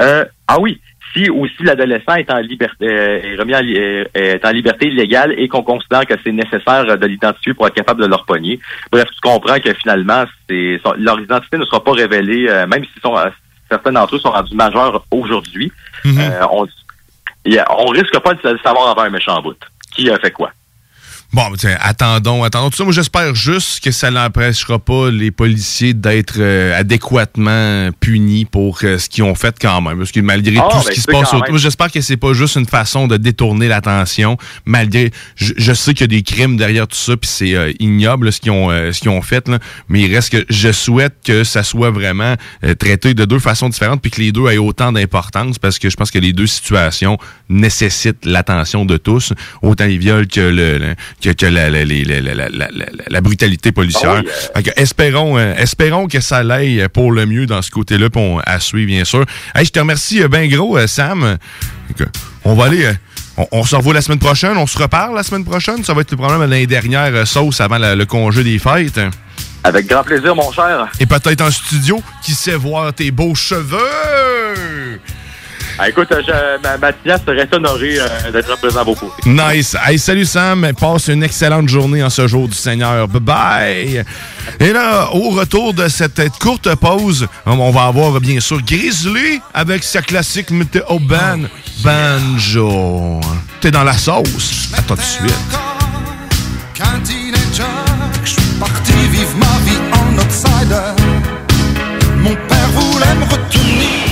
[0.00, 0.80] Euh, ah oui,
[1.14, 4.86] si aussi l'adolescent est en liberté, euh, est remis en, li- euh, est en liberté
[4.88, 8.58] illégale et qu'on considère que c'est nécessaire de l'identifier pour être capable de leur pogner.
[8.90, 13.14] Bref, tu comprends que finalement, c'est, leur identité ne sera pas révélée, même si sont,
[13.70, 15.70] certains d'entre eux sont rendus majeurs aujourd'hui.
[16.18, 16.66] Euh, on,
[17.78, 19.56] on risque pas de savoir avant un méchant bout.
[19.94, 20.50] Qui a fait quoi?
[21.34, 22.68] Bon, ben, tiens, attendons, attendons.
[22.68, 28.44] Tout ça, moi, j'espère juste que ça n'empêchera pas les policiers d'être euh, adéquatement punis
[28.44, 29.96] pour euh, ce qu'ils ont fait quand même.
[29.96, 32.34] Parce que malgré Ah, tout ben, ce qui se passe autour, j'espère que c'est pas
[32.34, 34.36] juste une façon de détourner l'attention.
[34.66, 37.72] Malgré, je, je sais qu'il y a des crimes derrière tout ça, puis c'est euh,
[37.78, 39.48] ignoble là, ce qu'ils ont, euh, ce qu'ils ont fait.
[39.48, 43.38] Là, mais il reste que je souhaite que ça soit vraiment euh, traité de deux
[43.38, 46.34] façons différentes, puis que les deux aient autant d'importance, parce que je pense que les
[46.34, 47.16] deux situations
[47.48, 49.32] nécessitent l'attention de tous,
[49.62, 54.16] autant les viols que le, le- que, que la, la, brutalité policière.
[54.16, 54.48] Ah oui, euh.
[54.56, 58.40] Fait que espérons, euh, espérons que ça l'aille pour le mieux dans ce côté-là, on
[58.44, 59.24] à suivre, bien sûr.
[59.54, 61.38] Hey, je te remercie bien gros, euh, Sam.
[62.44, 62.84] On va aller.
[62.84, 62.92] euh,
[63.36, 64.56] on, on se revoit la semaine prochaine.
[64.56, 65.84] On se reparle la semaine prochaine.
[65.84, 68.58] Ça va être le problème de l'année dernière euh, sauce avant la- le congé des
[68.58, 69.00] fêtes.
[69.64, 70.88] Avec grand plaisir, mon cher.
[70.98, 73.78] Et peut-être en studio qui sait voir tes beaux cheveux.
[75.78, 79.22] Ah, écoute, je, ma, Mathias serait honoré euh, d'être présent à vos côtés.
[79.26, 79.76] Nice.
[79.84, 80.70] Hey, salut Sam.
[80.78, 83.08] Passe une excellente journée en ce jour du Seigneur.
[83.08, 84.04] Bye bye.
[84.60, 89.82] Et là, au retour de cette courte pause, on va avoir bien sûr Grizzly avec
[89.82, 91.40] sa classique météo ban
[91.82, 93.20] banjo.
[93.60, 94.70] T'es dans la sauce.
[94.76, 95.32] À tout de suite.
[98.24, 101.02] Je suis parti vivre ma vie en outsider.
[102.18, 104.11] Mon père voulait me retenir.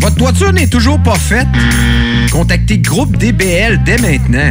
[0.00, 1.46] Votre toiture n'est toujours pas faite?
[2.32, 4.50] Contactez Groupe DBL dès maintenant.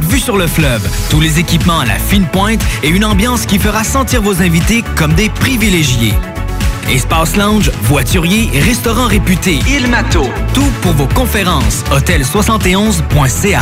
[0.05, 3.59] vue sur le fleuve, tous les équipements à la fine pointe et une ambiance qui
[3.59, 6.13] fera sentir vos invités comme des privilégiés.
[6.89, 10.23] Espace lounge, voiturier, restaurant réputé, Il Mato,
[10.53, 11.83] tout pour vos conférences.
[11.91, 13.61] Hôtel71.ca.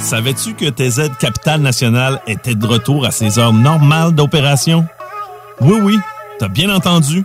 [0.00, 4.86] Savais-tu que TZ Capital National était de retour à ses heures normales d'opération?
[5.60, 5.98] Oui, oui,
[6.38, 7.24] t'as bien entendu.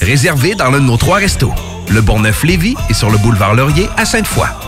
[0.00, 1.52] Réservé dans l'un de nos trois restos.
[1.90, 4.67] Le Bonneuf-Lévis et sur le boulevard Laurier à Sainte-Foy.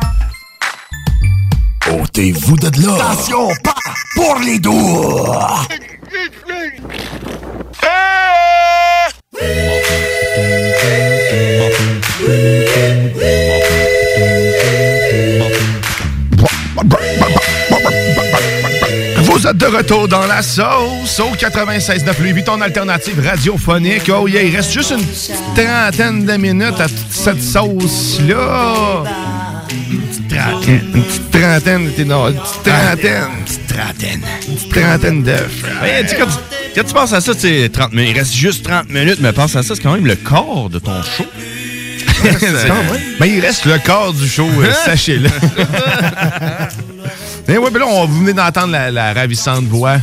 [1.89, 2.95] Ôtez-vous de là!
[2.95, 3.75] Attention, pas
[4.15, 5.67] pour les doigts!
[19.17, 24.11] Vous êtes de retour dans la sauce au 96.9 Louis ton alternative radiophonique.
[24.15, 25.05] Oh yeah, il reste juste une
[25.55, 29.03] trentaine de minutes à toute cette sauce-là.
[30.31, 30.81] Trentaine.
[30.93, 33.23] Une petite trentaine, t'es non, une petite trentaine.
[33.37, 34.21] Une petite trentaine.
[34.47, 35.51] Une petite trentaine d'œufs.
[36.09, 36.37] Tu quand, tu,
[36.75, 38.11] quand tu penses à ça, c'est 30 minutes.
[38.11, 40.79] Il reste juste 30 minutes, mais pense à ça, c'est quand même le corps de
[40.79, 41.25] ton show.
[43.19, 45.27] Ben, il reste le corps du show, euh, sachez-le.
[47.47, 49.97] Et ouais, ben là, on, vous venez d'entendre la, la ravissante voix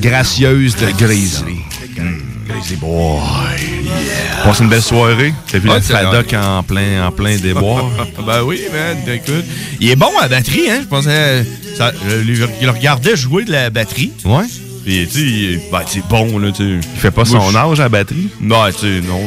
[0.00, 1.58] gracieuse de Grizzly.
[2.48, 3.83] Grizzly Boy.
[4.44, 5.32] Passe une belle soirée.
[5.50, 7.86] T'as vu Ouais, la Fadoc en plein, en plein déboire?
[8.26, 9.44] ben oui, man, écoute.
[9.80, 10.80] Il est bon à la batterie, hein?
[10.82, 11.44] Je pensais.
[11.76, 14.12] Ça, je le- regardais jouer de la batterie.
[14.24, 14.44] Ouais.
[14.84, 16.62] Puis, tu sais, il- ben, c'est bon, là, tu.
[16.78, 18.28] Il fait pas son âge à la batterie?
[18.40, 19.20] Non, tu sais, non.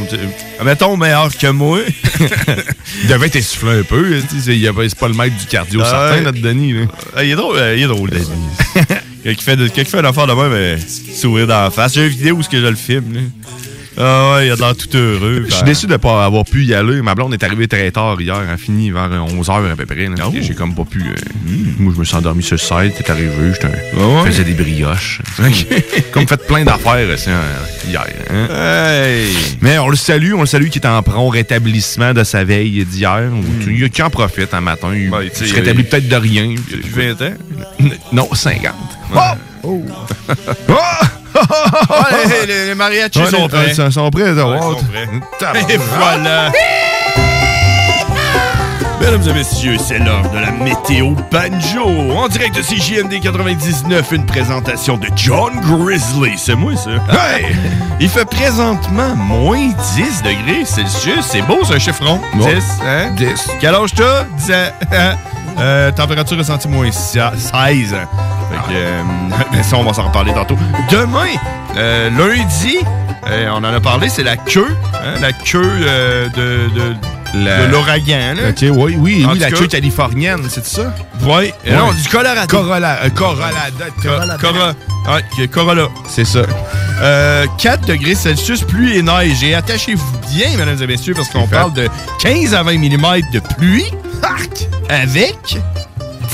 [0.64, 1.80] Mettons meilleur que moi.
[3.04, 4.22] Il devait t'essouffler un peu.
[4.30, 6.22] tu sais, il y a pas- C'est pas le maître du cardio Ah certain, ouais.
[6.22, 6.74] notre Denis.
[6.74, 6.82] Là.
[7.16, 8.26] Ah, il est drôle, euh, il est drôle, Denis.
[9.26, 10.78] Il fait, de- fait une affaire de même, euh,
[11.14, 11.96] sourire dans la face.
[11.96, 13.20] J'ai une vidéo où ce que je le filme, là.
[14.00, 15.46] Ah ouais, il a l'air tout heureux.
[15.50, 17.02] Je suis déçu de ne pas avoir pu y aller.
[17.02, 18.40] Ma blonde est arrivée très tard hier.
[18.44, 20.08] Elle a fini vers 11h à peu près.
[20.24, 20.32] Oh.
[20.40, 21.02] J'ai comme pas pu.
[21.02, 21.16] euh,
[21.80, 22.96] Moi, je me suis endormi sur le site.
[23.04, 23.30] T'es arrivé.
[23.60, 24.30] Je Ah ouais?
[24.32, 25.22] faisais des brioches.
[26.12, 27.54] comme fait plein d'affaires euh, euh,
[27.88, 28.06] hier.
[28.30, 29.58] hein.
[29.62, 30.34] Mais on le salue.
[30.36, 33.32] On le salue qui est en prompt rétablissement de sa veille d'hier.
[33.66, 34.90] Il y a qui en profite un matin.
[34.94, 36.54] Il, Ben, il se rétablit il- peut-être de rien.
[36.70, 37.34] Depuis 20 ans?
[38.14, 38.74] Non, 50.
[39.16, 39.20] Oh!
[39.64, 39.84] Oh!
[42.40, 43.66] les, les- les mariachis Ouais, sont les- prêts.
[43.70, 44.24] Ils sont prêts.
[44.32, 45.08] Ouais, sont prêts.
[45.70, 46.52] Et voilà.
[49.00, 51.86] Mesdames et messieurs, c'est l'heure de la météo banjo.
[52.18, 56.34] En direct de CJMD 99, une présentation de John Grizzly.
[56.38, 56.90] C'est moi, ça.
[57.16, 57.46] Hey!
[58.00, 61.26] Il fait présentement moins 10 degrés Celsius.
[61.26, 62.20] C'est beau, c'est un chiffron.
[62.36, 62.46] 10,
[62.86, 63.10] hein?
[63.16, 63.48] 10.
[63.62, 64.24] Quel âge t'as?
[64.38, 64.72] 10 ans.
[65.60, 67.50] Euh, température ressentie moins 16.
[67.52, 69.02] Fait que, euh,
[69.52, 70.58] mais ça, on va s'en reparler tantôt.
[70.92, 71.26] Demain,
[71.78, 72.78] euh, lundi,
[73.30, 74.68] euh, on en a parlé, c'est la queue.
[74.94, 75.80] hein, la queue
[76.36, 76.96] de, de,
[77.44, 78.36] La- de l'ouragan.
[78.36, 78.50] là.
[78.50, 80.94] Ok, oui, oui, En oui, la queue californienne, c'est ça?
[81.24, 81.28] Oui.
[81.32, 81.54] Ouais.
[81.72, 82.48] Non, du Colorado.
[82.48, 83.50] Corolla, euh, Corolla,
[84.40, 84.74] Corolla.
[85.52, 85.88] Corolla.
[86.08, 86.40] C'est ça.
[87.02, 89.44] Euh, 4 degrés Celsius, pluie et neige.
[89.44, 91.88] Et attachez-vous bien, mesdames et messieurs, parce qu'on parle de
[92.20, 93.86] 15 à 20 mm de pluie
[94.24, 95.38] arc, avec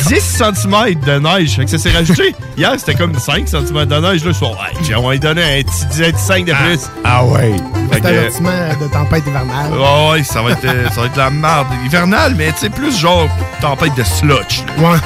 [0.08, 1.56] 10 cm de neige.
[1.56, 2.36] Fait que ça s'est rajouté.
[2.58, 4.24] Hier, c'était comme 5 cm de neige.
[4.26, 6.80] Là, je suis ouais, on va lui donner un petit 10 5 de plus.
[7.04, 7.56] Ah, ouais.
[7.92, 8.50] C'est un avertissement
[8.82, 9.72] de tempête hivernale.
[9.72, 12.60] Ouais, ouais, ça va être, euh, ça va être de la merde hivernale, mais tu
[12.60, 13.28] sais, plus genre
[13.62, 14.62] tempête de sludge.
[14.80, 14.98] Ouais,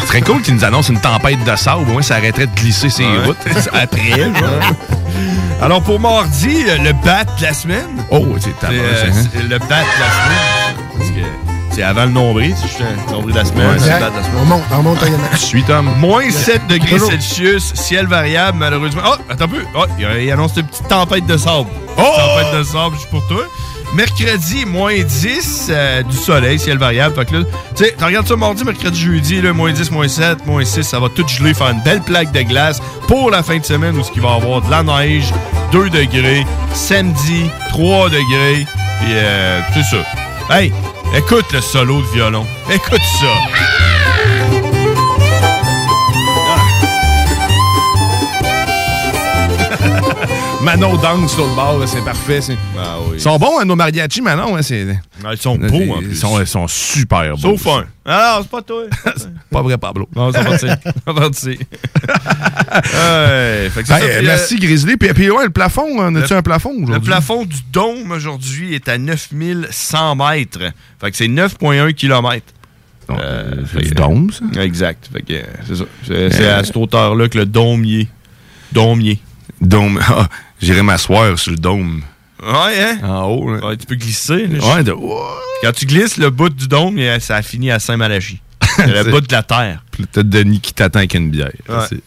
[0.00, 1.82] Ce serait cool qu'ils nous annoncent une tempête de sable.
[1.82, 3.24] Au moins, ça arrêterait de glisser ses Ouais.
[3.26, 3.36] routes.
[3.72, 4.74] Après, genre.
[5.62, 8.04] Alors, pour mardi, euh, le bat de la semaine.
[8.10, 9.12] Oh, c'est C'est euh, hein?
[9.32, 9.70] c'est le bat de
[10.00, 10.76] la semaine.
[10.98, 13.98] Parce que c'est avant le nombril, si je le nombril de la semaine, de la
[13.98, 14.22] semaine.
[14.40, 14.98] On monte, on monte.
[15.32, 15.90] Je suis Tom.
[15.98, 16.98] Moins 7 degrés.
[17.00, 19.02] Celsius, ciel variable, malheureusement.
[19.06, 19.64] Oh, attends un peu.
[19.76, 21.68] Oh, il, annonce une petite tempête de sable.
[21.98, 22.02] Oh!
[22.02, 23.42] Tempête de sable, juste pour toi.
[23.94, 27.14] Mercredi, moins 10, euh, du soleil, ciel variable.
[27.16, 27.44] Fait que là,
[27.74, 30.82] tu sais, tu regardes ça mardi, mercredi, jeudi, là, moins 10, moins 7, moins 6,
[30.82, 33.96] ça va tout geler, faire une belle plaque de glace pour la fin de semaine
[33.96, 35.32] où il va y avoir de la neige,
[35.72, 36.46] 2 degrés.
[36.72, 38.66] Samedi, 3 degrés.
[39.00, 40.04] Puis, euh, c'est ça.
[40.50, 40.72] Hey,
[41.16, 42.46] écoute le solo de violon.
[42.70, 44.03] Écoute ça.
[50.64, 52.40] Manon danse sur le bord, c'est parfait.
[52.78, 53.16] Ah oui.
[53.16, 54.56] Ils sont bons, hein, nos mariachis, Manon.
[54.56, 54.86] Hein, c'est...
[55.22, 57.58] Ah, ils sont beaux, en Ils sont, ils sont super beaux.
[57.58, 57.84] Sauf un.
[58.06, 58.84] Ah, c'est pas toi.
[59.50, 60.08] Pas vrai, Pablo.
[60.16, 60.66] Non, c'est parti.
[61.06, 61.48] C'est parti.
[62.74, 64.96] ouais, fait que c'est Hey, ça, euh, merci, Grizzly.
[64.96, 66.94] Puis, puis ouais, le plafond, on a-tu le- un plafond aujourd'hui?
[66.94, 70.72] Le plafond du dôme aujourd'hui est à 9100 mètres.
[70.98, 72.42] Fait que c'est 9,1 km.
[73.70, 74.62] c'est du dôme, ça?
[74.62, 75.10] Exact.
[75.12, 75.84] Fait que euh, c'est ça.
[76.06, 77.44] C'est c'est à cette hauteur-là que le
[77.84, 78.08] y est.
[79.60, 80.00] Dôme.
[80.08, 80.28] Ah,
[80.64, 82.02] J'irai m'asseoir sur le dôme.
[82.42, 82.98] Ouais, hein?
[83.02, 83.66] En haut, là.
[83.68, 84.46] Ouais, tu peux glisser.
[84.46, 84.74] là.
[84.76, 84.92] Ouais, de...
[85.62, 88.40] Quand tu glisses, le bout du dôme, ça a fini à Saint-Malachie.
[88.78, 89.82] Le bout de la terre.
[89.90, 91.52] Puis t'as Denis qui t'attend avec une bière.
[91.68, 91.76] Ouais.
[91.88, 92.02] C'est-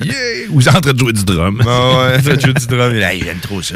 [0.04, 0.60] Yeah!
[0.60, 1.60] Êtes en train de jouer du drum.
[1.66, 2.92] Ah ouais, t'as joué du drum.
[2.94, 3.74] Il aime trop ça.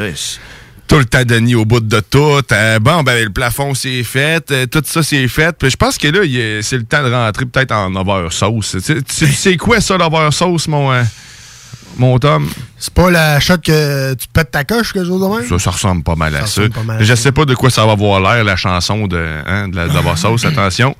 [0.87, 2.39] tout le temps Denis au bout de tout.
[2.51, 5.55] Euh, bon, ben le plafond c'est fait, euh, tout ça c'est fait.
[5.57, 6.21] Puis je pense que là,
[6.63, 8.77] c'est le temps de rentrer peut-être en over sauce.
[8.83, 9.03] Tu
[9.33, 11.03] sais- quoi ça l'over sauce, mon, euh,
[11.97, 12.47] mon Tom?
[12.77, 15.47] C'est pas la shot que tu pètes ta coche, quelque chose de même?
[15.49, 16.61] Ça, ça ressemble pas mal à ça.
[16.85, 19.67] mal à Je sais pas de quoi ça va avoir l'air, la chanson de, hein,
[19.67, 20.45] de la de sauce.
[20.45, 20.95] Attention.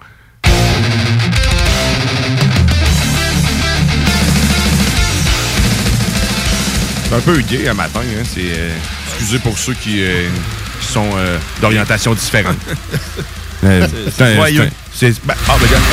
[7.10, 8.02] C'est un peu gay un matin.
[8.04, 8.24] Hein.
[8.24, 8.72] C'est, euh,
[9.10, 10.28] excusez pour ceux qui, euh,
[10.82, 12.58] qui sont euh, d'orientation différente.
[13.62, 15.84] C'est- c'est un- c'est c'est ben, regarde.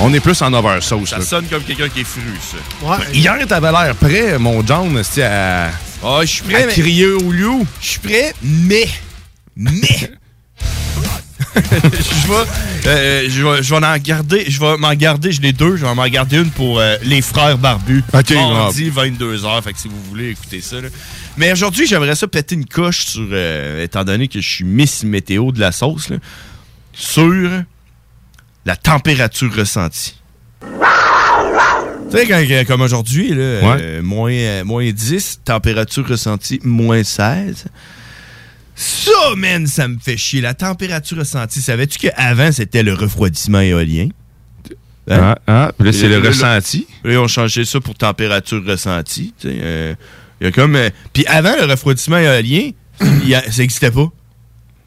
[0.00, 1.10] On est plus en over sauce.
[1.10, 1.24] Ça là.
[1.24, 2.86] sonne comme quelqu'un qui est fru, ça.
[2.86, 2.96] Ouais.
[3.12, 5.70] Hier, t'avais l'air prêt, mon John, c'était à,
[6.04, 6.72] Ah, je suis prêt, à mais...
[6.72, 7.50] crier au lieu.
[7.80, 8.88] Je suis prêt, mais...
[9.56, 9.70] Mais...
[11.56, 15.52] je vais, euh, je vais, je vais en garder, je vais m'en garder, je l'ai
[15.52, 18.04] deux, je vais m'en garder une pour euh, les frères barbus.
[18.12, 20.80] Ok, Mardi, 22h, fait que si vous voulez écouter ça.
[20.80, 20.88] là.
[21.36, 25.02] Mais aujourd'hui, j'aimerais ça péter une coche sur, euh, étant donné que je suis Miss
[25.02, 26.16] Météo de la sauce, là,
[26.92, 27.50] sur
[28.68, 30.14] la température ressentie.
[32.10, 33.42] Tu sais, comme aujourd'hui, là,
[33.80, 37.64] euh, moins, euh, moins 10, température ressentie, moins 16.
[38.74, 40.42] Ça, man, ça me fait chier.
[40.42, 44.08] La température ressentie, savais-tu qu'avant, c'était le refroidissement éolien?
[45.10, 45.34] Hein?
[45.36, 46.86] Ah, ah, puis là, c'est le ressenti.
[47.04, 49.32] Là, ils ont changé ça pour température ressentie.
[49.38, 49.94] sais, euh,
[50.42, 50.76] Il y a comme.
[50.76, 52.70] euh, Puis avant le refroidissement éolien,
[53.00, 54.08] il y a- ça n'existait pas.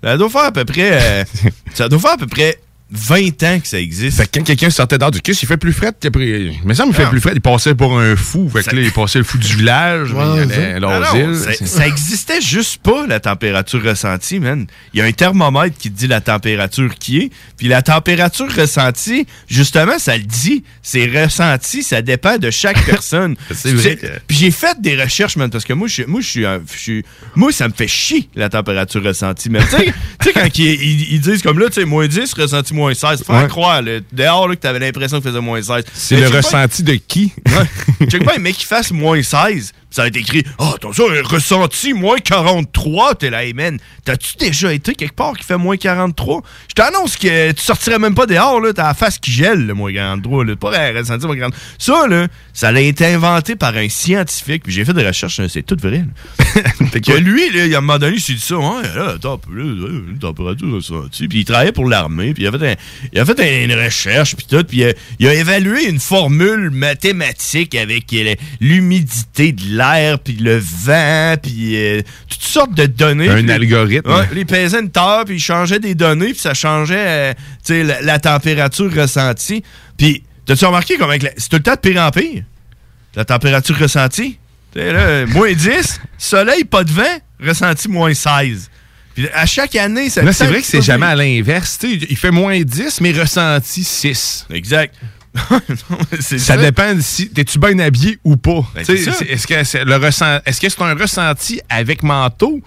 [0.03, 0.91] Ça doit faire à peu près.
[0.94, 1.24] euh,
[1.74, 2.58] ça doit faire à peu près
[2.91, 4.18] 20 ans que ça existe.
[4.18, 6.51] Fait que quand quelqu'un sortait dehors du kiss, il fait plus frais qu'après.
[6.65, 7.09] Mais ça me fait Ah.
[7.09, 7.31] plus frais.
[7.34, 8.49] Il passait pour un fou.
[8.49, 10.11] Fait que Ça- là, il passait le fou du village.
[10.13, 10.88] Ouais, il allait ça.
[10.88, 14.68] à Ah ça, ça existait juste pas, la température ressentie, man.
[14.93, 17.30] Il y a un thermomètre qui dit la température qui est.
[17.57, 20.63] Puis la température ressentie, justement, ça le dit.
[20.81, 23.35] C'est ressenti, ça dépend de chaque personne.
[23.53, 26.05] C'est vrai C'est- que- Puis j'ai fait des recherches, man, parce que moi, je suis-
[26.07, 27.05] moi, je suis, un- je suis-
[27.35, 29.49] moi, ça me fait chier, la température ressentie.
[29.49, 29.85] Mais tu sais,
[30.19, 32.81] tu sais, quand ils, ils- ils disent comme là, tu sais, moins 10, ressenti moins
[32.82, 33.24] moins 16.
[33.26, 33.48] Faut Ouais.
[33.48, 35.84] croire, là, dehors, là, que t'avais l'impression qu'il faisait moins 16.
[35.94, 37.32] C'est Mais le check ressenti de qui?
[38.10, 41.22] Check bien, un mec qui fasse moins 16, ça va être écrit Ah, attention, un
[41.22, 43.15] ressenti moins 43.
[43.15, 47.18] T'es là, hey man, t'as-tu déjà été quelque part qui fait moins 43 Je t'annonce
[47.18, 50.45] que tu sortirais même pas dehors, là, t'as la face qui gèle, le moins 43.
[50.45, 50.55] Là.
[50.55, 51.59] Pas ressenti moins 43.
[51.77, 55.63] Ça, là, ça a été inventé par un scientifique, puis j'ai fait des recherches, c'est
[55.65, 56.03] tout vrai.
[56.39, 56.99] là.
[57.01, 59.63] que lui, là, il, à un moment donné, il s'est dit ça, là, attends, là,
[59.63, 61.27] une température ressentie.
[61.27, 62.76] Puis il travaillait pour l'armée, puis il a fait, un-
[63.13, 65.99] il a fait un- une recherche, puis tout, puis il a, il a évalué une
[65.99, 69.81] formule mathématique avec euh, l'humidité de l'air,
[70.24, 73.30] puis le vent, puis euh, toutes sortes de données.
[73.30, 74.10] Un algorithme.
[74.10, 77.34] Ouais, il pesait une terre, puis il changeait des données, puis ça changeait
[77.70, 79.64] euh, la, la température ressentie.
[79.98, 82.44] Puis, t'as-tu remarqué comment c'est tout le temps de pire en pire?
[83.16, 84.38] La température ressentie?
[84.76, 88.70] Là, moins 10, soleil, pas de vent, ressenti moins 16.
[89.16, 91.78] Puis à chaque année, ça Là, c'est vrai que c'est jamais à l'inverse.
[91.84, 94.48] Il fait moins 10, mais ressenti 6.
[94.52, 94.95] Exact.
[96.20, 96.58] Ça, ça.
[96.58, 98.64] dépend si t'es-tu bien habillé ou pas.
[98.76, 98.84] Ben,
[99.48, 102.60] que c'est ressent- est-ce que c'est un ressenti avec manteau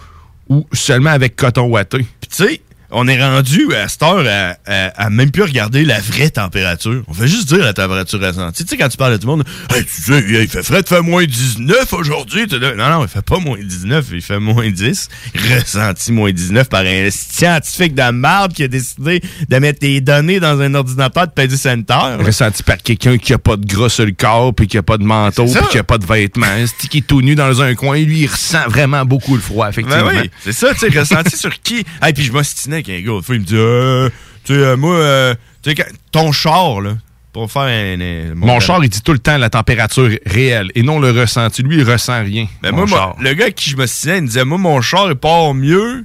[0.48, 1.98] ou seulement avec coton ouaté?
[1.98, 2.60] Puis tu sais,
[2.94, 7.02] on est rendu à cette heure à, à- à même plus regarder la vraie température.
[7.08, 8.64] On fait juste dire la température ressentie.
[8.64, 9.44] Tu sais, quand tu parles à tout le monde,
[9.74, 12.46] hey, tu sais, il fait frais, il fait moins 19 aujourd'hui.
[12.46, 15.08] T'es Non, non, il fait pas moins 19, il fait moins 10.
[15.56, 20.40] Ressenti moins 19 par un scientifique de marde qui a décidé de mettre des données
[20.40, 22.18] dans un ordinateur de pédicure sanitaire.
[22.20, 24.96] Ressenti par quelqu'un qui a pas de gras sur le corps, puis qui a pas
[24.98, 26.46] de manteau, puis qui a pas de vêtements.
[26.90, 30.04] Qui est tout nu dans un coin, lui, il ressent vraiment beaucoup le froid, effectivement.
[30.06, 31.84] Ben oui, c'est ça, tu sais, ressenti sur qui?
[32.06, 33.20] Et puis je m'ostinais avec un gars.
[33.22, 34.08] Fois, il me dit, euh,
[34.44, 36.96] tu sais, euh, moi, euh, tu sais, ton char, là,
[37.32, 38.00] pour faire un.
[38.00, 41.62] un- Mon char, il dit tout le temps la température réelle et non le ressenti.
[41.62, 42.46] Lui, il ressent rien.
[42.62, 43.16] Ben mon moi, char.
[43.20, 46.04] le gars qui je me signais, il me disait, moi, mon char, il part mieux.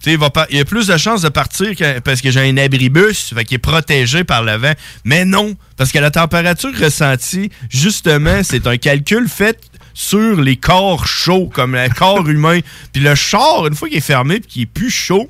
[0.00, 2.20] Tu sais, il, va par- il y a plus de chances de partir que- parce
[2.20, 4.74] que j'ai un abribus, fait qu'il est protégé par le vent.
[5.04, 9.58] Mais non, parce que la température ressentie, justement, c'est un calcul fait
[9.94, 12.60] sur les corps chauds, comme le corps humain.
[12.92, 15.28] Puis le char, une fois qu'il est fermé puis qu'il est plus chaud,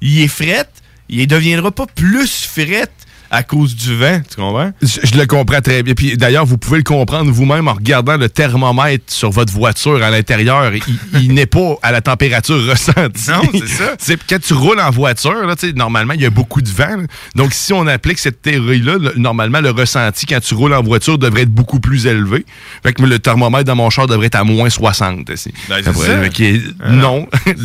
[0.00, 0.66] il est fret,
[1.08, 2.88] il deviendra pas plus fret
[3.30, 4.72] à cause du vent, tu comprends?
[4.80, 5.92] Je, je le comprends très bien.
[5.92, 10.10] Puis d'ailleurs, vous pouvez le comprendre vous-même en regardant le thermomètre sur votre voiture à
[10.10, 10.72] l'intérieur.
[10.74, 10.82] Il,
[11.20, 13.28] il n'est pas à la température ressentie.
[13.30, 13.94] Non, c'est ça.
[13.98, 16.96] C'est quand tu roules en voiture, là, normalement, il y a beaucoup de vent.
[16.96, 17.02] là.
[17.34, 21.18] Donc, si on applique cette théorie-là, le- normalement, le ressenti quand tu roules en voiture
[21.18, 22.46] devrait être beaucoup plus élevé.
[22.82, 25.28] Fait que le thermomètre dans mon char devrait être à moins 60.
[25.28, 25.52] ici.
[25.68, 26.28] Ben, c'est Fait ça.
[26.30, 27.28] que, non.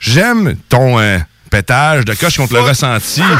[0.00, 1.18] J'aime ton euh,
[1.50, 3.22] pétage de coche contre le ressenti.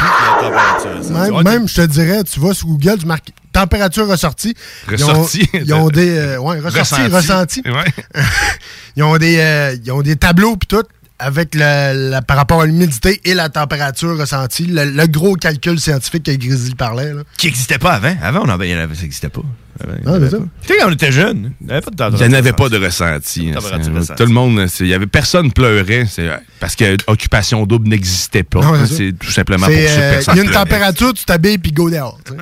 [1.11, 4.55] Même, même, je te dirais, tu vas sur Google, tu marques température ressortie.
[4.91, 5.49] Ils ont- Ressortie.
[5.53, 6.09] Ils ont, des.
[6.17, 7.15] euh, ouais, ressorti, Ressenti.
[7.15, 7.61] ressenti.
[7.65, 8.23] Ouais.
[8.95, 10.83] ils, ont des, euh, ils ont des tableaux puis tout
[11.19, 14.65] avec le, la- par rapport à l'humidité et la température ressentie.
[14.65, 17.13] Le, le gros calcul scientifique que Grizzly parlait.
[17.13, 17.21] Là.
[17.37, 18.15] Qui n'existait pas avant.
[18.21, 19.41] Avant, on en avait, ça n'existait pas.
[19.83, 20.37] Avant, Ah, ça.
[20.63, 22.37] Tu sais, quand on était jeunes, il n'y avait pas de Il n'y en température
[22.37, 23.49] avait pas de ressenti.
[23.49, 24.15] hein, Température.
[24.15, 28.61] Tout le monde, il y avait personne pleurait euh, parce que occupation double n'existait pas.
[28.87, 31.89] C'est tout simplement pour euh, personne Il y a une température, tu t'habilles puis go
[31.91, 32.19] dehors.
[32.25, 32.33] tu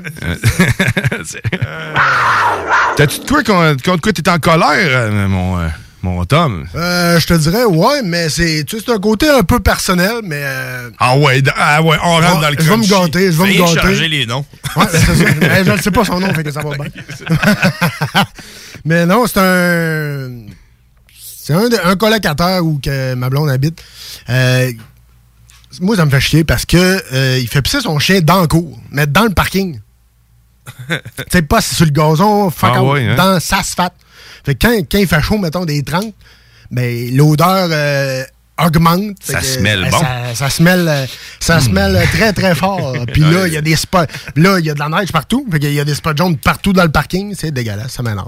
[1.25, 1.41] sais.
[2.97, 5.67] T'as-tu de quoi contre quoi t'es en colère, euh, mon, euh,
[6.05, 6.65] mon Tom?
[6.75, 10.19] Euh, je te dirais, ouais, mais c'est tu sais, c'est un côté un peu personnel,
[10.23, 10.39] mais.
[10.41, 13.37] euh, Ah ouais, ah ouais, on rentre Ouais, dans le je vais me gâter, je
[13.41, 13.79] vais me gâter.
[13.81, 14.45] changer les noms.
[14.75, 15.11] Ouais, c'est ça.
[15.41, 16.85] Mais je ne sais pas son nom, fait que ça va bien.
[18.85, 20.29] Mais non, c'est un.
[21.17, 23.81] C'est un, un colocataire où que ma blonde habite.
[24.29, 24.71] Euh,
[25.81, 26.77] moi, ça me fait chier parce que
[27.13, 29.79] euh, il fait pisser son chien dans le cours, mais dans le parking.
[30.89, 30.95] tu
[31.31, 33.15] sais, pas sur le gazon, fuck Ah out, ouais, hein?
[33.15, 33.93] dans l'asphalte.
[34.45, 36.13] Fait que quand, quand il fait chaud, mettons, des 30,
[36.71, 38.23] ben, l'odeur euh,
[38.63, 39.17] augmente.
[39.21, 39.99] Ça que, smelle euh, bon.
[39.99, 41.05] Ça, ça smelle, euh,
[41.39, 42.95] ça smelle très, très fort.
[43.13, 44.05] Puis là, il y a des spots.
[44.35, 45.45] Là, il y a de la neige partout.
[45.51, 47.33] Fait qu'il y a des spots jaunes partout dans le parking.
[47.37, 48.27] C'est dégueulasse, ça m'énerve.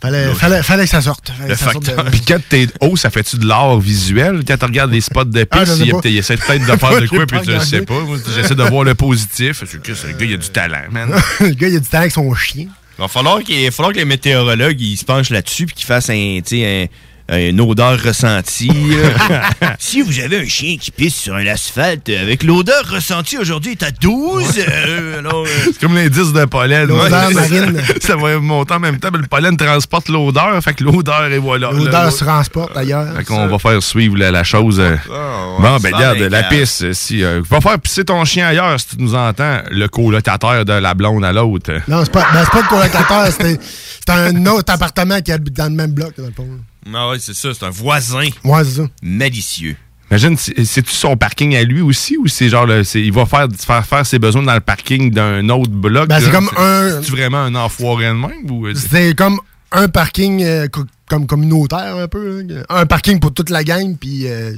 [0.00, 1.32] Fallait, fallait, fallait que ça sorte.
[1.40, 2.04] Le que ça sorte facteur.
[2.04, 4.42] de- Puis quand t'es haut, ça fait-tu de l'art visuel?
[4.46, 7.06] Quand tu regardes les spots de Ah, piste, sais il, essaie peut-être de faire de
[7.06, 8.00] quoi, puis tu le sais pas.
[8.36, 9.64] J'essaie de voir le positif.
[9.82, 11.10] Que ce gars, il a du talent, man.
[11.40, 12.66] le gars, il a du temps avec son chien.
[12.98, 15.86] Il va falloir, qu'il- il falloir que les météorologues ils se penchent là-dessus puis qu'ils
[15.86, 16.86] fassent un, un-
[17.32, 18.70] une odeur ressentie.
[19.78, 23.72] si vous avez un chien qui pisse sur un asphalte euh, avec l'odeur ressentie aujourd'hui
[23.72, 26.86] est à 12, euh, alors, euh, C'est comme l'indice de pollen.
[26.86, 27.80] L'odeur Ouais, marine.
[28.00, 30.62] Ça va monter en même temps, mais le pollen transporte l'odeur.
[30.62, 31.70] Fait que l'odeur, et voilà.
[31.72, 33.16] L'odeur se transporte d'ailleurs.
[33.16, 34.78] Fait qu'on va faire suivre la, la chose.
[34.78, 34.92] euh.
[34.92, 38.48] ouais, bon, ça ben regarde, la piste, euh, si, euh, va faire pisser ton chien
[38.48, 41.72] ailleurs si tu nous entends, le colocataire de la blonde à l'autre.
[41.88, 43.58] Non, c'est pas, ben, c'est pas le colocataire, c'était
[43.98, 46.46] c'était un autre appartement qui habite dans le même bloc, dans le fond.
[46.92, 48.28] Ah ouais, c'est ça, c'est un voisin
[48.74, 48.82] ça.
[49.02, 49.76] malicieux.
[50.10, 53.24] Imagine, c'est- c'est-tu son parking à lui aussi ou c'est genre, le- c'est- il va
[53.26, 56.08] faire, faire faire ses besoins dans le parking d'un autre bloc?
[56.08, 58.50] Ben, c'est comme un- C'est vraiment un enfoiré de même?
[58.50, 59.40] Ou, euh, c'est- C'est comme
[59.72, 62.46] un parking euh, co- comme communautaire un peu.
[62.68, 64.52] Un parking pour toute la gang, puis euh,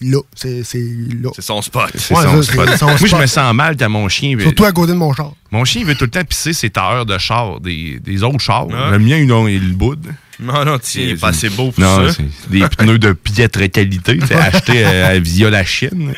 [0.00, 0.78] là, c'est c'est
[1.22, 1.30] là.
[1.34, 1.90] C'est son spot.
[1.96, 2.68] C'est Ouais, son ça, spot.
[2.70, 4.36] c'est son Moi, je me sens mal quand mon chien.
[4.36, 5.32] veut- Surtout à côté de mon char.
[5.50, 8.38] Mon chien il veut tout le temps pisser ses tailleurs de char des, des autres
[8.40, 8.68] chars.
[8.72, 8.90] Ah.
[8.92, 9.26] Le mien, il
[9.68, 10.06] le boude.
[10.40, 12.22] Non, non, tu- il est pas assez beau pour non, ça.
[12.50, 16.12] des pneus de piètre qualité, tu sais, achetés euh, via la Chine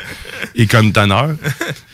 [0.55, 1.31] et comme teneur.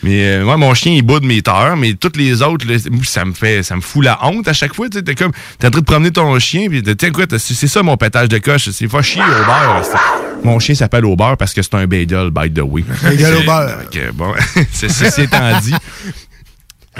[0.03, 3.25] Mais euh, moi, mon chien, il boude mes tailleurs, mais toutes les autres, là, ça
[3.25, 4.87] me fait, ça me fout la honte à chaque fois.
[4.89, 7.27] Tu sais, t'es comme, t'es en train de promener ton chien, puis t'es, tiens, quoi,
[7.27, 9.81] t'as- c'est c'est ça mon pétage de coche, c'est pas chier au beurre.
[10.43, 12.83] Mon chien s'appelle au beurre parce que c'est un bagel, by the way.
[13.03, 13.77] Bagel au beurre.
[13.85, 14.33] Ok, bon,
[14.71, 15.73] c'est c'est étant dit.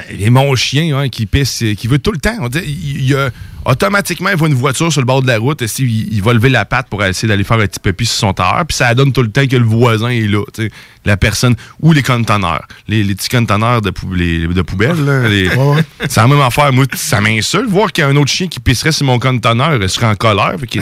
[0.09, 2.35] Et mon chien hein, qui pisse, qui veut tout le temps.
[2.41, 3.31] On dit, il, il,
[3.65, 5.61] automatiquement, il voit une voiture sur le bord de la route.
[5.61, 8.05] Et si, il, il va lever la patte pour essayer d'aller faire un petit pépi
[8.05, 8.65] sur son tailleur.
[8.67, 10.43] Puis ça donne tout le temps que le voisin est là.
[10.53, 10.71] tu sais.
[11.05, 12.67] La personne ou les conteneurs.
[12.87, 15.03] Les, les petits conteneurs de, pou- les- de poubelle.
[15.05, 15.49] là, les-
[16.09, 16.73] C'est la même affaire.
[16.73, 17.69] Moi, ça m'insulte.
[17.69, 20.15] Voir qu'il y a un autre chien qui pisserait sur mon conteneur, je serais en
[20.15, 20.55] colère.
[20.59, 20.79] Fait que,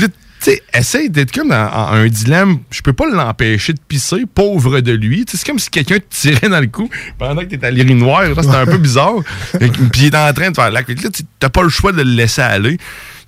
[0.00, 0.08] là,
[0.42, 2.58] tu sais, essaye d'être comme dans en- un dilemme.
[2.70, 5.24] Je peux pas l'empêcher de pisser, pauvre de lui.
[5.24, 6.88] Tu sais, C'est comme si quelqu'un te tirait dans le cou
[7.18, 8.22] pendant que t'es à l'urinoir.
[8.40, 9.16] C'était un peu bizarre.
[9.60, 11.92] Et- Puis il est en train de faire la Là, tu t'as pas le choix
[11.92, 12.78] de le laisser aller.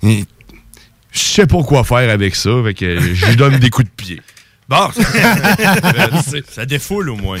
[0.01, 2.49] Je sais pas quoi faire avec ça.
[2.63, 4.21] Fait que je lui donne des coups de pied.
[4.69, 7.37] Bon, ça, ça défoule au moins.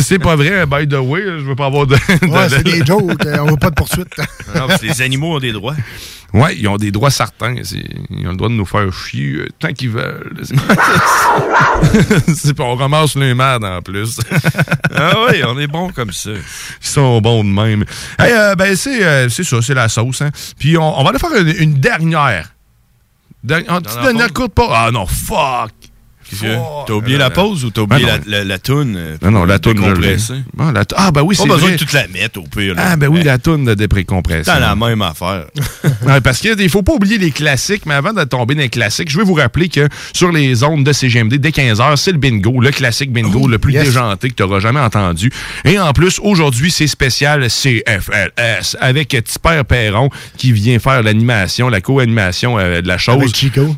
[0.00, 1.22] C'est pas vrai, by the way.
[1.24, 1.94] Je veux pas avoir de.
[1.96, 4.08] de- Ouais, c'est de- des jokes, on veut pas de poursuite.
[4.54, 5.74] Non, parce que les animaux ont des droits.
[6.34, 7.54] Ouais, ils ont des droits certains.
[8.10, 10.34] Ils ont le droit de nous faire chier euh, tant qu'ils veulent.
[12.34, 14.18] C'est pas, on ramasse les merdes en plus.
[14.94, 16.30] ah oui, on est bon comme ça.
[16.32, 16.42] Ils
[16.86, 17.84] sont bons de même.
[18.18, 20.20] Hey, euh, ben, c'est euh, c'est ça, c'est la sauce.
[20.22, 20.30] Hein.
[20.58, 22.50] Puis on, on va aller faire une, une dernière.
[23.46, 24.68] Derni- une petite dernière courte pause.
[24.72, 25.70] Ah non, fuck!
[26.30, 28.94] Que- T'as oublié la pause ou t'as oublié Ah, la, la, la toune?
[28.96, 30.34] euh, Non, non, la toune, décompresser?
[30.58, 31.72] Ah, ah, ben oui, Pas c'est besoin vrai.
[31.72, 32.74] de toute la mettre au pire.
[32.74, 32.82] là.
[32.90, 34.52] Ah, ben oui, la toune de dépré-compression.
[34.52, 35.46] C'est la même affaire.
[36.06, 38.68] Ouais, parce qu'il ne faut pas oublier les classiques, mais avant de tomber dans les
[38.68, 42.18] classiques, je vais vous rappeler que sur les ondes de CGMD, dès 15h, c'est le
[42.18, 43.84] bingo, le classique bingo, le plus yes.
[43.86, 45.30] déjanté que tu auras jamais entendu.
[45.64, 51.80] Et en plus, aujourd'hui, c'est spécial CFLS avec Tipper Perron qui vient faire l'animation, la
[51.80, 53.16] co-animation euh, de la chose.
[53.16, 53.74] Avec Chico.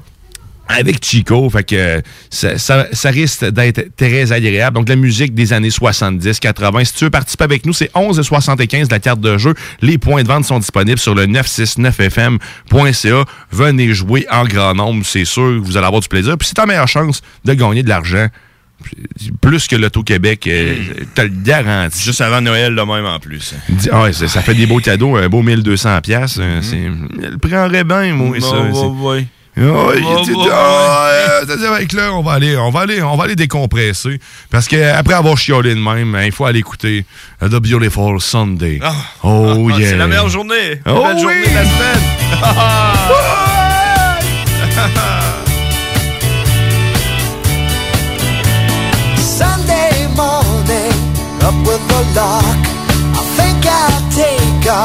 [0.71, 4.75] Avec Chico, fait que ça, ça- ça risque d'être très agréable.
[4.77, 6.85] Donc, la musique des années 70, 80.
[6.85, 9.55] Si tu veux participer avec nous, c'est 11,75 la carte de jeu.
[9.81, 13.25] Les points de vente sont disponibles sur le 969fm.ca.
[13.51, 16.37] Venez jouer en grand nombre, c'est sûr que vous allez avoir du plaisir.
[16.37, 18.27] Puis c'est ta meilleure chance de gagner de l'argent.
[19.41, 20.75] Plus que l'Auto-Québec, euh,
[21.15, 22.01] te le garantis.
[22.05, 23.55] Juste avant Noël, le même en plus.
[23.91, 26.39] Ah ouais, ça, ça fait des beaux cadeaux, un beau 1200 pièces.
[26.39, 28.61] Le prendrait bien, moi, ça.
[28.93, 29.27] Ouais,
[29.59, 33.03] il Ouais, était- ouais, Ah, ouais, c'est-à-dire avec là, on va aller, on va aller,
[33.03, 34.21] on va aller décompresser.
[34.51, 37.05] Parce que après avoir chiolé de même, hein, il faut aller écouter
[37.43, 38.79] uh, The Beautiful Sunday.
[38.83, 38.93] Ah.
[39.25, 39.91] oh Ah, yeah.
[39.91, 40.81] C'est la meilleure journée.
[40.87, 41.23] La Oh belle oui.
[41.23, 42.03] journée de la semaine.
[49.17, 50.93] Sunday morning,
[51.43, 52.63] up with the lark.
[53.15, 54.85] I think I'll take a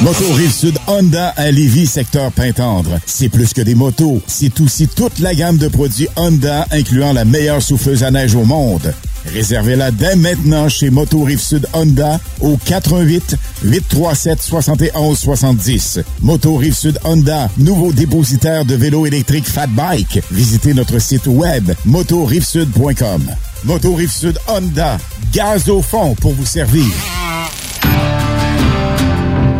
[0.00, 3.00] Moto Rive-Sud Honda à Lévis, secteur Pintendre.
[3.04, 7.24] C'est plus que des motos, c'est aussi toute la gamme de produits Honda, incluant la
[7.24, 8.94] meilleure souffleuse à neige au monde.
[9.26, 15.98] Réservez-la dès maintenant chez Moto Rive-Sud Honda au 88 837 71 70.
[16.22, 20.20] Moto Rive-Sud Honda, nouveau dépositaire de vélos électriques Fat Bike.
[20.30, 23.22] Visitez notre site web motorivesud.com.
[23.64, 24.96] Moto Rive-Sud Honda,
[25.32, 26.86] gaz au fond pour vous servir.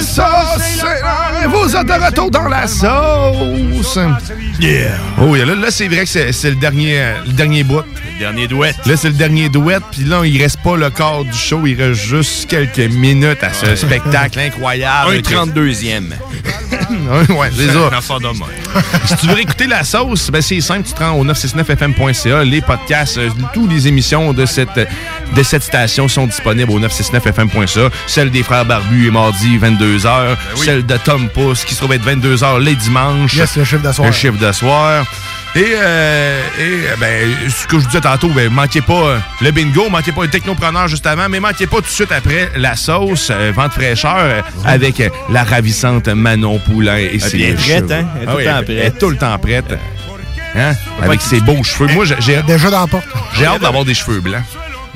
[0.00, 1.48] Ça, c'est...
[1.48, 3.98] Vous êtes de retour dans la sauce.
[4.60, 4.90] Yeah.
[5.20, 7.84] Oh, yeah, là, là c'est vrai que c'est le dernier, le dernier bout.
[8.18, 8.76] Le dernier douette.
[8.84, 9.84] Là, c'est le dernier douette.
[9.92, 11.64] Puis là, il reste pas le quart du show.
[11.66, 15.12] Il reste juste quelques minutes à ce spectacle incroyable.
[15.12, 16.02] Un 32e.
[17.30, 17.90] ouais, c'est ça.
[19.06, 22.42] Si tu veux réécouter la sauce, ben c'est simple, tu te rends au 969fm.ca.
[22.44, 24.88] Les podcasts, euh, toutes les émissions de cette,
[25.36, 27.90] de cette station sont disponibles au 969fm.ca.
[28.08, 30.36] Celle des Frères Barbus est mardi 22h.
[30.56, 33.36] Celle de Tom Pouce qui se trouve être 22h les dimanches.
[33.36, 34.08] Yes, le chiffre de soir.
[34.08, 35.06] Le chiffre de soir.
[35.58, 39.18] Et, euh, et euh, ben, ce que je vous disais tantôt, ben, manquez pas euh,
[39.40, 42.76] le bingo, manquez pas le technopreneur justement, mais manquez pas tout de suite après la
[42.76, 46.96] sauce, euh, vente fraîcheur, euh, avec euh, la ravissante Manon Poulain.
[46.98, 48.06] Et Elle ses est prête, hein?
[48.16, 48.76] Elle est tout Ah le oui, temps elle- prête.
[48.78, 49.78] Elle est tout le temps prête.
[50.54, 50.72] Hein?
[51.02, 51.92] Avec ses beaux cheveux.
[51.92, 53.04] Moi, j'ai- j'ai Déjà dans la porte.
[53.34, 54.42] j'ai hâte d'avoir des cheveux blancs.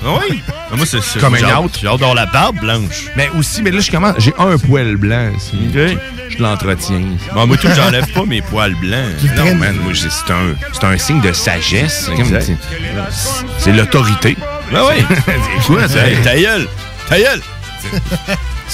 [0.04, 0.42] Oui.
[0.48, 1.78] Ah, Moi, c'est Comme un autre.
[1.80, 3.06] J'ai hâte d'avoir la barbe blanche.
[3.16, 4.14] Mais aussi, mais là, je commence.
[4.18, 5.30] J'ai un poil blanc.
[5.36, 5.56] ici.
[6.28, 7.02] Je l'entretiens.
[7.34, 9.12] Bon, moi, tout, j'enlève pas mes poils blancs.
[9.36, 12.10] Non, man, moi, c'est un, c'est un signe de sagesse.
[13.58, 14.36] C'est l'autorité.
[14.72, 15.04] Ben oui.
[15.60, 16.00] C'est quoi, ça?
[16.24, 16.66] Ta gueule.
[17.08, 17.40] Ta gueule.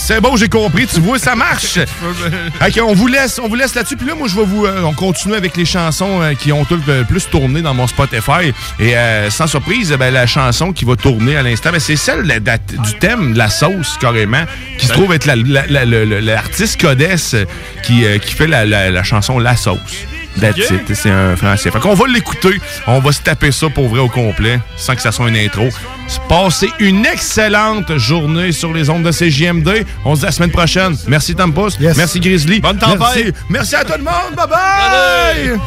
[0.01, 0.87] C'est bon, j'ai compris.
[0.87, 1.79] Tu vois, ça marche.
[2.67, 3.97] OK, on vous laisse, on vous laisse là-dessus.
[3.97, 6.65] Puis là, moi, je vais vous, euh, on continue avec les chansons euh, qui ont
[6.65, 8.53] tout le plus tourné dans mon Spotify.
[8.81, 12.23] Et euh, sans surprise, ben, la chanson qui va tourner à l'instant, ben, c'est celle
[12.23, 14.45] la- du thème de la sauce carrément,
[14.79, 17.45] qui se trouve être la- la- la- la- la- l'artiste Codesse euh,
[17.83, 19.79] qui, euh, qui fait la, la- la chanson La sauce.
[20.41, 20.81] That's Ok.
[20.89, 20.95] it.
[20.95, 21.71] C'est un français.
[21.71, 22.61] Fait qu'on va l'écouter.
[22.87, 25.69] On va se taper ça pour vrai au complet, sans que ça soit une intro.
[26.29, 29.85] Passez une excellente journée sur les ondes de CJMD.
[30.05, 30.97] On se dit à la semaine prochaine.
[31.07, 31.71] Merci Tampos.
[31.79, 32.61] Merci Grizzly.
[32.61, 32.99] Bonne tempête.
[33.01, 33.33] Merci.
[33.51, 34.35] Merci à tout le monde.
[34.37, 35.59] Bye bye.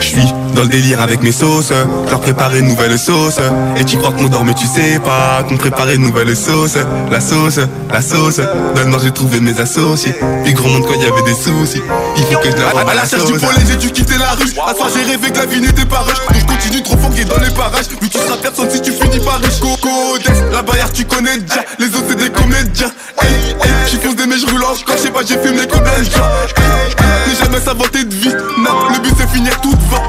[0.00, 1.72] Je suis dans le délire avec mes sauces.
[2.06, 3.38] Je leur préparer une nouvelle sauce.
[3.76, 6.76] Et tu crois qu'on dort mais tu sais pas qu'on préparait une nouvelle sauce.
[7.10, 7.60] La sauce,
[7.90, 8.40] la sauce.
[8.74, 10.14] Maintenant j'ai trouvé mes associés.
[10.44, 11.82] Puis gros monde quand il y avait des soucis.
[12.16, 13.26] Il faut que je la rende À la sauce.
[13.32, 14.50] du pollen, j'ai dû quitter la rue.
[14.66, 16.18] À soir, j'ai rêvé que la vie n'était pas rush.
[16.28, 17.88] Donc je continue trop fort dans les parages.
[18.00, 19.60] Vu tu seras personne si tu finis par riche.
[19.60, 21.64] Codex, la barrière tu connais déjà.
[21.78, 22.90] Les autres c'est des comédiens.
[23.88, 26.30] J'y fonce des roule en quand je sais pas, j'ai filmé combien de gens.
[27.28, 28.32] Ne jamais s'inventer de vie.
[28.58, 30.02] Non, le but c'est finir tout devant.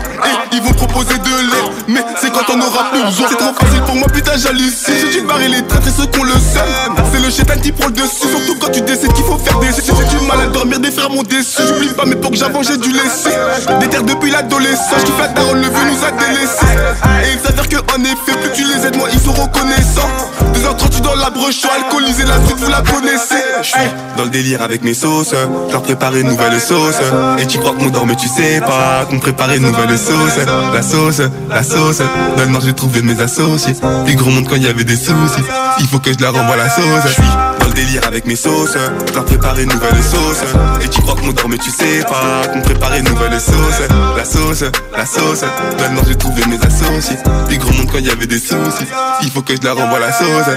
[0.57, 1.69] Ils vont proposer de l'air.
[1.88, 3.27] Mais c'est quand on aura plus besoin.
[3.29, 4.95] C'est trop facile pour moi, putain, j'hallucine.
[5.01, 6.95] J'ai dû barrer les traîtres et ceux qu'on le sème.
[7.13, 8.27] C'est le chétan qui prend le dessus.
[8.27, 10.89] Surtout quand tu décides qu'il faut faire des J'ai j'ai du mal à dormir, des
[10.89, 11.61] frères m'ont déçu.
[11.67, 13.38] J'oublie pas mes que j'avance, j'ai dû laisser.
[13.79, 15.03] Des terres depuis l'adolescence.
[15.05, 16.75] Qui fait daronne, le vieux nous a délaissés.
[17.23, 20.09] Et il s'avère que, en effet, plus tu les aides, moins ils sont reconnaissants.
[20.55, 23.43] 2h30, dans la broche, alcoolisé, la suite, vous la connaissez.
[23.61, 23.77] J'suis
[24.17, 25.35] dans le délire avec mes sauces,
[25.67, 26.95] je leur préparer une nouvelle sauce.
[27.38, 30.38] Et tu crois qu'on dort mais tu sais pas qu'on préparait une nouvelle sauce.
[30.74, 32.02] La sauce, la sauce,
[32.38, 33.74] maintenant j'ai trouvé mes associés.
[34.06, 35.44] Puis gros monde quand il y avait des soucis,
[35.80, 36.84] il faut que je leur renvoie la sauce.
[37.07, 37.24] J'suis
[37.60, 40.44] dans le délire avec mes sauces, je une nouvelle sauce.
[40.82, 43.82] Et tu crois qu'on dort mais tu sais pas qu'on préparait une nouvelle sauce.
[44.15, 44.64] La sauce,
[44.95, 45.44] la sauce,
[45.80, 47.18] maintenant j'ai trouvé mes associés.
[47.48, 48.88] Puis gros monde quand il y avait des soucis,
[49.22, 50.56] il faut que je leur renvoie la sauce.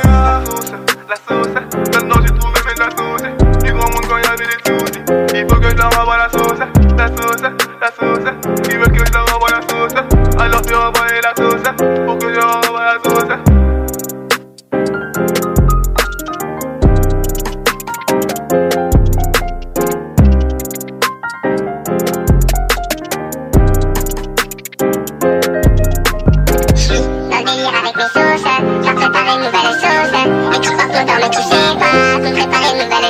[1.93, 3.33] Maintenant j'ai trouvé mes associés
[3.65, 5.03] Du grand monde quand il y avait des soucis
[5.35, 6.59] Il faut que je leur renvoie la sauce
[6.97, 8.21] La sauce, la sauce
[8.91, 9.00] que
[10.43, 11.63] Alors tu renvoies la sauce
[12.07, 13.61] Pour que je renvoie la sauce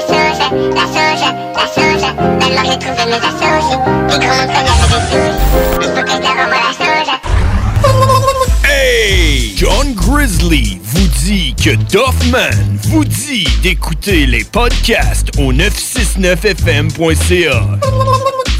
[0.01, 0.39] sauce.
[0.75, 1.25] La sauce,
[1.55, 2.05] la sauce,
[2.41, 3.79] maintenant j'ai trouvé mes associés.
[4.09, 4.71] Il y avait des
[5.83, 6.40] il faut que
[9.61, 12.49] John Grizzly vous dit que Doffman
[12.85, 17.67] vous dit d'écouter les podcasts au 969fm.ca.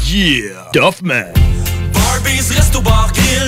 [0.05, 0.69] Yeah!
[0.75, 1.33] Doffman.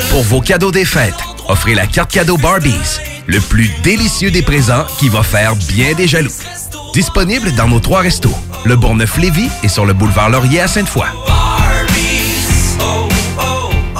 [0.09, 1.13] Pour vos cadeaux des fêtes,
[1.47, 6.07] offrez la carte cadeau Barbies, le plus délicieux des présents qui va faire bien des
[6.07, 6.33] jaloux.
[6.95, 8.33] Disponible dans nos trois restos,
[8.65, 11.05] le Bourgneuf-Lévis et sur le boulevard Laurier à Sainte-Foy.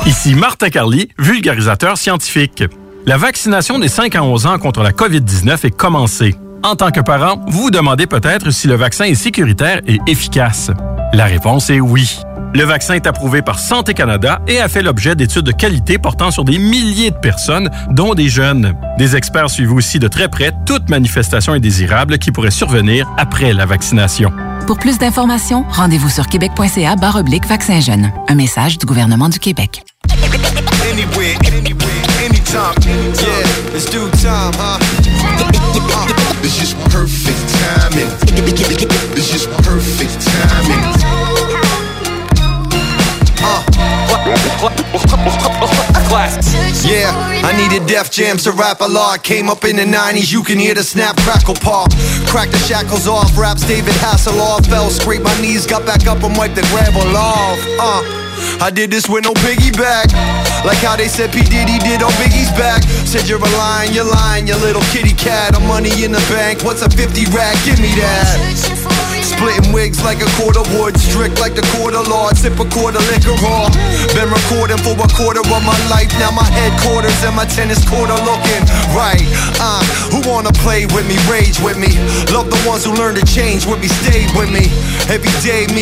[0.07, 2.63] Ici Martin Carly, vulgarisateur scientifique.
[3.05, 6.35] La vaccination des 5 à 11 ans contre la COVID-19 est commencée.
[6.63, 10.71] En tant que parent, vous vous demandez peut-être si le vaccin est sécuritaire et efficace.
[11.11, 12.17] La réponse est oui.
[12.53, 16.31] Le vaccin est approuvé par Santé Canada et a fait l'objet d'études de qualité portant
[16.31, 18.73] sur des milliers de personnes, dont des jeunes.
[18.97, 23.65] Des experts suivent aussi de très près toute manifestation indésirable qui pourrait survenir après la
[23.65, 24.31] vaccination.
[24.65, 28.13] Pour plus d'informations, rendez-vous sur québec.ca barre oblique vaccin jeune.
[28.29, 29.83] Un message du gouvernement du Québec.
[30.89, 31.82] Anywhere, anywhere,
[32.23, 32.75] anytime.
[33.19, 34.79] Yeah, it's due time, huh?
[35.91, 36.07] Uh,
[36.43, 38.09] It's just perfect timing.
[39.17, 40.83] It's just perfect timing.
[46.85, 47.11] Yeah,
[47.43, 49.23] I needed Def Jams to rap a lot.
[49.23, 51.91] Came up in the 90s, you can hear the snap, crackle, pop.
[52.27, 54.65] Crack the shackles off, raps David Hasselhoff.
[54.67, 57.59] Fell, scraped my knees, got back up and wiped the gravel off.
[57.79, 60.07] Uh, I did this with no piggyback.
[60.63, 61.43] Like how they said P.
[61.43, 62.83] Diddy did on Biggie's back.
[63.03, 65.55] Said you're a lion, you're lying, you little kitty cat.
[65.55, 67.55] I'm money in the bank, what's a 50 rack?
[67.65, 69.03] Give me that.
[69.23, 73.35] Splitting wigs like a quarter wood, strict like the quarter lord, sip a quarter liquor
[73.43, 73.67] raw.
[74.15, 78.13] Been recording for a quarter of my life, now my headquarters and my tennis court
[78.13, 78.63] are looking
[78.93, 79.23] right.
[79.59, 79.83] Uh,
[80.13, 81.91] who wanna play with me, rage with me?
[82.31, 84.69] Love the ones who learn to change with me, stay with me.
[85.09, 85.81] Every day me